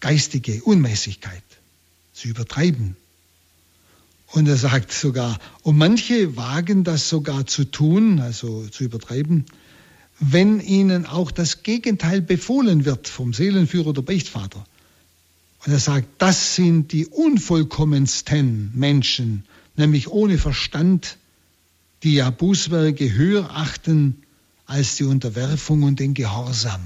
geistige 0.00 0.62
Unmäßigkeit. 0.62 1.42
Sie 2.12 2.28
übertreiben. 2.28 2.96
Und 4.28 4.48
er 4.48 4.56
sagt 4.56 4.92
sogar, 4.92 5.38
und 5.62 5.76
manche 5.76 6.36
wagen 6.36 6.84
das 6.84 7.08
sogar 7.08 7.46
zu 7.46 7.64
tun, 7.64 8.20
also 8.20 8.66
zu 8.66 8.84
übertreiben, 8.84 9.46
wenn 10.30 10.60
ihnen 10.60 11.06
auch 11.06 11.30
das 11.30 11.62
Gegenteil 11.62 12.22
befohlen 12.22 12.84
wird 12.84 13.08
vom 13.08 13.34
Seelenführer 13.34 13.88
oder 13.88 14.02
Beichtvater. 14.02 14.64
Und 15.64 15.72
er 15.72 15.78
sagt, 15.78 16.08
das 16.18 16.56
sind 16.56 16.92
die 16.92 17.06
unvollkommensten 17.06 18.70
Menschen, 18.74 19.44
nämlich 19.76 20.08
ohne 20.08 20.38
Verstand, 20.38 21.18
die 22.02 22.14
ja 22.14 22.30
Bußwerke 22.30 23.12
höher 23.12 23.50
achten 23.50 24.22
als 24.66 24.96
die 24.96 25.04
Unterwerfung 25.04 25.82
und 25.82 26.00
den 26.00 26.14
Gehorsam. 26.14 26.80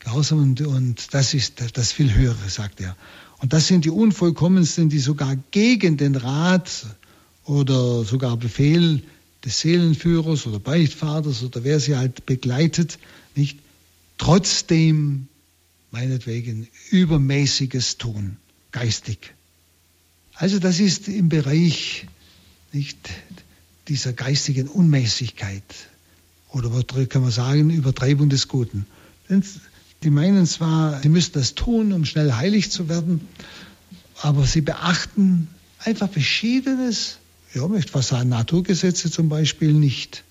Gehorsam 0.00 0.42
und, 0.42 0.60
und 0.62 1.14
das 1.14 1.34
ist 1.34 1.62
das 1.74 1.92
viel 1.92 2.12
Höhere, 2.12 2.48
sagt 2.48 2.80
er. 2.80 2.96
Und 3.38 3.52
das 3.52 3.66
sind 3.66 3.84
die 3.84 3.90
Unvollkommensten, 3.90 4.88
die 4.88 4.98
sogar 4.98 5.36
gegen 5.50 5.96
den 5.96 6.16
Rat 6.16 6.86
oder 7.44 8.04
sogar 8.04 8.36
Befehl 8.36 9.02
des 9.44 9.60
Seelenführers 9.60 10.46
oder 10.46 10.58
Beichtvaters 10.58 11.42
oder 11.42 11.64
wer 11.64 11.80
sie 11.80 11.96
halt 11.96 12.26
begleitet, 12.26 12.98
nicht 13.34 13.58
trotzdem 14.18 15.28
meinetwegen 15.90 16.68
übermäßiges 16.90 17.98
tun, 17.98 18.36
geistig. 18.70 19.34
Also 20.34 20.58
das 20.58 20.80
ist 20.80 21.08
im 21.08 21.28
Bereich 21.28 22.06
nicht 22.72 23.10
dieser 23.88 24.12
geistigen 24.12 24.68
Unmäßigkeit 24.68 25.62
oder 26.50 26.82
kann 27.06 27.22
man 27.22 27.30
sagen 27.30 27.70
Übertreibung 27.70 28.28
des 28.28 28.48
Guten. 28.48 28.86
Die 30.02 30.10
meinen 30.10 30.46
zwar, 30.46 31.00
sie 31.02 31.08
müssten 31.08 31.38
das 31.38 31.54
tun, 31.54 31.92
um 31.92 32.04
schnell 32.04 32.32
heilig 32.32 32.70
zu 32.70 32.88
werden, 32.88 33.26
aber 34.20 34.44
sie 34.44 34.60
beachten 34.60 35.48
einfach 35.78 36.10
Verschiedenes, 36.10 37.18
ja, 37.54 37.66
möchte 37.68 37.94
was 37.94 38.08
sagen, 38.08 38.28
Naturgesetze 38.28 39.10
zum 39.10 39.28
Beispiel 39.28 39.72
nicht. 39.72 40.24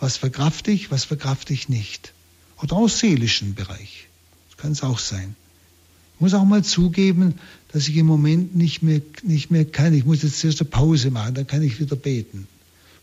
Was 0.00 0.16
verkrafte 0.16 0.70
ich, 0.70 0.90
was 0.90 1.04
verkrafte 1.04 1.52
ich 1.52 1.68
nicht. 1.68 2.12
Oder 2.62 2.76
auch 2.76 2.88
seelischen 2.88 3.54
Bereich. 3.54 4.08
Das 4.48 4.56
kann 4.58 4.72
es 4.72 4.82
auch 4.82 4.98
sein. 4.98 5.36
Ich 6.14 6.20
muss 6.20 6.34
auch 6.34 6.44
mal 6.44 6.64
zugeben, 6.64 7.34
dass 7.72 7.88
ich 7.88 7.96
im 7.96 8.06
Moment 8.06 8.56
nicht 8.56 8.82
mehr, 8.82 9.00
nicht 9.22 9.50
mehr 9.50 9.64
kann. 9.64 9.94
Ich 9.94 10.04
muss 10.04 10.22
jetzt 10.22 10.44
erst 10.44 10.60
eine 10.60 10.70
Pause 10.70 11.10
machen, 11.10 11.34
dann 11.34 11.46
kann 11.46 11.62
ich 11.62 11.80
wieder 11.80 11.96
beten. 11.96 12.46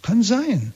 Kann 0.02 0.24
sein. 0.24 0.74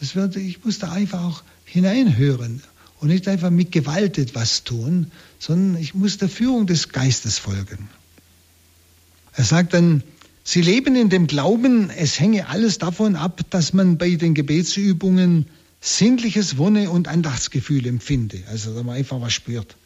Das 0.00 0.14
wird, 0.14 0.36
ich 0.36 0.64
muss 0.64 0.78
da 0.78 0.92
einfach 0.92 1.22
auch 1.22 1.42
hineinhören 1.64 2.62
und 3.00 3.08
nicht 3.08 3.26
einfach 3.28 3.50
mit 3.50 3.72
Gewalt 3.72 4.18
etwas 4.18 4.64
tun, 4.64 5.10
sondern 5.38 5.80
ich 5.80 5.94
muss 5.94 6.18
der 6.18 6.28
Führung 6.28 6.66
des 6.66 6.90
Geistes 6.90 7.38
folgen. 7.38 7.88
Er 9.34 9.44
sagt 9.44 9.74
dann, 9.74 10.02
Sie 10.44 10.60
leben 10.60 10.96
in 10.96 11.08
dem 11.08 11.26
Glauben, 11.28 11.90
es 11.90 12.18
hänge 12.18 12.48
alles 12.48 12.78
davon 12.78 13.14
ab, 13.14 13.42
dass 13.50 13.72
man 13.72 13.96
bei 13.96 14.16
den 14.16 14.34
Gebetsübungen 14.34 15.46
sinnliches 15.80 16.58
Wonne- 16.58 16.90
und 16.90 17.08
Andachtsgefühl 17.08 17.86
empfinde, 17.86 18.42
also 18.48 18.74
dass 18.74 18.84
man 18.84 18.96
einfach 18.96 19.20
was 19.20 19.32
spürt. 19.32 19.76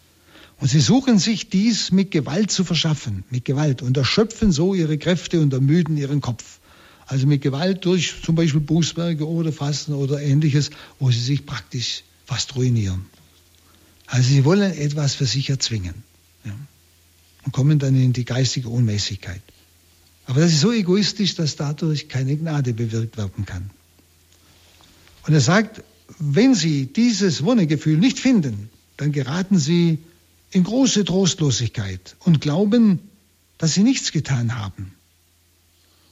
Und 0.58 0.68
sie 0.68 0.80
suchen 0.80 1.18
sich 1.18 1.50
dies 1.50 1.92
mit 1.92 2.10
Gewalt 2.10 2.50
zu 2.50 2.64
verschaffen, 2.64 3.24
mit 3.30 3.44
Gewalt, 3.44 3.82
und 3.82 3.96
erschöpfen 3.96 4.52
so 4.52 4.74
ihre 4.74 4.96
Kräfte 4.96 5.40
und 5.40 5.52
ermüden 5.52 5.98
ihren 5.98 6.22
Kopf. 6.22 6.60
Also 7.06 7.26
mit 7.26 7.42
Gewalt 7.42 7.84
durch 7.84 8.14
zum 8.22 8.34
Beispiel 8.34 8.60
Bußwerke 8.60 9.28
oder 9.28 9.52
Fasten 9.52 9.92
oder 9.92 10.20
ähnliches, 10.20 10.70
wo 10.98 11.10
sie 11.10 11.20
sich 11.20 11.44
praktisch 11.44 12.02
fast 12.24 12.56
ruinieren. 12.56 13.06
Also 14.06 14.28
sie 14.28 14.44
wollen 14.44 14.72
etwas 14.72 15.14
für 15.14 15.26
sich 15.26 15.50
erzwingen 15.50 15.94
ja, 16.44 16.52
und 17.44 17.52
kommen 17.52 17.78
dann 17.78 17.94
in 17.94 18.12
die 18.12 18.24
geistige 18.24 18.68
Unmäßigkeit. 18.68 19.42
Aber 20.26 20.40
das 20.40 20.52
ist 20.52 20.60
so 20.60 20.72
egoistisch, 20.72 21.36
dass 21.36 21.56
dadurch 21.56 22.08
keine 22.08 22.36
Gnade 22.36 22.74
bewirkt 22.74 23.16
werden 23.16 23.46
kann. 23.46 23.70
Und 25.26 25.34
er 25.34 25.40
sagt, 25.40 25.82
wenn 26.18 26.54
Sie 26.54 26.86
dieses 26.86 27.44
Wonnegefühl 27.44 27.96
nicht 27.96 28.18
finden, 28.18 28.70
dann 28.96 29.12
geraten 29.12 29.58
Sie 29.58 29.98
in 30.50 30.64
große 30.64 31.04
Trostlosigkeit 31.04 32.16
und 32.20 32.40
glauben, 32.40 33.00
dass 33.58 33.74
Sie 33.74 33.82
nichts 33.82 34.12
getan 34.12 34.58
haben. 34.58 34.92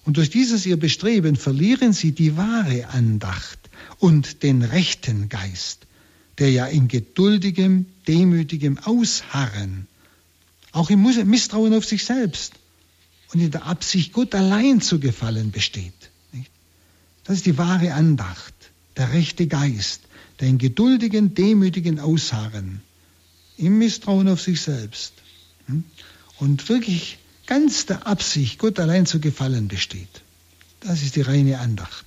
Und 0.05 0.17
durch 0.17 0.31
dieses 0.31 0.67
Ihr 0.67 0.77
Bestreben 0.77 1.37
verlieren 1.37 1.93
Sie 1.93 2.13
die 2.13 2.37
wahre 2.37 2.89
Andacht 2.89 3.59
und 3.99 4.43
den 4.43 4.63
rechten 4.63 5.29
Geist, 5.29 5.87
der 6.39 6.51
ja 6.51 6.67
in 6.67 6.89
geduldigem, 6.89 7.87
demütigem 8.07 8.79
Ausharren, 8.79 9.87
auch 10.73 10.91
im 10.91 11.03
Misstrauen 11.03 11.73
auf 11.73 11.85
sich 11.85 12.05
selbst 12.05 12.55
und 13.35 13.41
in 13.41 13.51
der 13.51 13.67
Absicht, 13.67 14.13
Gott 14.13 14.35
allein 14.35 14.81
zu 14.81 15.01
gefallen 15.01 15.51
besteht. 15.51 15.93
Das 17.25 17.37
ist 17.37 17.47
die 17.47 17.59
wahre 17.59 17.93
Andacht, 17.95 18.55
der 18.97 19.13
rechte 19.13 19.47
Geist, 19.47 20.03
der 20.41 20.49
in 20.49 20.59
geduldigen, 20.59 21.35
demütigen 21.35 21.99
Ausharren, 21.99 22.81
im 23.57 23.79
Misstrauen 23.79 24.29
auf 24.29 24.41
sich 24.41 24.61
selbst 24.61 25.15
hm, 25.67 25.85
und 26.39 26.69
wirklich 26.69 27.19
ganz 27.47 27.87
der 27.87 28.07
Absicht, 28.07 28.59
Gott 28.59 28.79
allein 28.79 29.07
zu 29.07 29.21
gefallen 29.21 29.69
besteht. 29.69 30.23
Das 30.81 31.03
ist 31.03 31.17
die 31.17 31.23
reine 31.23 31.59
Andacht. 31.59 32.05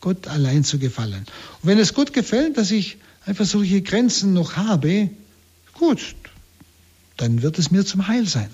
Gott 0.00 0.26
allein 0.26 0.64
zu 0.64 0.78
gefallen. 0.78 1.24
Und 1.62 1.68
wenn 1.68 1.78
es 1.78 1.94
Gott 1.94 2.12
gefällt, 2.12 2.56
dass 2.56 2.70
ich 2.70 2.96
einfach 3.26 3.46
solche 3.46 3.80
Grenzen 3.82 4.32
noch 4.32 4.56
habe, 4.56 5.10
gut, 5.74 6.14
dann 7.16 7.42
wird 7.42 7.58
es 7.58 7.70
mir 7.70 7.84
zum 7.84 8.08
Heil 8.08 8.26
sein. 8.26 8.50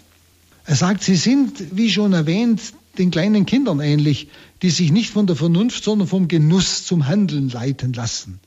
Er 0.71 0.77
sagt, 0.77 1.03
sie 1.03 1.17
sind, 1.17 1.77
wie 1.77 1.91
schon 1.91 2.13
erwähnt, 2.13 2.61
den 2.97 3.11
kleinen 3.11 3.45
Kindern 3.45 3.81
ähnlich, 3.81 4.29
die 4.63 4.71
sich 4.71 4.93
nicht 4.93 5.11
von 5.11 5.27
der 5.27 5.35
Vernunft, 5.35 5.83
sondern 5.83 6.07
vom 6.07 6.29
Genuss 6.29 6.87
zum 6.87 7.09
Handeln 7.09 7.49
leiten 7.49 7.93
lassen. 7.93 8.39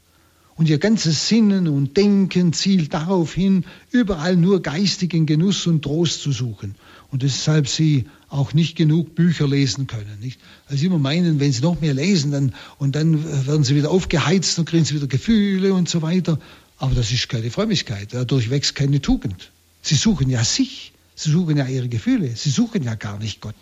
Und 0.55 0.69
ihr 0.69 0.77
ganzes 0.77 1.27
Sinnen 1.27 1.67
und 1.67 1.97
Denken 1.97 2.53
zielt 2.53 2.93
darauf 2.93 3.33
hin, 3.33 3.65
überall 3.91 4.37
nur 4.37 4.61
geistigen 4.61 5.25
Genuss 5.25 5.67
und 5.67 5.81
Trost 5.81 6.21
zu 6.21 6.31
suchen. 6.31 6.75
Und 7.11 7.23
deshalb 7.23 7.67
sie 7.67 8.05
auch 8.29 8.53
nicht 8.53 8.77
genug 8.77 9.15
Bücher 9.15 9.45
lesen 9.45 9.87
können. 9.87 10.17
Nicht? 10.21 10.39
Also 10.67 10.79
sie 10.79 10.85
immer 10.85 10.99
meinen, 10.99 11.41
wenn 11.41 11.51
sie 11.51 11.61
noch 11.61 11.81
mehr 11.81 11.93
lesen, 11.93 12.31
dann, 12.31 12.53
und 12.77 12.95
dann 12.95 13.21
werden 13.47 13.65
sie 13.65 13.75
wieder 13.75 13.91
aufgeheizt 13.91 14.57
und 14.59 14.63
kriegen 14.63 14.85
sie 14.85 14.95
wieder 14.95 15.07
Gefühle 15.07 15.73
und 15.73 15.89
so 15.89 16.01
weiter. 16.01 16.39
Aber 16.77 16.95
das 16.95 17.11
ist 17.11 17.27
keine 17.27 17.51
Frömmigkeit. 17.51 18.13
Dadurch 18.13 18.49
wächst 18.49 18.75
keine 18.75 19.01
Tugend. 19.01 19.51
Sie 19.81 19.95
suchen 19.95 20.29
ja 20.29 20.45
sich. 20.45 20.92
Sie 21.15 21.31
suchen 21.31 21.57
ja 21.57 21.67
ihre 21.67 21.89
Gefühle. 21.89 22.35
Sie 22.35 22.49
suchen 22.49 22.83
ja 22.83 22.95
gar 22.95 23.19
nicht 23.19 23.41
Gott. 23.41 23.55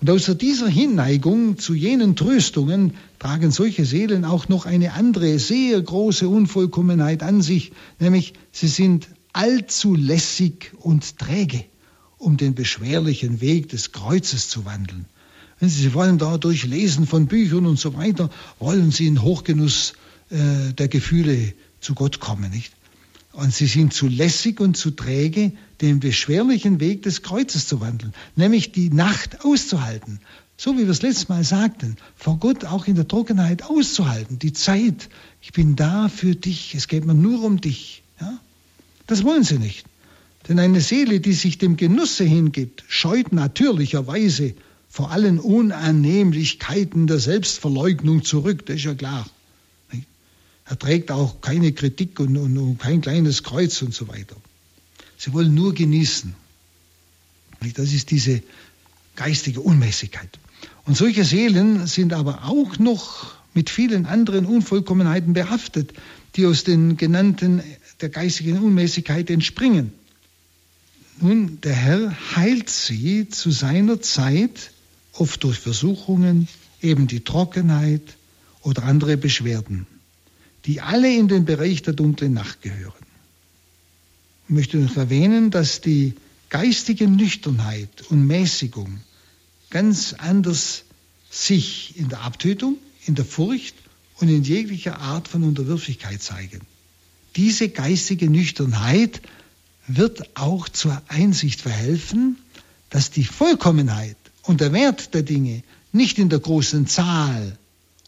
Und 0.00 0.10
außer 0.10 0.34
dieser 0.34 0.68
Hinneigung 0.68 1.58
zu 1.58 1.74
jenen 1.74 2.14
Tröstungen 2.14 2.94
tragen 3.18 3.50
solche 3.50 3.84
Seelen 3.84 4.24
auch 4.24 4.48
noch 4.48 4.64
eine 4.64 4.92
andere, 4.92 5.38
sehr 5.40 5.80
große 5.80 6.28
Unvollkommenheit 6.28 7.22
an 7.24 7.42
sich, 7.42 7.72
nämlich 7.98 8.34
sie 8.52 8.68
sind 8.68 9.08
allzu 9.32 9.96
lässig 9.96 10.72
und 10.78 11.18
träge, 11.18 11.64
um 12.16 12.36
den 12.36 12.54
beschwerlichen 12.54 13.40
Weg 13.40 13.70
des 13.70 13.90
Kreuzes 13.90 14.48
zu 14.48 14.64
wandeln. 14.64 15.06
Wenn 15.58 15.68
Sie 15.68 15.92
wollen 15.92 16.18
dadurch 16.18 16.64
Lesen 16.64 17.06
von 17.06 17.26
Büchern 17.26 17.66
und 17.66 17.80
so 17.80 17.94
weiter, 17.96 18.30
wollen 18.60 18.92
Sie 18.92 19.08
in 19.08 19.22
Hochgenuss 19.22 19.94
äh, 20.30 20.72
der 20.72 20.86
Gefühle 20.86 21.52
zu 21.80 21.94
Gott 21.94 22.20
kommen, 22.20 22.50
nicht? 22.52 22.72
Und 23.38 23.54
sie 23.54 23.68
sind 23.68 23.94
zu 23.94 24.08
lässig 24.08 24.58
und 24.58 24.76
zu 24.76 24.90
träge, 24.90 25.52
den 25.80 26.00
beschwerlichen 26.00 26.80
Weg 26.80 27.04
des 27.04 27.22
Kreuzes 27.22 27.68
zu 27.68 27.80
wandeln, 27.80 28.12
nämlich 28.34 28.72
die 28.72 28.90
Nacht 28.90 29.44
auszuhalten. 29.44 30.18
So 30.56 30.76
wie 30.76 30.82
wir 30.82 30.88
es 30.88 31.02
letztes 31.02 31.28
Mal 31.28 31.44
sagten, 31.44 31.98
vor 32.16 32.38
Gott 32.38 32.64
auch 32.64 32.88
in 32.88 32.96
der 32.96 33.06
Trockenheit 33.06 33.62
auszuhalten, 33.62 34.40
die 34.40 34.52
Zeit. 34.52 35.08
Ich 35.40 35.52
bin 35.52 35.76
da 35.76 36.08
für 36.08 36.34
dich, 36.34 36.74
es 36.74 36.88
geht 36.88 37.04
mir 37.04 37.14
nur 37.14 37.44
um 37.44 37.60
dich. 37.60 38.02
Ja? 38.20 38.40
Das 39.06 39.22
wollen 39.22 39.44
sie 39.44 39.60
nicht. 39.60 39.86
Denn 40.48 40.58
eine 40.58 40.80
Seele, 40.80 41.20
die 41.20 41.32
sich 41.32 41.58
dem 41.58 41.76
Genusse 41.76 42.24
hingibt, 42.24 42.82
scheut 42.88 43.32
natürlicherweise 43.32 44.54
vor 44.88 45.12
allen 45.12 45.38
Unannehmlichkeiten 45.38 47.06
der 47.06 47.20
Selbstverleugnung 47.20 48.24
zurück, 48.24 48.66
das 48.66 48.78
ist 48.78 48.84
ja 48.84 48.94
klar. 48.94 49.30
Er 50.68 50.78
trägt 50.78 51.10
auch 51.10 51.40
keine 51.40 51.72
Kritik 51.72 52.20
und, 52.20 52.36
und, 52.36 52.58
und 52.58 52.78
kein 52.78 53.00
kleines 53.00 53.42
Kreuz 53.42 53.80
und 53.80 53.94
so 53.94 54.06
weiter. 54.08 54.36
Sie 55.16 55.32
wollen 55.32 55.54
nur 55.54 55.72
genießen. 55.72 56.34
Das 57.74 57.92
ist 57.92 58.10
diese 58.10 58.42
geistige 59.16 59.62
Unmäßigkeit. 59.62 60.28
Und 60.84 60.96
solche 60.96 61.24
Seelen 61.24 61.86
sind 61.86 62.12
aber 62.12 62.44
auch 62.44 62.78
noch 62.78 63.34
mit 63.54 63.70
vielen 63.70 64.04
anderen 64.04 64.44
Unvollkommenheiten 64.44 65.32
behaftet, 65.32 65.94
die 66.36 66.44
aus 66.44 66.64
den 66.64 66.98
genannten 66.98 67.62
der 68.02 68.10
geistigen 68.10 68.58
Unmäßigkeit 68.58 69.30
entspringen. 69.30 69.92
Nun, 71.20 71.60
der 71.62 71.74
Herr 71.74 72.36
heilt 72.36 72.68
sie 72.68 73.28
zu 73.28 73.50
seiner 73.50 74.00
Zeit, 74.02 74.70
oft 75.14 75.42
durch 75.42 75.58
Versuchungen, 75.58 76.46
eben 76.80 77.08
die 77.08 77.24
Trockenheit 77.24 78.02
oder 78.62 78.84
andere 78.84 79.16
Beschwerden 79.16 79.86
die 80.66 80.80
alle 80.80 81.12
in 81.14 81.28
den 81.28 81.44
Bereich 81.44 81.82
der 81.82 81.94
dunklen 81.94 82.34
Nacht 82.34 82.62
gehören. 82.62 82.92
Ich 84.48 84.54
möchte 84.54 84.78
noch 84.78 84.96
erwähnen, 84.96 85.50
dass 85.50 85.80
die 85.80 86.14
geistige 86.50 87.06
Nüchternheit 87.06 88.02
und 88.10 88.26
Mäßigung 88.26 89.00
ganz 89.70 90.14
anders 90.14 90.84
sich 91.30 91.96
in 91.96 92.08
der 92.08 92.22
Abtötung, 92.22 92.76
in 93.04 93.14
der 93.14 93.24
Furcht 93.24 93.74
und 94.16 94.28
in 94.28 94.42
jeglicher 94.42 94.98
Art 94.98 95.28
von 95.28 95.42
Unterwürfigkeit 95.44 96.22
zeigen. 96.22 96.60
Diese 97.36 97.68
geistige 97.68 98.30
Nüchternheit 98.30 99.20
wird 99.86 100.36
auch 100.36 100.68
zur 100.68 101.00
Einsicht 101.08 101.60
verhelfen, 101.60 102.36
dass 102.90 103.10
die 103.10 103.24
Vollkommenheit 103.24 104.16
und 104.42 104.60
der 104.60 104.72
Wert 104.72 105.14
der 105.14 105.22
Dinge 105.22 105.62
nicht 105.92 106.18
in 106.18 106.28
der 106.30 106.40
großen 106.40 106.86
Zahl 106.86 107.58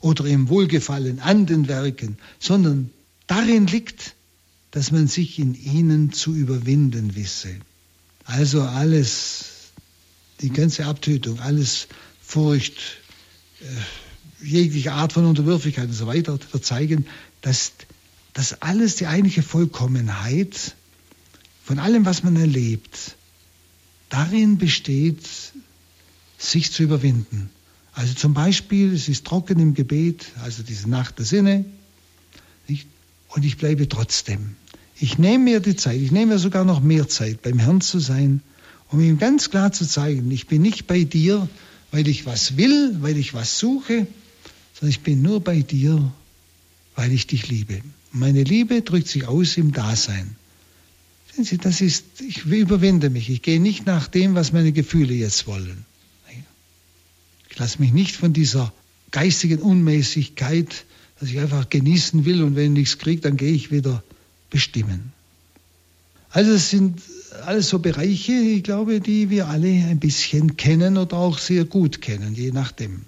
oder 0.01 0.24
im 0.24 0.48
Wohlgefallen 0.48 1.20
an 1.20 1.46
den 1.46 1.68
Werken, 1.68 2.18
sondern 2.38 2.90
darin 3.26 3.66
liegt, 3.66 4.14
dass 4.70 4.92
man 4.92 5.09
sich 5.09 5.38
in 5.38 5.55
ihnen 5.55 6.12
zu 6.12 6.34
überwinden 6.34 7.16
wisse. 7.16 7.55
Also 8.24 8.62
alles, 8.62 9.72
die 10.40 10.51
ganze 10.51 10.86
Abtötung, 10.86 11.40
alles 11.40 11.88
Furcht, 12.22 12.78
äh, 13.61 14.44
jegliche 14.44 14.92
Art 14.92 15.12
von 15.12 15.26
Unterwürfigkeit 15.26 15.88
und 15.88 15.92
so 15.94 16.07
weiter, 16.07 16.38
wird 16.53 16.64
zeigen, 16.64 17.07
dass 17.42 17.72
das 18.32 18.62
alles 18.62 18.96
die 18.96 19.07
eigentliche 19.07 19.42
Vollkommenheit 19.42 20.76
von 21.64 21.78
allem, 21.78 22.05
was 22.05 22.22
man 22.22 22.36
erlebt, 22.36 23.16
darin 24.09 24.59
besteht, 24.59 25.28
sich 26.38 26.72
zu 26.72 26.82
überwinden. 26.82 27.51
Also 27.93 28.14
zum 28.14 28.34
Beispiel, 28.34 28.95
es 28.95 29.09
ist 29.09 29.26
trocken 29.26 29.59
im 29.59 29.74
Gebet, 29.74 30.26
also 30.43 30.62
diese 30.62 30.88
Nacht 30.88 31.18
der 31.18 31.26
Sinne, 31.26 31.64
nicht? 32.68 32.86
und 33.28 33.45
ich 33.45 33.57
bleibe 33.57 33.88
trotzdem. 33.88 34.57
Ich 34.99 35.18
nehme 35.18 35.45
mir 35.45 35.61
die 35.61 35.76
Zeit, 35.76 36.01
ich 36.01 36.12
nehme 36.12 36.34
mir 36.34 36.38
sogar 36.38 36.64
noch 36.64 36.80
mehr 36.80 37.09
Zeit, 37.09 37.43
beim 37.43 37.59
Herrn 37.59 37.80
zu 37.80 37.99
sein, 37.99 38.43
um 38.91 39.01
ihm 39.01 39.18
ganz 39.18 39.51
klar 39.51 39.72
zu 39.72 39.86
zeigen, 39.86 40.30
ich 40.30 40.47
bin 40.47 40.62
nicht 40.62 40.86
bei 40.86 41.05
dir, 41.05 41.49
weil 41.91 42.07
ich 42.09 42.26
was 42.26 42.57
will, 42.57 42.97
weil 43.01 43.16
ich 43.16 43.34
was 43.34 43.59
suche, 43.59 44.07
sondern 44.74 44.91
ich 44.91 45.01
bin 45.01 45.22
nur 45.22 45.41
bei 45.41 45.61
dir, 45.62 46.12
weil 46.97 47.12
ich 47.12 47.26
dich 47.26 47.49
liebe. 47.49 47.80
Meine 48.12 48.43
Liebe 48.43 48.82
drückt 48.82 49.09
sich 49.09 49.26
aus 49.26 49.57
im 49.57 49.72
Dasein. 49.72 50.36
Sehen 51.34 51.45
Sie, 51.45 51.59
das 51.59 51.80
ist, 51.80 52.20
ich 52.20 52.45
überwinde 52.45 53.09
mich. 53.09 53.30
Ich 53.30 53.43
gehe 53.43 53.61
nicht 53.61 53.86
nach 53.86 54.09
dem, 54.09 54.34
was 54.34 54.53
meine 54.53 54.72
Gefühle 54.72 55.14
jetzt 55.14 55.47
wollen. 55.47 55.86
Lasse 57.61 57.78
mich 57.78 57.92
nicht 57.92 58.16
von 58.16 58.32
dieser 58.32 58.72
geistigen 59.11 59.58
Unmäßigkeit, 59.58 60.86
dass 61.18 61.28
ich 61.28 61.38
einfach 61.38 61.68
genießen 61.68 62.24
will 62.24 62.42
und 62.42 62.56
wenn 62.56 62.72
ich 62.72 62.78
nichts 62.78 62.98
kriege, 62.98 63.20
dann 63.20 63.36
gehe 63.36 63.52
ich 63.52 63.70
wieder 63.70 64.02
bestimmen. 64.48 65.12
Also 66.30 66.52
es 66.52 66.70
sind 66.70 67.02
alles 67.44 67.68
so 67.68 67.78
Bereiche, 67.78 68.32
ich 68.32 68.62
glaube, 68.62 69.00
die 69.00 69.28
wir 69.28 69.48
alle 69.48 69.68
ein 69.68 69.98
bisschen 69.98 70.56
kennen 70.56 70.96
oder 70.96 71.18
auch 71.18 71.36
sehr 71.36 71.66
gut 71.66 72.00
kennen, 72.00 72.34
je 72.34 72.50
nachdem. 72.50 73.02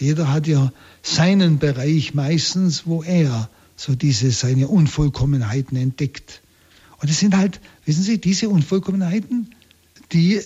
Jeder 0.00 0.32
hat 0.32 0.46
ja 0.46 0.72
seinen 1.02 1.58
Bereich 1.58 2.14
meistens, 2.14 2.86
wo 2.86 3.02
er 3.02 3.50
so 3.76 3.94
diese 3.94 4.30
seine 4.30 4.68
Unvollkommenheiten 4.68 5.76
entdeckt. 5.76 6.40
Und 7.02 7.10
es 7.10 7.20
sind 7.20 7.36
halt, 7.36 7.60
wissen 7.84 8.02
Sie, 8.02 8.18
diese 8.18 8.48
Unvollkommenheiten, 8.48 9.54
die 10.12 10.40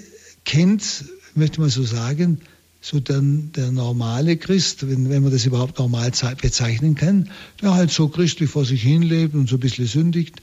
kennt, 0.44 1.04
möchte 1.36 1.60
man 1.60 1.70
so 1.70 1.84
sagen, 1.84 2.40
so 2.82 2.98
dann 2.98 3.52
der 3.52 3.70
normale 3.70 4.36
Christ, 4.36 4.88
wenn, 4.88 5.08
wenn 5.08 5.22
man 5.22 5.30
das 5.30 5.46
überhaupt 5.46 5.78
normal 5.78 6.10
bezeichnen 6.40 6.96
kann, 6.96 7.30
der 7.62 7.74
halt 7.74 7.92
so 7.92 8.08
christlich 8.08 8.50
vor 8.50 8.64
sich 8.64 8.82
hin 8.82 9.02
lebt 9.02 9.34
und 9.34 9.48
so 9.48 9.56
ein 9.56 9.60
bisschen 9.60 9.86
sündigt, 9.86 10.40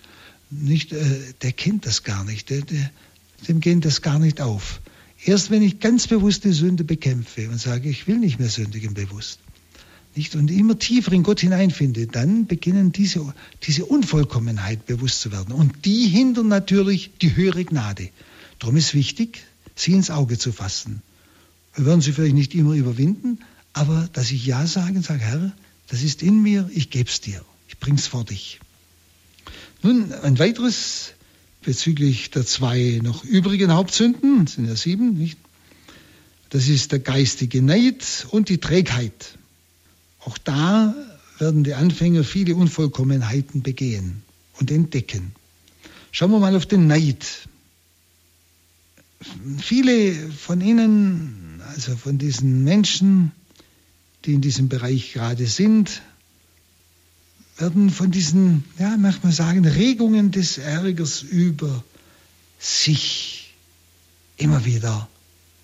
nicht, 0.50 0.94
äh, 0.94 1.20
der 1.42 1.52
kennt 1.52 1.86
das 1.86 2.04
gar 2.04 2.24
nicht, 2.24 2.50
der, 2.50 2.62
der, 2.62 2.90
dem 3.48 3.60
geht 3.60 3.84
das 3.84 4.02
gar 4.02 4.20
nicht 4.20 4.40
auf. 4.40 4.80
Erst 5.24 5.52
wenn 5.52 5.62
ich 5.62 5.82
ganz 5.82 6.08
bewusst 6.08 6.46
die 6.46 6.54
Sünde 6.54 6.86
bekämpfe 6.86 7.50
und 7.50 7.60
sage, 7.60 7.90
ich 7.90 8.08
will 8.08 8.18
nicht 8.18 8.40
mehr 8.40 8.50
sündigen 8.50 8.94
bewusst, 8.94 9.40
nicht, 10.16 10.34
und 10.36 10.50
immer 10.50 10.80
tiefer 10.80 11.12
in 11.12 11.24
Gott 11.24 11.42
hineinfinde, 11.42 12.08
dann 12.08 12.48
beginnen 12.48 12.94
diese, 12.94 13.34
diese 13.64 13.86
Unvollkommenheit 13.86 14.86
bewusst 14.86 15.22
zu 15.22 15.32
werden. 15.34 15.54
Und 15.54 15.86
die 15.86 16.08
hindern 16.08 16.48
natürlich 16.48 17.12
die 17.22 17.36
höhere 17.36 17.66
Gnade. 17.66 18.10
Darum 18.60 18.78
ist 18.78 18.94
wichtig, 18.94 19.44
sie 19.76 19.92
ins 19.92 20.10
Auge 20.10 20.38
zu 20.38 20.52
fassen. 20.52 21.02
Wir 21.76 21.86
werden 21.86 22.01
sie 22.01 22.13
vielleicht 22.13 22.36
nicht 22.36 22.55
immer 22.55 22.74
überwinden, 22.74 23.39
aber 23.74 24.09
dass 24.13 24.32
ich 24.32 24.45
Ja 24.45 24.65
sage 24.67 24.95
und 24.95 25.05
sage, 25.05 25.22
Herr, 25.22 25.51
das 25.88 26.03
ist 26.03 26.22
in 26.24 26.41
mir, 26.41 26.70
ich 26.74 26.89
gebe 26.89 27.09
es 27.09 27.22
dir, 27.22 27.43
ich 27.67 27.78
bring's 27.78 28.07
vor 28.07 28.26
dich. 28.26 28.59
Nun, 29.82 30.11
ein 30.13 30.39
weiteres 30.39 31.13
bezüglich 31.61 32.32
der 32.32 32.45
zwei 32.45 32.99
noch 33.03 33.24
übrigen 33.24 33.74
Hauptsünden, 33.74 34.47
sind 34.47 34.65
ja 34.65 34.76
sieben, 34.76 35.13
nicht? 35.13 35.38
Das 36.49 36.67
ist 36.67 36.91
der 36.91 36.99
geistige 36.99 37.61
Neid 37.61 38.28
und 38.32 38.49
die 38.49 38.57
Trägheit. 38.57 39.38
Auch 40.20 40.38
da 40.38 40.95
werden 41.38 41.63
die 41.63 41.76
Anfänger 41.76 42.24
viele 42.24 42.55
Unvollkommenheiten 42.55 43.61
begehen 43.61 44.24
und 44.59 44.72
entdecken. 44.72 45.34
Schauen 46.11 46.32
wir 46.32 46.39
mal 46.39 46.55
auf 46.55 46.65
den 46.65 46.88
Neid. 46.88 47.26
Viele 49.59 50.32
von 50.32 50.61
Ihnen, 50.61 51.49
also 51.88 51.95
von 51.95 52.17
diesen 52.17 52.65
Menschen, 52.65 53.32
die 54.25 54.34
in 54.34 54.41
diesem 54.41 54.67
Bereich 54.67 55.13
gerade 55.13 55.47
sind, 55.47 56.01
werden 57.57 57.89
von 57.89 58.11
diesen, 58.11 58.65
ja, 58.77 58.97
manchmal 58.97 59.32
sagen, 59.32 59.65
Regungen 59.65 60.32
des 60.32 60.57
Ärgers 60.57 61.21
über 61.21 61.82
sich 62.59 63.53
immer 64.36 64.65
wieder, 64.65 65.07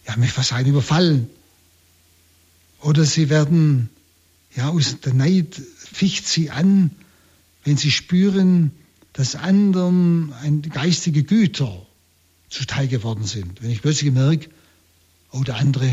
ja, 0.07 0.15
mich 0.15 0.31
fast 0.31 0.49
sagen, 0.49 0.69
überfallen. 0.69 1.27
Oder 2.79 3.03
sie 3.03 3.29
werden, 3.29 3.89
ja, 4.55 4.69
aus 4.69 5.01
der 5.01 5.13
Neid 5.13 5.61
ficht 5.77 6.29
sie 6.29 6.49
an, 6.49 6.91
wenn 7.65 7.75
sie 7.75 7.91
spüren, 7.91 8.71
dass 9.11 9.35
anderen 9.35 10.33
geistige 10.69 11.23
Güter 11.23 11.85
zuteil 12.47 12.87
geworden 12.87 13.25
sind. 13.25 13.61
Wenn 13.61 13.69
ich 13.69 13.81
plötzlich 13.81 14.13
merke, 14.13 14.49
oh, 15.35 15.43
der 15.43 15.57
andere, 15.57 15.91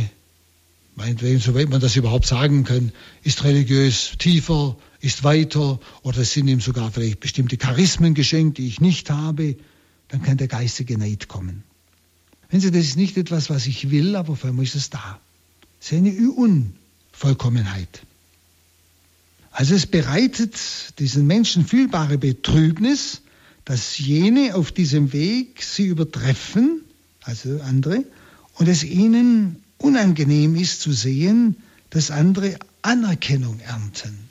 meinetwegen, 0.95 1.41
soweit 1.41 1.69
man 1.69 1.81
das 1.81 1.97
überhaupt 1.97 2.27
sagen 2.27 2.65
kann, 2.65 2.93
ist 3.23 3.45
religiös 3.45 4.13
tiefer, 4.19 4.77
ist 5.01 5.25
weiter 5.25 5.81
oder 6.03 6.25
sind 6.25 6.49
ihm 6.49 6.61
sogar 6.61 6.91
vielleicht 6.93 7.21
bestimmte 7.21 7.57
Charismen 7.57 8.15
geschenkt, 8.15 8.59
die 8.59 8.69
ich 8.69 8.81
nicht 8.81 9.11
habe, 9.11 9.57
dann 10.09 10.23
kann 10.23 10.37
der 10.37 10.49
geistige 10.49 10.97
Neid 10.97 11.29
kommen. 11.29 11.65
Wenn 12.51 12.61
Sie, 12.61 12.71
das 12.71 12.85
ist 12.85 12.97
nicht 12.97 13.17
etwas, 13.17 13.51
was 13.51 13.67
ich 13.67 13.91
will, 13.91 14.15
aber 14.15 14.37
vor 14.37 14.51
allem 14.51 14.61
ist 14.61 14.75
es 14.75 14.91
da. 14.91 15.19
Das 15.81 15.91
ist 15.91 15.99
eine 15.99 16.15
Unvollkommenheit. 16.31 18.03
Also 19.51 19.75
es 19.75 19.87
bereitet 19.87 20.57
diesen 20.99 21.27
Menschen 21.27 21.67
fühlbare 21.67 22.19
Betrübnis, 22.19 23.23
dass 23.65 23.99
jene 23.99 24.55
auf 24.55 24.73
diesem 24.73 25.13
Weg 25.13 25.63
sie 25.63 25.87
übertreffen, 25.87 26.83
also 27.23 27.61
andere, 27.63 28.05
und 28.55 28.69
es 28.69 28.85
ihnen 28.85 29.63
unangenehm 29.79 30.55
ist 30.57 30.81
zu 30.81 30.93
sehen, 30.93 31.57
dass 31.91 32.11
andere 32.11 32.59
Anerkennung 32.83 33.61
ernten. 33.61 34.31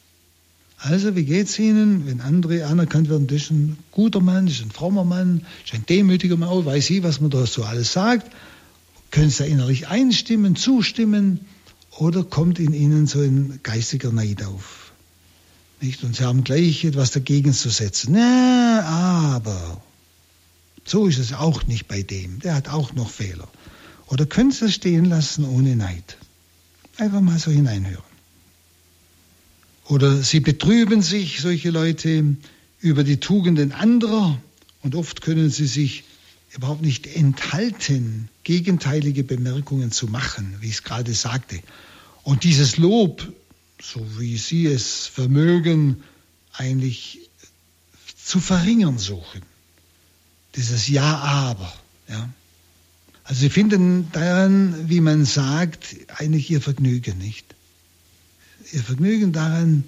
Also, 0.83 1.15
wie 1.15 1.25
geht 1.25 1.47
es 1.47 1.59
Ihnen, 1.59 2.07
wenn 2.07 2.21
andere 2.21 2.65
anerkannt 2.65 3.07
werden, 3.07 3.27
das 3.27 3.43
ist 3.43 3.51
ein 3.51 3.77
guter 3.91 4.19
Mann, 4.19 4.47
das 4.47 4.55
ist 4.55 4.65
ein 4.65 4.71
frommer 4.71 5.03
Mann, 5.03 5.45
das 5.61 5.73
ist 5.73 5.79
ein 5.79 5.85
demütiger 5.85 6.37
Mann, 6.37 6.65
weiß 6.65 6.89
ich, 6.89 7.03
was 7.03 7.21
man 7.21 7.29
da 7.29 7.45
so 7.45 7.63
alles 7.63 7.93
sagt. 7.93 8.31
Können 9.11 9.29
Sie 9.29 9.39
da 9.39 9.45
innerlich 9.45 9.89
einstimmen, 9.89 10.55
zustimmen 10.55 11.41
oder 11.97 12.23
kommt 12.23 12.57
in 12.57 12.73
Ihnen 12.73 13.05
so 13.05 13.19
ein 13.19 13.59
geistiger 13.61 14.11
Neid 14.11 14.43
auf? 14.43 14.91
Nicht? 15.81 16.03
Und 16.03 16.15
Sie 16.15 16.23
haben 16.23 16.43
gleich 16.43 16.83
etwas 16.83 17.11
dagegen 17.11 17.53
zu 17.53 17.69
setzen. 17.69 18.13
Na, 18.13 18.81
aber 19.35 19.81
so 20.83 21.05
ist 21.05 21.19
es 21.19 21.33
auch 21.33 21.67
nicht 21.67 21.87
bei 21.87 22.01
dem. 22.01 22.39
Der 22.39 22.55
hat 22.55 22.69
auch 22.69 22.93
noch 22.93 23.11
Fehler. 23.11 23.47
Oder 24.11 24.25
können 24.25 24.51
Sie 24.51 24.65
es 24.65 24.75
stehen 24.75 25.05
lassen 25.05 25.45
ohne 25.45 25.77
Neid? 25.77 26.17
Einfach 26.97 27.21
mal 27.21 27.39
so 27.39 27.49
hineinhören. 27.49 28.03
Oder 29.85 30.21
sie 30.21 30.41
betrüben 30.41 31.01
sich, 31.01 31.39
solche 31.39 31.69
Leute, 31.69 32.35
über 32.81 33.05
die 33.05 33.21
Tugenden 33.21 33.71
anderer 33.71 34.37
und 34.81 34.95
oft 34.95 35.21
können 35.21 35.49
sie 35.49 35.65
sich 35.65 36.03
überhaupt 36.53 36.81
nicht 36.81 37.07
enthalten, 37.07 38.27
gegenteilige 38.43 39.23
Bemerkungen 39.23 39.91
zu 39.93 40.07
machen, 40.07 40.57
wie 40.59 40.67
ich 40.67 40.75
es 40.75 40.83
gerade 40.83 41.13
sagte. 41.13 41.61
Und 42.23 42.43
dieses 42.43 42.75
Lob, 42.75 43.25
so 43.81 44.05
wie 44.19 44.37
sie 44.37 44.65
es 44.65 45.07
vermögen, 45.07 46.03
eigentlich 46.51 47.19
zu 48.21 48.41
verringern 48.41 48.97
suchen. 48.97 49.41
Dieses 50.55 50.89
Ja, 50.89 51.17
aber. 51.17 51.73
Ja. 52.09 52.29
Also 53.31 53.39
sie 53.39 53.49
finden 53.49 54.11
daran, 54.11 54.89
wie 54.89 54.99
man 54.99 55.23
sagt, 55.23 55.95
eigentlich 56.17 56.51
ihr 56.51 56.59
Vergnügen 56.59 57.17
nicht 57.17 57.55
ihr 58.73 58.83
Vergnügen 58.83 59.31
daran, 59.31 59.83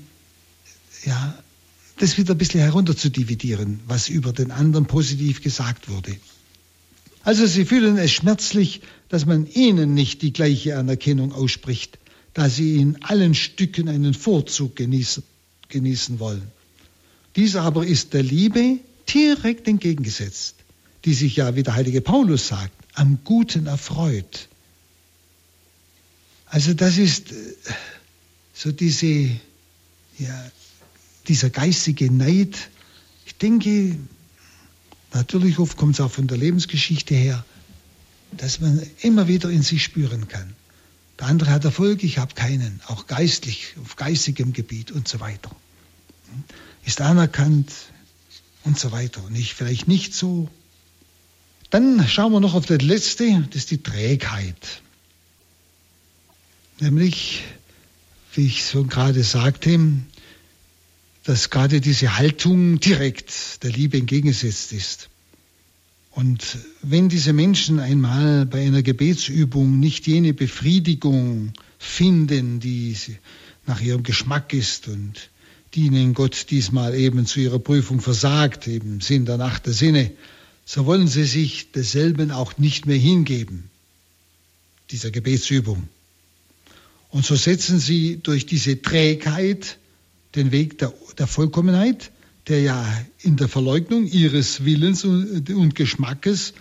ja, 1.05 1.37
das 1.97 2.17
wieder 2.17 2.33
ein 2.33 2.37
bisschen 2.37 2.61
herunter 2.61 2.95
zu 2.95 3.09
dividieren, 3.09 3.79
was 3.87 4.09
über 4.09 4.33
den 4.33 4.51
anderen 4.51 4.85
positiv 4.85 5.41
gesagt 5.41 5.89
wurde. 5.89 6.15
Also 7.23 7.45
sie 7.45 7.65
fühlen 7.65 7.97
es 7.97 8.11
schmerzlich, 8.11 8.81
dass 9.09 9.25
man 9.25 9.47
ihnen 9.47 9.93
nicht 9.93 10.21
die 10.21 10.33
gleiche 10.33 10.77
Anerkennung 10.77 11.31
ausspricht, 11.31 11.99
da 12.33 12.49
sie 12.49 12.77
in 12.77 13.01
allen 13.03 13.35
Stücken 13.35 13.87
einen 13.87 14.13
Vorzug 14.13 14.75
genießen, 14.75 15.23
genießen 15.69 16.19
wollen. 16.19 16.51
Dies 17.35 17.55
aber 17.55 17.85
ist 17.85 18.13
der 18.13 18.23
Liebe 18.23 18.79
direkt 19.13 19.67
entgegengesetzt, 19.67 20.55
die 21.05 21.13
sich 21.13 21.35
ja, 21.35 21.55
wie 21.55 21.63
der 21.63 21.75
heilige 21.75 22.01
Paulus 22.01 22.47
sagt, 22.47 22.82
am 22.93 23.19
Guten 23.23 23.67
erfreut. 23.67 24.49
Also 26.45 26.73
das 26.73 26.97
ist 26.97 27.31
äh, 27.31 27.35
so 28.53 28.71
diese, 28.71 29.29
ja, 30.19 30.51
dieser 31.27 31.49
geistige 31.49 32.11
Neid, 32.11 32.69
ich 33.25 33.35
denke, 33.35 33.97
natürlich 35.13 35.57
oft 35.57 35.77
kommt 35.77 35.95
es 35.95 36.01
auch 36.01 36.11
von 36.11 36.27
der 36.27 36.37
Lebensgeschichte 36.37 37.15
her, 37.15 37.43
dass 38.31 38.59
man 38.59 38.81
immer 39.01 39.27
wieder 39.27 39.49
in 39.49 39.63
sich 39.63 39.83
spüren 39.83 40.27
kann. 40.27 40.55
Der 41.19 41.27
andere 41.27 41.51
hat 41.51 41.65
Erfolg, 41.65 42.03
ich 42.03 42.17
habe 42.17 42.33
keinen, 42.33 42.81
auch 42.87 43.07
geistlich, 43.07 43.75
auf 43.81 43.95
geistigem 43.95 44.53
Gebiet 44.53 44.91
und 44.91 45.07
so 45.07 45.19
weiter. 45.19 45.55
Ist 46.85 47.01
anerkannt 47.01 47.71
und 48.63 48.79
so 48.79 48.91
weiter. 48.91 49.23
Und 49.23 49.35
ich 49.35 49.53
vielleicht 49.53 49.87
nicht 49.87 50.13
so. 50.13 50.49
Dann 51.73 52.07
schauen 52.07 52.31
wir 52.31 52.39
noch 52.39 52.53
auf 52.53 52.67
das 52.67 52.83
Letzte, 52.83 53.47
das 53.49 53.63
ist 53.63 53.71
die 53.71 53.81
Trägheit. 53.81 54.83
Nämlich 56.79 57.41
wie 58.35 58.45
ich 58.45 58.63
so 58.63 58.83
gerade 58.83 59.23
sagte, 59.23 59.79
dass 61.23 61.49
gerade 61.49 61.81
diese 61.81 62.15
Haltung 62.15 62.79
direkt 62.79 63.63
der 63.63 63.71
Liebe 63.71 63.97
entgegengesetzt 63.97 64.71
ist. 64.71 65.09
Und 66.11 66.59
wenn 66.83 67.09
diese 67.09 67.33
Menschen 67.33 67.79
einmal 67.79 68.45
bei 68.45 68.67
einer 68.67 68.83
Gebetsübung 68.83 69.79
nicht 69.79 70.05
jene 70.05 70.35
Befriedigung 70.35 71.53
finden, 71.79 72.59
die 72.59 72.95
nach 73.65 73.81
ihrem 73.81 74.03
Geschmack 74.03 74.53
ist 74.53 74.89
und 74.89 75.31
die 75.73 75.87
ihnen 75.87 76.13
Gott 76.13 76.51
diesmal 76.51 76.93
eben 76.93 77.25
zu 77.25 77.39
ihrer 77.39 77.57
Prüfung 77.57 77.99
versagt, 77.99 78.67
im 78.67 79.01
Sinn 79.01 79.25
der 79.25 79.37
Nacht 79.37 79.65
der 79.65 79.73
Sinne, 79.73 80.11
so 80.65 80.85
wollen 80.85 81.07
sie 81.07 81.25
sich 81.25 81.71
desselben 81.71 82.31
auch 82.31 82.57
nicht 82.57 82.85
mehr 82.85 82.97
hingeben, 82.97 83.69
dieser 84.91 85.11
Gebetsübung. 85.11 85.87
Und 87.09 87.25
so 87.25 87.35
setzen 87.35 87.79
sie 87.79 88.19
durch 88.21 88.45
diese 88.45 88.81
Trägheit 88.81 89.77
den 90.35 90.51
Weg 90.51 90.79
der, 90.79 90.93
der 91.17 91.27
Vollkommenheit, 91.27 92.11
der 92.47 92.61
ja 92.61 93.05
in 93.19 93.37
der 93.37 93.47
Verleugnung 93.47 94.07
ihres 94.07 94.65
Willens 94.65 95.03
und, 95.03 95.49
und 95.49 95.75
Geschmackes, 95.75 96.53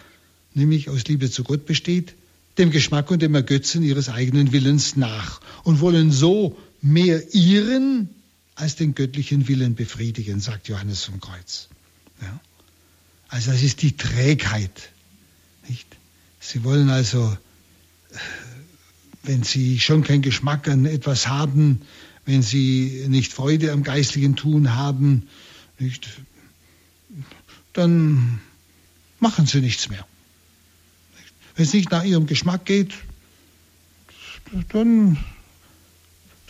nämlich 0.54 0.90
aus 0.90 1.04
Liebe 1.06 1.30
zu 1.30 1.44
Gott 1.44 1.64
besteht, 1.64 2.14
dem 2.58 2.70
Geschmack 2.70 3.10
und 3.10 3.22
dem 3.22 3.34
Ergötzen 3.34 3.82
ihres 3.82 4.08
eigenen 4.08 4.52
Willens 4.52 4.96
nach 4.96 5.40
und 5.64 5.80
wollen 5.80 6.12
so 6.12 6.58
mehr 6.82 7.34
ihren 7.34 8.10
als 8.54 8.76
den 8.76 8.94
göttlichen 8.94 9.48
Willen 9.48 9.74
befriedigen, 9.74 10.40
sagt 10.40 10.68
Johannes 10.68 11.04
vom 11.04 11.20
Kreuz. 11.20 11.68
Ja? 12.20 12.40
Also 13.32 13.50
das 13.50 13.62
ist 13.62 13.80
die 13.80 13.96
Trägheit. 13.96 14.90
Nicht? 15.66 15.86
Sie 16.38 16.64
wollen 16.64 16.90
also 16.90 17.34
wenn 19.22 19.42
sie 19.42 19.80
schon 19.80 20.02
keinen 20.02 20.20
Geschmack 20.20 20.68
an 20.68 20.84
etwas 20.84 21.28
haben, 21.28 21.80
wenn 22.26 22.42
sie 22.42 23.06
nicht 23.08 23.32
Freude 23.32 23.72
am 23.72 23.82
geistlichen 23.82 24.36
Tun 24.36 24.74
haben, 24.74 25.28
nicht, 25.78 26.08
dann 27.72 28.40
machen 29.18 29.46
sie 29.46 29.60
nichts 29.60 29.88
mehr. 29.88 30.06
Wenn 31.54 31.64
es 31.64 31.72
nicht 31.72 31.90
nach 31.90 32.04
ihrem 32.04 32.26
Geschmack 32.26 32.66
geht, 32.66 32.92
dann 34.68 35.18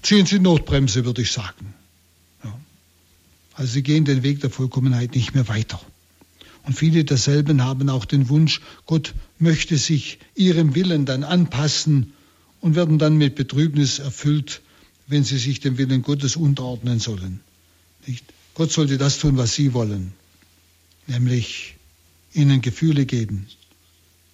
ziehen 0.02 0.26
sie 0.26 0.40
Notbremse, 0.40 1.04
würde 1.04 1.22
ich 1.22 1.30
sagen. 1.30 1.74
Ja. 2.42 2.58
Also 3.54 3.74
sie 3.74 3.82
gehen 3.84 4.04
den 4.04 4.24
Weg 4.24 4.40
der 4.40 4.50
Vollkommenheit 4.50 5.14
nicht 5.14 5.32
mehr 5.32 5.46
weiter. 5.46 5.80
Und 6.64 6.74
viele 6.74 7.04
derselben 7.04 7.62
haben 7.64 7.88
auch 7.88 8.04
den 8.04 8.28
Wunsch, 8.28 8.60
Gott 8.86 9.14
möchte 9.38 9.76
sich 9.78 10.18
ihrem 10.34 10.74
Willen 10.74 11.06
dann 11.06 11.24
anpassen 11.24 12.12
und 12.60 12.76
werden 12.76 12.98
dann 12.98 13.16
mit 13.16 13.34
Betrübnis 13.34 13.98
erfüllt, 13.98 14.62
wenn 15.08 15.24
sie 15.24 15.38
sich 15.38 15.60
dem 15.60 15.78
Willen 15.78 16.02
Gottes 16.02 16.36
unterordnen 16.36 17.00
sollen. 17.00 17.40
Nicht? 18.06 18.24
Gott 18.54 18.70
sollte 18.70 18.98
das 18.98 19.18
tun, 19.18 19.36
was 19.36 19.54
sie 19.54 19.72
wollen, 19.72 20.12
nämlich 21.06 21.76
ihnen 22.32 22.60
Gefühle 22.60 23.06
geben. 23.06 23.46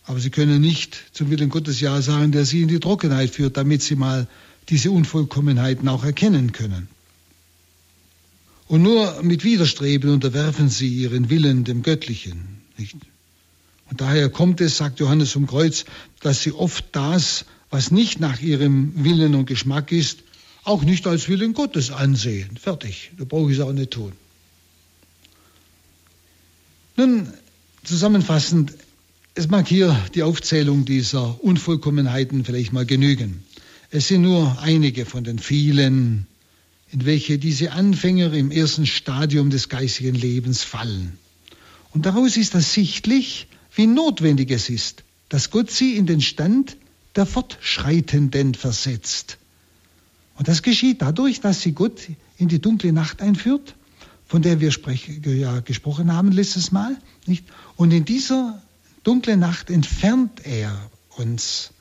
Aber 0.05 0.21
sie 0.21 0.31
können 0.31 0.61
nicht 0.61 0.97
zum 1.13 1.31
Willen 1.31 1.51
Gottes 1.51 1.81
Ja 1.81 2.01
sagen, 2.03 2.33
der 2.33 2.45
sie 2.45 2.63
in 2.63 2.69
die 2.69 2.81
Trockenheit 2.81 3.31
führt, 3.31 3.57
damit 3.57 3.83
sie 3.83 3.97
mal 3.97 4.27
diese 4.69 4.91
Unvollkommenheiten 4.91 5.89
auch 5.89 6.05
erkennen 6.05 6.53
können. 6.53 6.89
Und 8.69 8.83
nur 8.83 9.23
mit 9.23 9.45
Widerstreben 9.45 10.11
unterwerfen 10.11 10.69
sie 10.69 10.89
ihren 10.89 11.31
Willen 11.31 11.65
dem 11.65 11.83
Göttlichen. 11.83 12.63
Nicht? 12.77 12.97
Und 13.91 14.01
daher 14.03 14.29
kommt 14.29 14.61
es, 14.61 14.77
sagt 14.77 15.01
Johannes 15.01 15.33
vom 15.33 15.47
Kreuz, 15.47 15.87
dass 16.21 16.43
sie 16.43 16.53
oft 16.53 16.85
das, 16.93 17.47
was 17.71 17.91
nicht 17.91 18.21
nach 18.21 18.41
ihrem 18.41 18.93
Willen 19.05 19.35
und 19.35 19.47
Geschmack 19.47 19.91
ist, 19.91 20.19
auch 20.65 20.83
nicht 20.83 21.07
als 21.07 21.29
Willen 21.29 21.55
Gottes 21.55 21.91
ansehen. 21.91 22.59
Fertig. 22.59 23.11
Da 23.17 23.25
brauche 23.25 23.51
ich 23.51 23.59
es 23.59 23.65
auch 23.65 23.73
nicht 23.73 23.91
tun. 23.91 24.13
Nun, 26.97 27.33
zusammenfassend, 27.85 28.75
es 29.35 29.49
mag 29.49 29.67
hier 29.67 29.99
die 30.15 30.25
Aufzählung 30.25 30.85
dieser 30.85 31.43
Unvollkommenheiten 31.43 32.45
vielleicht 32.45 32.73
mal 32.73 32.85
genügen. 32.85 33.45
Es 33.91 34.09
sind 34.09 34.23
nur 34.23 34.59
einige 34.61 35.07
von 35.07 35.25
den 35.25 35.39
vielen, 35.39 36.27
in 36.91 37.05
welche 37.05 37.39
diese 37.39 37.73
Anfänger 37.73 38.33
im 38.33 38.51
ersten 38.51 38.87
Stadium 38.87 39.51
des 39.51 39.69
geistigen 39.69 40.15
Lebens 40.15 40.63
fallen. 40.63 41.19
Und 41.93 42.07
daraus 42.07 42.37
ist 42.37 42.55
ersichtlich, 42.55 43.47
wie 43.75 43.87
notwendig 43.87 44.51
es 44.51 44.71
ist, 44.71 45.05
dass 45.29 45.51
Gott 45.51 45.71
sie 45.71 45.97
in 45.97 46.07
den 46.07 46.21
Stand 46.21 46.77
der 47.17 47.27
Fortschreitenden 47.27 48.55
versetzt. 48.55 49.39
Und 50.37 50.49
das 50.49 50.63
geschieht 50.63 51.03
dadurch, 51.03 51.41
dass 51.41 51.63
sie 51.63 51.73
Gott 51.73 52.09
in 52.39 52.49
die 52.49 52.61
dunkle 52.61 52.93
Nacht 52.93 53.21
einführt, 53.21 53.75
von 54.27 54.43
der 54.43 54.61
wir 54.61 54.73
ja, 55.35 55.61
gesprochen 55.61 56.13
haben 56.13 56.33
letztes 56.33 56.71
Mal. 56.71 56.97
Nicht? 57.27 57.45
Und 57.77 57.93
in 57.93 58.05
dieser 58.05 58.63
dunklen 59.03 59.41
Nacht 59.41 59.71
entfernt 59.71 60.43
er 60.45 60.91
uns, 61.17 61.73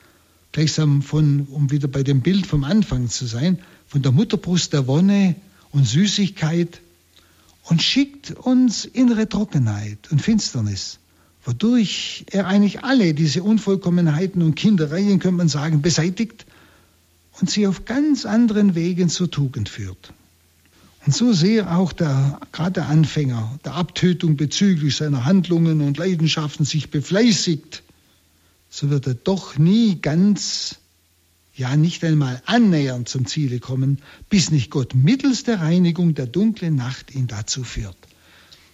gleichsam 0.51 1.01
von, 1.01 1.47
um 1.51 1.71
wieder 1.71 1.87
bei 1.87 2.03
dem 2.03 2.21
Bild 2.21 2.47
vom 2.47 2.63
Anfang 2.63 3.09
zu 3.09 3.25
sein, 3.25 3.59
von 3.87 4.01
der 4.01 4.11
Mutterbrust 4.11 4.73
der 4.73 4.87
Wonne 4.87 5.35
und 5.71 5.87
Süßigkeit 5.87 6.81
und 7.63 7.81
schickt 7.81 8.31
uns 8.31 8.85
innere 8.85 9.27
Trockenheit 9.27 10.11
und 10.11 10.21
Finsternis, 10.21 10.99
wodurch 11.43 12.25
er 12.31 12.47
eigentlich 12.47 12.83
alle 12.83 13.13
diese 13.13 13.43
Unvollkommenheiten 13.43 14.41
und 14.41 14.55
Kindereien, 14.55 15.19
könnte 15.19 15.37
man 15.37 15.49
sagen, 15.49 15.81
beseitigt 15.81 16.45
und 17.39 17.49
sie 17.49 17.67
auf 17.67 17.85
ganz 17.85 18.25
anderen 18.25 18.75
Wegen 18.75 19.09
zur 19.09 19.29
Tugend 19.29 19.69
führt. 19.69 20.13
Und 21.05 21.15
so 21.15 21.31
sehr 21.31 21.77
auch 21.77 21.93
der, 21.93 22.39
gerade 22.51 22.73
der 22.73 22.89
Anfänger 22.89 23.57
der 23.63 23.75
Abtötung 23.75 24.35
bezüglich 24.35 24.97
seiner 24.97 25.23
Handlungen 25.23 25.79
und 25.81 25.97
Leidenschaften 25.97 26.65
sich 26.65 26.89
befleißigt, 26.89 27.83
so 28.77 28.89
wird 28.89 29.07
er 29.07 29.13
doch 29.15 29.57
nie 29.57 29.99
ganz, 30.01 30.75
ja 31.55 31.75
nicht 31.75 32.03
einmal 32.03 32.41
annähernd 32.45 33.09
zum 33.09 33.25
Ziele 33.25 33.59
kommen, 33.59 33.99
bis 34.29 34.51
nicht 34.51 34.69
Gott 34.69 34.93
mittels 34.93 35.43
der 35.43 35.61
Reinigung 35.61 36.13
der 36.13 36.27
dunklen 36.27 36.75
Nacht 36.75 37.15
ihn 37.15 37.27
dazu 37.27 37.63
führt. 37.63 37.97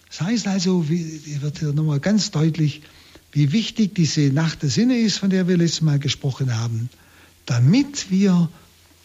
Das 0.08 0.20
heißt 0.20 0.46
also, 0.46 0.88
wie, 0.88 1.40
wird 1.40 1.58
hier 1.58 1.72
nochmal 1.72 2.00
ganz 2.00 2.30
deutlich, 2.30 2.82
wie 3.32 3.52
wichtig 3.52 3.94
diese 3.94 4.32
Nacht 4.32 4.62
der 4.62 4.70
Sinne 4.70 4.98
ist, 4.98 5.18
von 5.18 5.30
der 5.30 5.48
wir 5.48 5.56
letztes 5.56 5.80
Mal 5.82 5.98
gesprochen 5.98 6.56
haben 6.56 6.90
damit 7.46 8.10
wir 8.10 8.48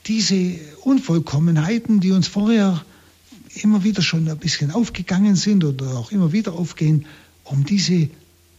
diese 0.05 0.55
Unvollkommenheiten, 0.81 1.99
die 1.99 2.11
uns 2.11 2.27
vorher 2.27 2.83
immer 3.61 3.83
wieder 3.83 4.01
schon 4.01 4.27
ein 4.27 4.37
bisschen 4.37 4.71
aufgegangen 4.71 5.35
sind 5.35 5.63
oder 5.63 5.97
auch 5.97 6.11
immer 6.11 6.31
wieder 6.31 6.53
aufgehen, 6.53 7.05
um 7.43 7.65
diese 7.65 8.09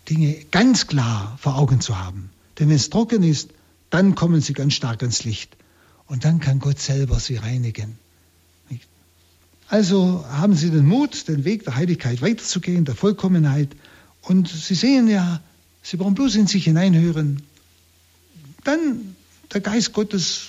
Dinge 0.08 0.34
ganz 0.50 0.86
klar 0.86 1.36
vor 1.40 1.56
Augen 1.56 1.80
zu 1.80 1.98
haben. 1.98 2.30
Denn 2.58 2.68
wenn 2.68 2.76
es 2.76 2.90
trocken 2.90 3.22
ist, 3.22 3.50
dann 3.90 4.14
kommen 4.14 4.40
sie 4.40 4.52
ganz 4.52 4.74
stark 4.74 5.02
ans 5.02 5.24
Licht. 5.24 5.56
Und 6.06 6.24
dann 6.24 6.40
kann 6.40 6.58
Gott 6.58 6.78
selber 6.78 7.20
sie 7.20 7.36
reinigen. 7.36 7.98
Also 9.68 10.24
haben 10.28 10.54
Sie 10.54 10.70
den 10.70 10.84
Mut, 10.84 11.28
den 11.28 11.44
Weg 11.44 11.62
der 11.64 11.76
Heiligkeit 11.76 12.20
weiterzugehen, 12.22 12.84
der 12.84 12.96
Vollkommenheit. 12.96 13.68
Und 14.22 14.48
Sie 14.48 14.74
sehen 14.74 15.06
ja, 15.06 15.40
Sie 15.80 15.96
brauchen 15.96 16.16
bloß 16.16 16.34
in 16.34 16.48
sich 16.48 16.64
hineinhören. 16.64 17.42
Dann 18.64 19.14
der 19.52 19.60
Geist 19.60 19.92
Gottes, 19.92 20.48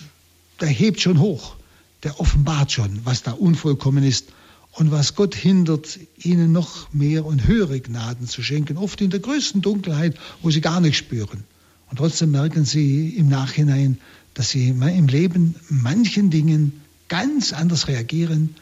der 0.59 0.69
hebt 0.69 1.01
schon 1.01 1.19
hoch, 1.19 1.55
der 2.01 2.19
offenbart 2.19 2.71
schon, 2.71 3.01
was 3.03 3.21
da 3.21 3.33
unvollkommen 3.33 4.03
ist 4.03 4.33
und 4.71 4.91
was 4.91 5.15
Gott 5.15 5.35
hindert, 5.35 5.99
ihnen 6.17 6.51
noch 6.51 6.93
mehr 6.93 7.25
und 7.25 7.45
höhere 7.45 7.79
Gnaden 7.79 8.27
zu 8.27 8.41
schenken, 8.41 8.77
oft 8.77 9.01
in 9.01 9.09
der 9.09 9.19
größten 9.19 9.61
Dunkelheit, 9.61 10.17
wo 10.41 10.49
sie 10.49 10.61
gar 10.61 10.79
nichts 10.79 10.97
spüren. 10.97 11.43
Und 11.89 11.97
trotzdem 11.97 12.31
merken 12.31 12.63
sie 12.63 13.09
im 13.09 13.27
Nachhinein, 13.27 13.99
dass 14.33 14.49
sie 14.49 14.69
im 14.69 15.07
Leben 15.07 15.55
manchen 15.69 16.29
Dingen 16.29 16.81
ganz 17.09 17.51
anders 17.51 17.89
reagieren, 17.89 18.55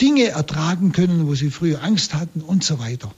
Dinge 0.00 0.24
ertragen 0.24 0.92
können, 0.92 1.26
wo 1.26 1.34
sie 1.34 1.50
früher 1.50 1.82
Angst 1.82 2.12
hatten 2.12 2.40
und 2.42 2.62
so 2.62 2.78
weiter. 2.78 3.14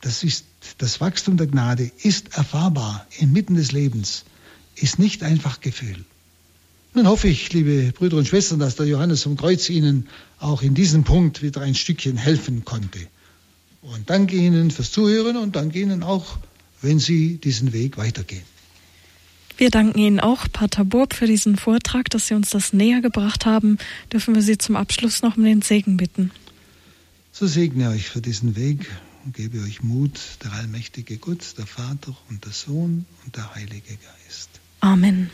Das 0.00 0.22
ist 0.22 0.44
das 0.78 1.00
Wachstum 1.00 1.36
der 1.36 1.46
Gnade 1.46 1.90
ist 2.02 2.36
erfahrbar 2.36 3.06
inmitten 3.18 3.54
des 3.54 3.72
Lebens 3.72 4.24
ist 4.74 4.98
nicht 4.98 5.22
einfach 5.22 5.60
Gefühl. 5.60 6.04
Nun 6.94 7.06
hoffe 7.06 7.28
ich, 7.28 7.50
liebe 7.52 7.92
Brüder 7.92 8.18
und 8.18 8.28
Schwestern, 8.28 8.58
dass 8.58 8.76
der 8.76 8.86
Johannes 8.86 9.22
vom 9.22 9.36
Kreuz 9.36 9.70
Ihnen 9.70 10.08
auch 10.38 10.60
in 10.60 10.74
diesem 10.74 11.04
Punkt 11.04 11.42
wieder 11.42 11.62
ein 11.62 11.74
Stückchen 11.74 12.18
helfen 12.18 12.64
konnte. 12.66 12.98
Und 13.80 14.10
danke 14.10 14.36
Ihnen 14.36 14.70
fürs 14.70 14.92
Zuhören 14.92 15.36
und 15.36 15.56
danke 15.56 15.80
Ihnen 15.80 16.02
auch, 16.02 16.38
wenn 16.82 16.98
Sie 16.98 17.38
diesen 17.38 17.72
Weg 17.72 17.96
weitergehen. 17.96 18.42
Wir 19.56 19.70
danken 19.70 19.98
Ihnen 19.98 20.20
auch, 20.20 20.46
Pater 20.52 20.84
Burb, 20.84 21.14
für 21.14 21.26
diesen 21.26 21.56
Vortrag, 21.56 22.10
dass 22.10 22.26
Sie 22.26 22.34
uns 22.34 22.50
das 22.50 22.74
näher 22.74 23.00
gebracht 23.00 23.46
haben. 23.46 23.78
Dürfen 24.12 24.34
wir 24.34 24.42
Sie 24.42 24.58
zum 24.58 24.76
Abschluss 24.76 25.22
noch 25.22 25.36
um 25.38 25.44
den 25.44 25.62
Segen 25.62 25.96
bitten. 25.96 26.30
So 27.32 27.46
segne 27.46 27.88
euch 27.88 28.08
für 28.08 28.20
diesen 28.20 28.56
Weg 28.56 28.90
und 29.24 29.34
gebe 29.34 29.60
euch 29.60 29.82
Mut, 29.82 30.20
der 30.44 30.52
allmächtige 30.52 31.16
Gott, 31.16 31.54
der 31.56 31.66
Vater 31.66 32.14
und 32.28 32.44
der 32.44 32.52
Sohn 32.52 33.06
und 33.24 33.36
der 33.36 33.54
Heilige 33.54 33.96
Geist. 33.96 34.50
Amen. 34.80 35.30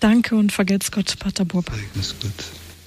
Danke 0.00 0.36
und 0.36 0.52
vergelt's 0.52 0.90
Gott, 0.90 1.18
Pater. 1.18 1.44
Vergelt's 1.46 2.14
Gott. 2.20 2.63